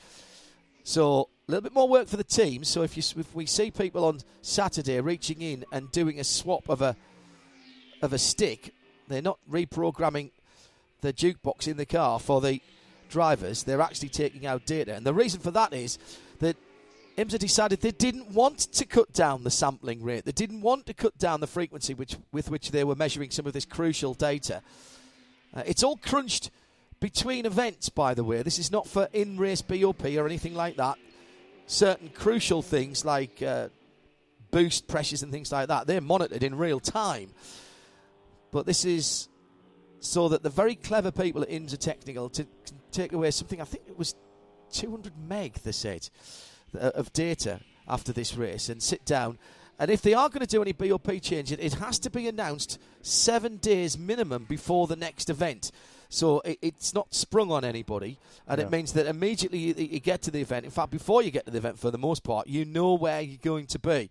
[0.83, 2.65] So a little bit more work for the team.
[2.65, 6.69] So if you if we see people on Saturday reaching in and doing a swap
[6.69, 6.97] of a
[8.03, 8.75] of a stick,
[9.09, 10.31] they're not reprogramming
[11.01, 12.61] the jukebox in the car for the
[13.09, 13.63] drivers.
[13.63, 15.99] They're actually taking out data, and the reason for that is
[16.41, 16.57] that
[17.17, 20.25] IMSA decided they didn't want to cut down the sampling rate.
[20.25, 23.47] They didn't want to cut down the frequency which, with which they were measuring some
[23.47, 24.63] of this crucial data.
[25.55, 26.51] Uh, it's all crunched
[26.99, 28.43] between events, by the way.
[28.43, 30.99] This is not for in race BOP or anything like that.
[31.67, 33.69] Certain crucial things like uh,
[34.51, 37.31] boost pressures and things like that, they're monitored in real time.
[38.51, 39.29] But this is
[40.01, 43.65] so that the very clever people at IMSA Technical to, can take away something, I
[43.65, 44.17] think it was
[44.73, 46.09] 200 meg, they said
[46.75, 49.39] Uh, of data after this race and sit down.
[49.79, 52.79] And if they are going to do any BOP change, it has to be announced
[53.03, 55.71] seven days minimum before the next event.
[56.09, 58.67] So it, it's not sprung on anybody, and Yeah.
[58.67, 60.65] it means that immediately you, you get to the event.
[60.65, 63.21] In fact, before you get to the event, for the most part, you know where
[63.21, 64.11] you're going to be.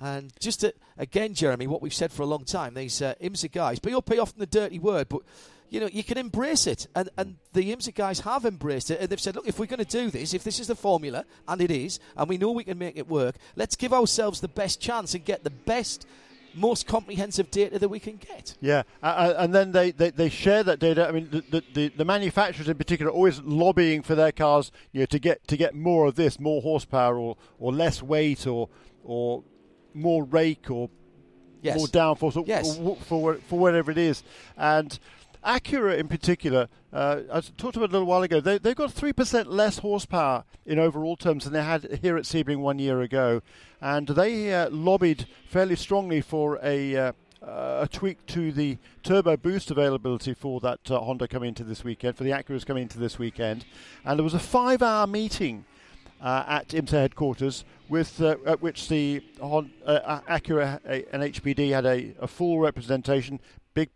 [0.00, 3.50] And just to, again, Jeremy, what we've said for a long time, these uh, IMSA
[3.50, 5.22] guys, BOP often the dirty word, but
[5.70, 9.08] you know you can embrace it, and and the IMSA guys have embraced it, and
[9.08, 11.60] they've said, look, if we're going to do this, if this is the formula, and
[11.60, 14.80] it is, and we know we can make it work, let's give ourselves the best
[14.80, 16.06] chance and get the best
[16.54, 18.56] most comprehensive data that we can get.
[18.60, 21.06] Yeah, uh, and then they, they, they share that data.
[21.06, 25.00] I mean, the, the, the, manufacturers in particular are always lobbying for their cars, you
[25.00, 28.68] know, to get to get more of this, more horsepower, or, or less weight, or
[29.04, 29.42] or
[29.94, 30.90] more rake, or
[31.60, 31.76] Yes.
[31.76, 32.78] more downforce, or, Yes.
[32.78, 34.22] or, for for whatever it is.
[34.56, 34.98] And
[35.44, 38.40] Acura in particular, uh, I talked about a little while ago.
[38.40, 42.24] They they've got three percent less horsepower in overall terms than they had here at
[42.24, 43.42] Sebring one year ago,
[43.80, 46.96] and they uh, lobbied fairly strongly for a.
[46.96, 51.62] Uh, uh, a tweak to the turbo boost availability for that uh, Honda coming into
[51.62, 53.64] this weekend, for the Acuras coming into this weekend.
[54.04, 55.64] And there was a five hour meeting
[56.20, 61.86] uh, at IMSA headquarters, with uh, at which the uh, Acura uh, and HPD had
[61.86, 63.40] a, a full representation,
[63.74, 63.90] big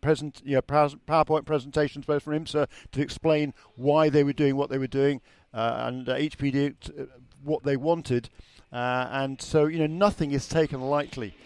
[0.00, 4.70] present, you know, PowerPoint presentations both from IMSA to explain why they were doing what
[4.70, 5.20] they were doing,
[5.54, 7.04] uh, and uh, HPD t- uh,
[7.44, 8.28] what they wanted,
[8.72, 11.36] uh, and so you know nothing is taken lightly,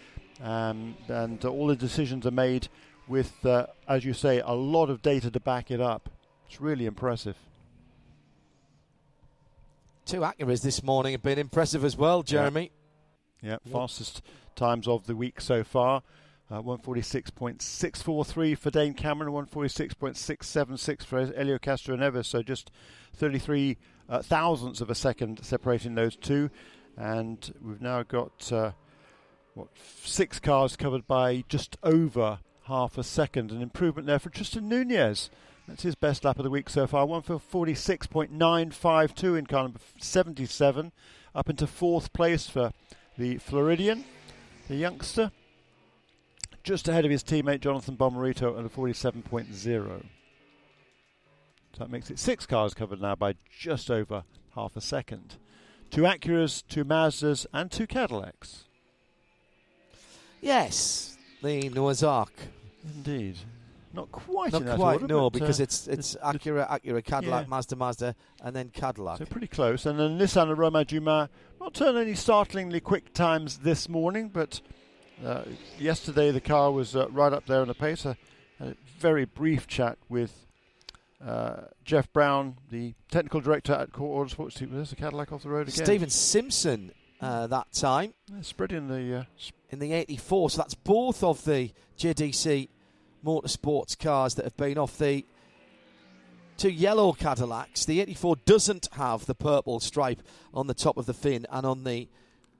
[0.41, 2.67] um, and uh, all the decisions are made
[3.07, 6.09] with, uh, as you say, a lot of data to back it up.
[6.47, 7.35] It's really impressive.
[10.05, 12.71] Two Acuras this morning have been impressive as well, Jeremy.
[13.41, 14.21] Yeah, fastest
[14.55, 16.03] times of the week so far.
[16.49, 22.25] Uh, 146.643 for Dane Cameron, 146.676 for Helio Castroneves.
[22.25, 22.71] So just
[23.15, 23.77] 33
[24.09, 26.49] uh, thousandths of a second separating those two.
[26.97, 28.71] And we've now got uh,
[29.53, 29.69] what
[30.03, 33.51] six cars covered by just over half a second.
[33.51, 35.29] An improvement there for Tristan Nunez.
[35.67, 37.05] That's his best lap of the week so far.
[37.05, 40.91] One for 46.952 in car number 77,
[41.33, 42.71] up into fourth place for
[43.17, 44.03] the Floridian,
[44.67, 45.31] the youngster,
[46.63, 50.03] just ahead of his teammate Jonathan Bomarito at a 47.0.
[51.73, 54.23] So that makes it six cars covered now by just over
[54.55, 55.35] half a second.
[55.89, 58.65] Two Acuras, two Mazdas, and two Cadillacs.
[60.41, 62.33] Yes, the Noah's Ark.
[62.83, 63.37] Indeed.
[63.93, 67.03] Not quite Not in that quite, order, no, because uh, it's it's the- Acura, Acura,
[67.03, 67.49] Cadillac, yeah.
[67.49, 69.17] Mazda, Mazda, and then Cadillac.
[69.17, 69.85] So pretty close.
[69.85, 74.61] And then Nissan and Romain Dumas not turned any startlingly quick times this morning, but
[75.25, 75.43] uh,
[75.77, 78.05] yesterday the car was uh, right up there on the pace.
[78.05, 78.17] A,
[78.61, 80.47] a very brief chat with
[81.25, 84.53] uh, Jeff Brown, the technical director at Core Autosports.
[84.53, 85.85] See, There's a Cadillac off the road again.
[85.85, 86.91] Stephen Simpson
[87.21, 88.13] uh, that time.
[88.41, 89.23] spreading the uh,
[89.69, 90.51] in the 84.
[90.51, 92.69] So that's both of the JDC
[93.25, 95.25] Motorsports cars that have been off the
[96.57, 97.85] two yellow Cadillacs.
[97.85, 100.21] The 84 doesn't have the purple stripe
[100.53, 102.07] on the top of the fin and on the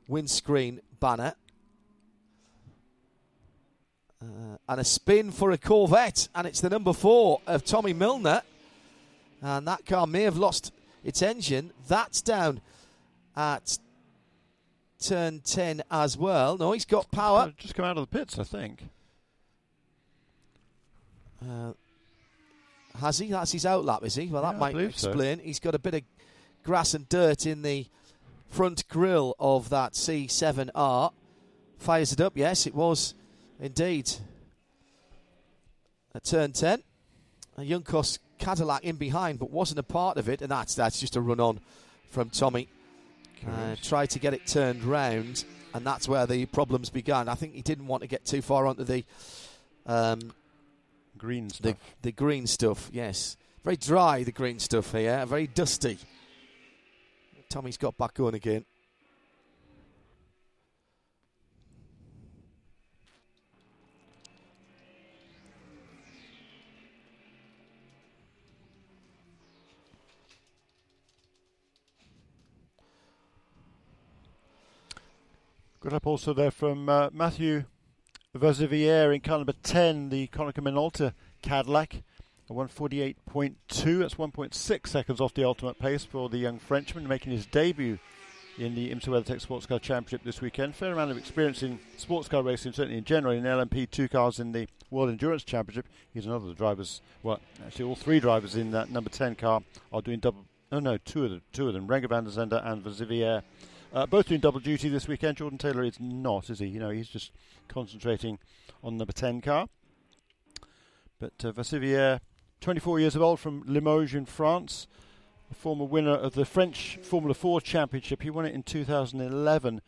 [0.08, 1.36] windscreen banner.
[4.22, 8.44] Uh, and a spin for a Corvette, and it's the number four of Tommy Milner.
[9.42, 10.72] And that car may have lost
[11.04, 11.72] its engine.
[11.88, 12.62] That's down
[13.36, 13.80] at
[15.00, 16.58] turn 10 as well.
[16.58, 17.54] No, he's got power.
[17.58, 18.84] Just come out of the pits, I think.
[21.42, 21.74] Uh,
[23.00, 23.28] has he?
[23.28, 24.28] That's his outlap, is he?
[24.28, 25.10] Well, that Yeah, might believe so.
[25.10, 25.40] explain.
[25.40, 26.02] He's got a bit of
[26.64, 27.88] grass and dirt in the
[28.50, 31.14] front grille of that C7R.
[31.78, 33.16] Fires it up, yes, it was
[33.60, 34.12] indeed.
[36.14, 36.84] At turn 10.
[37.58, 41.16] A Juncos Cadillac in behind, but wasn't a part of it, and that's that's just
[41.16, 41.60] a run on
[42.10, 42.68] from Tommy.
[43.48, 45.44] Uh, tried to get it turned round,
[45.74, 47.28] and that's where the problems began.
[47.28, 49.04] I think he didn't want to get too far onto the
[49.86, 50.20] um,
[51.22, 53.38] green the, the green stuff, yes.
[53.64, 56.00] Very dry, the green stuff here, very dusty.
[57.48, 58.66] Tommy's got back on again.
[75.82, 77.66] Good up also there from uh, Matthew
[78.34, 82.02] Vaziviere in car number 10, the Konica Minolta Cadillac.
[82.50, 87.46] A 148.2, that's 1.6 seconds off the ultimate pace for the young Frenchman, making his
[87.46, 88.00] debut
[88.58, 90.76] in the IMSA WeatherTech Sports Car Championship this weekend.
[90.76, 94.40] Fair amount of experience in sports car racing, certainly in general, in LMP two cars
[94.40, 95.88] in the World Endurance Championship.
[96.14, 99.62] He's another of the drivers, well, actually all three drivers in that number 10 car
[99.92, 102.66] are doing double, oh no, two of them, two of them, Renger van der Zande
[102.66, 103.44] and Vaxiviere.
[103.94, 105.36] Uh, both doing double duty this weekend.
[105.36, 106.68] Jordan Taylor is not, is he?
[106.68, 107.32] You know, he's just
[107.68, 108.40] concentrating
[108.82, 109.68] on number 10 car.
[111.20, 112.22] But uh, Vaxiviere,
[112.62, 114.88] 24 years of old from Limoges in France,
[115.52, 118.22] a former winner of the French Formula 4 Championship.
[118.22, 119.82] He won it in 2011.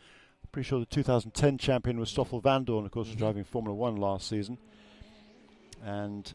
[0.52, 4.28] Pretty sure the 2010 champion was Stoffel Vandoorne, of course, was driving Formula 1 last
[4.28, 4.58] season.
[5.82, 6.32] And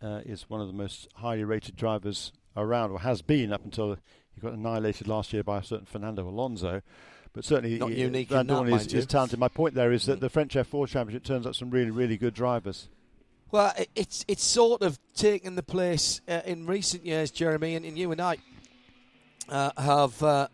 [0.00, 3.98] uh, is one of the most highly rated drivers around, or has been up until
[4.40, 6.82] he got annihilated last year by a certain Fernando Alonso.
[7.32, 9.38] but certainly Not he- unique Van in that, is, is talented.
[9.38, 12.34] My point there is that the French F4 Championship turns up some really, really good
[12.34, 12.88] drivers.
[13.50, 17.96] Well, it's it's sort of taken the place uh, in recent years, Jeremy, and, and
[17.98, 18.36] you and I
[19.48, 20.48] uh, have uh,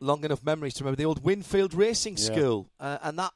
[0.00, 2.24] long enough memories to remember the old Winfield Racing Yeah.
[2.24, 3.32] School, uh, and that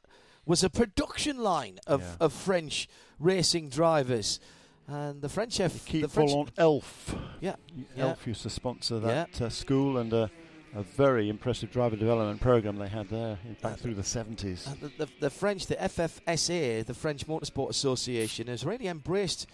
[0.47, 2.16] was a production line of, Yeah.
[2.20, 2.89] of French
[3.19, 4.41] racing drivers.
[4.89, 7.15] And the French F, Keep the French, Elf.
[7.41, 7.57] Yeah,
[7.97, 8.05] yeah.
[8.05, 10.29] Elf used to sponsor that uh, school and uh,
[10.77, 14.69] a very impressive driver development program they had there back through the 70s.
[14.69, 19.49] Uh, the, the, the French, the FFSA, the French Motorsport Association, has really embraced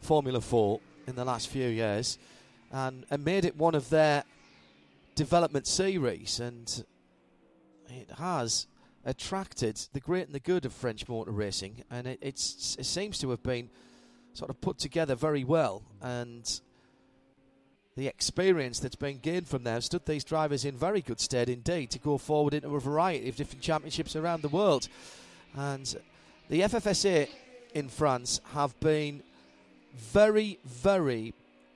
[0.00, 2.18] Formula 4 in the last few years
[2.72, 4.24] and, and made it one of their
[5.14, 6.40] development series.
[6.40, 6.84] And
[7.88, 8.66] it has
[9.04, 11.84] attracted the great and the good of French motor racing.
[11.90, 13.70] And it, it's, it seems to have been
[14.34, 15.82] sort of put together very well.
[16.02, 16.60] And
[17.96, 21.90] the experience that's been gained from there stood these drivers in very good stead indeed
[21.92, 24.88] to go forward into a variety of different championships around the world.
[25.56, 25.96] And
[26.50, 27.28] the FFSA
[27.72, 29.22] in France have been
[29.96, 31.32] very, very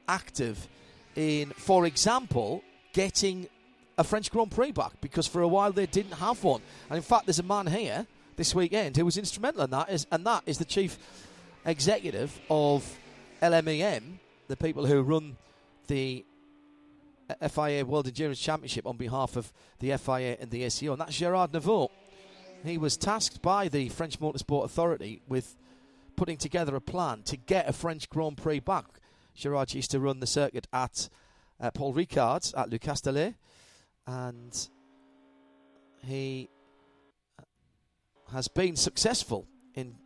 [0.09, 0.69] active
[1.15, 2.63] in, for example,
[2.93, 3.49] getting
[3.97, 6.63] a French Grand Prix back because for a while they didn't have one.
[6.91, 8.07] And in fact, there's a man here
[8.37, 10.99] this weekend who was instrumental in that, is, and that is the chief
[11.69, 12.99] executive of
[13.43, 14.19] LMEM,
[14.49, 15.37] the people who run
[15.87, 16.25] the
[17.29, 21.17] uh, FIA World Endurance Championship on behalf of the FIA and the ACO, and that's
[21.17, 21.91] Gerard Neveu.
[22.65, 25.57] He was tasked by the French Motorsport Authority with
[26.17, 28.87] putting together a plan to get a French Grand Prix back.
[29.35, 31.09] Gerard used to run the circuit at
[31.61, 33.35] uh, Paul Ricard's at Le Castellet,
[34.07, 34.69] and
[36.05, 36.49] he
[38.33, 39.97] has been successful in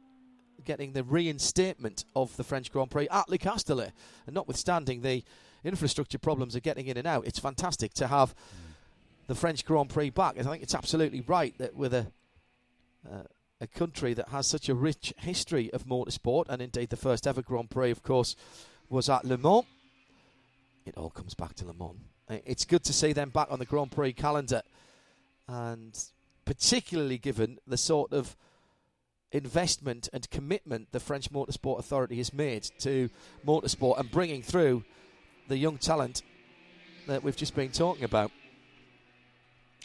[0.64, 3.92] getting the reinstatement of the French Grand Prix at Le Castellet.
[4.26, 5.24] And notwithstanding the
[5.64, 8.34] infrastructure problems of getting in and out, it's fantastic to have
[9.26, 10.36] the French Grand Prix back.
[10.36, 12.06] And I think it's absolutely right that with a
[13.10, 13.22] uh,
[13.62, 17.42] a country that has such a rich history of motorsport, and indeed the first ever
[17.42, 18.34] Grand Prix, of course,
[18.88, 19.64] was at Le Mans.
[20.84, 21.96] It all comes back to Le Mans.
[22.44, 24.62] It's good to see them back on the Grand Prix calendar,
[25.46, 25.96] and
[26.44, 28.36] particularly given the sort of
[29.32, 33.08] investment and commitment the French Motorsport Authority has made to
[33.46, 34.84] motorsport and bringing through
[35.48, 36.22] the young talent
[37.06, 38.30] that we've just been talking about.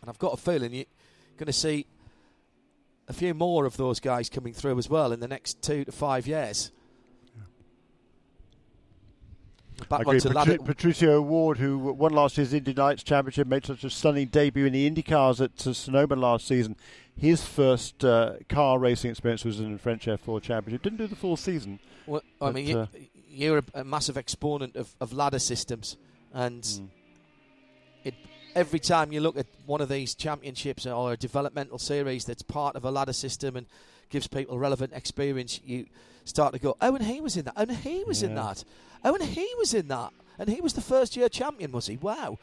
[0.02, 0.86] And I've got a feeling you're
[1.38, 1.86] going to see
[3.08, 5.92] a few more of those guys coming through as well in the next two to
[5.92, 6.72] five years.
[9.90, 10.16] Back I agree.
[10.16, 14.28] onto Patri- Patricio O'Ward, who won last year's Indy Lights Championship, made such a stunning
[14.28, 16.76] debut in the Indy cars at Sonoma last season.
[17.18, 20.84] His first uh, car racing experience was in the French F4 Championship.
[20.84, 21.80] Didn't do the full season.
[22.06, 22.88] Well, I but, mean, you, uh,
[23.28, 25.98] you're a, a massive exponent of, of ladder systems,
[26.34, 26.86] and Hmm.
[28.04, 28.14] it,
[28.54, 32.76] every time you look at one of these championships or a developmental series that's part
[32.76, 33.66] of a ladder system and
[34.10, 35.88] gives people relevant experience, you
[36.24, 37.56] start to go, "Oh, and he was in that.
[37.58, 38.64] Oh, and he was in that.
[39.04, 40.12] Oh, and he was in that.
[40.40, 41.98] And he was the first year champion, was he?
[41.98, 42.38] Wow."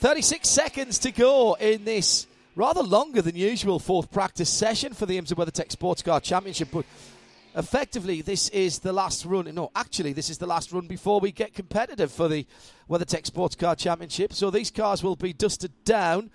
[0.00, 5.20] 36 seconds to go in this rather longer than usual fourth practice session for the
[5.20, 6.68] IMSA WeatherTech Sports Car Championship.
[6.72, 6.86] But
[7.54, 9.54] effectively, this is the last run.
[9.54, 12.46] No, actually, this is the last run before we get competitive for the
[12.90, 14.32] WeatherTech Sports Car Championship.
[14.32, 16.30] So these cars will be dusted down,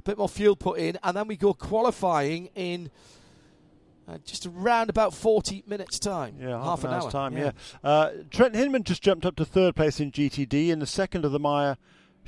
[0.00, 2.90] a bit more fuel put in, and then we go qualifying in
[4.08, 6.36] uh, just around about 40 minutes' time.
[6.40, 7.10] Yeah, half, an hour's hour.
[7.10, 7.36] time.
[7.36, 7.52] Yeah.
[7.84, 11.32] Uh, Trent Hindman just jumped up to third place in GTD in the second of
[11.32, 11.76] the Meyer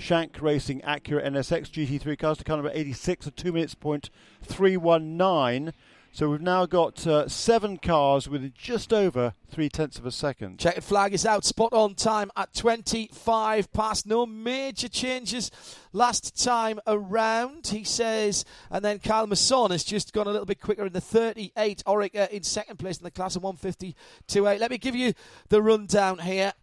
[0.01, 4.09] Shank Racing Acura NSX GT3 cars to car number 86 at two minutes point
[4.43, 5.74] three one nine.
[6.12, 10.59] So we've now got uh, seven cars with just over three tenths of a second.
[10.59, 11.44] Checkered flag is out.
[11.44, 14.06] Spot on time at 25 past.
[14.06, 15.52] No major changes
[15.93, 18.44] last time around, he says.
[18.72, 21.85] And then Kyle Masson has just gone a little bit quicker in the 38.
[21.86, 24.59] Oreca in second place in the class of 150.28.
[24.59, 25.12] Let me give you
[25.48, 26.55] the rundown here.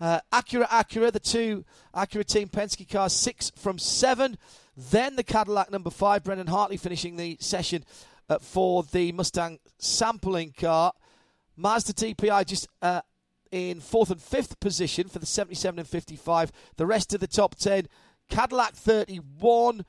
[0.00, 1.64] Uh, Acura, Acura, the two
[1.94, 4.36] Acura Team Penske cars, six from seven.
[4.76, 7.84] Then the Cadillac number five, Brendan Hartley finishing the session
[8.28, 10.92] uh, for the Mustang sampling car.
[11.56, 13.02] Mazda DPI just uh,
[13.52, 16.50] in fourth and fifth position for the 77 and 55.
[16.76, 17.86] The rest of the top 10
[18.28, 19.84] Cadillac 31,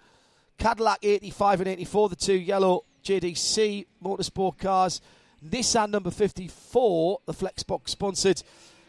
[0.57, 5.01] Cadillac 85 and 84, the two yellow JDC motorsport cars.
[5.43, 8.41] Nissan number 54, the Flexbox sponsored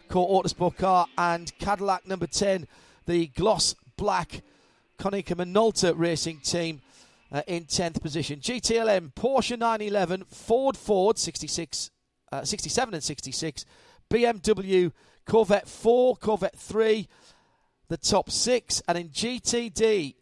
[0.09, 2.67] Core Autosport car, and Cadillac number 10,
[3.07, 4.43] the gloss black
[4.99, 6.81] Konica Minolta racing team
[7.33, 8.41] uh, in 10th position.
[8.41, 11.91] GTLM, Porsche 911, Ford Ford 66,
[12.33, 13.65] uh, 67 and 66,
[14.11, 14.93] BMW
[15.27, 17.09] Corvette 4, Corvette 3,
[17.89, 20.15] the top six, and in GTD,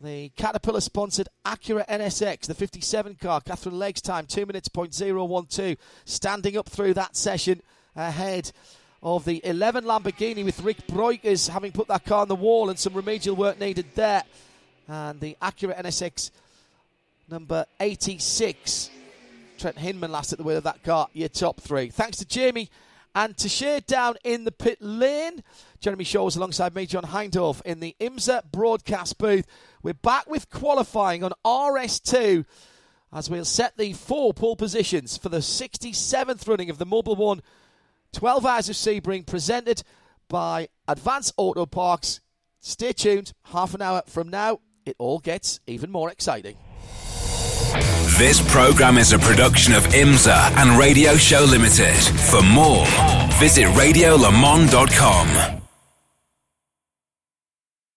[0.00, 5.24] The Caterpillar sponsored Acura NSX, the 57 car, Katherine Legge's time, 2 minutes point zero
[5.24, 7.60] one two, standing up through that session
[7.94, 8.50] ahead
[9.02, 12.78] of the 11 Lamborghini with Rik Breukers having put that car on the wall and
[12.78, 14.22] some remedial work needed there.
[14.88, 16.30] And the Acura NSX
[17.30, 18.90] number 86.
[19.58, 21.90] Trent Hindman last at the wheel of that car, your top three.
[21.90, 22.70] Thanks to Jamie
[23.14, 25.42] and to Shea down in the pit lane.
[25.80, 29.46] Jeremy Shaw's alongside me, John Hindhaugh, in the IMSA broadcast booth.
[29.82, 32.44] We're back with qualifying on RS2
[33.12, 37.42] as we'll set the four pole positions for the 67th running of the Mobil One
[38.12, 39.82] 12 Hours of Sebring presented
[40.28, 42.20] by Advance Auto Parts.
[42.60, 43.32] Stay tuned.
[43.44, 46.56] Half an hour from now, it all gets even more exciting.
[48.18, 51.94] This program is a production of IMSA and Radio Show Limited.
[51.94, 52.84] For more,
[53.38, 55.60] visit radiolemans.com.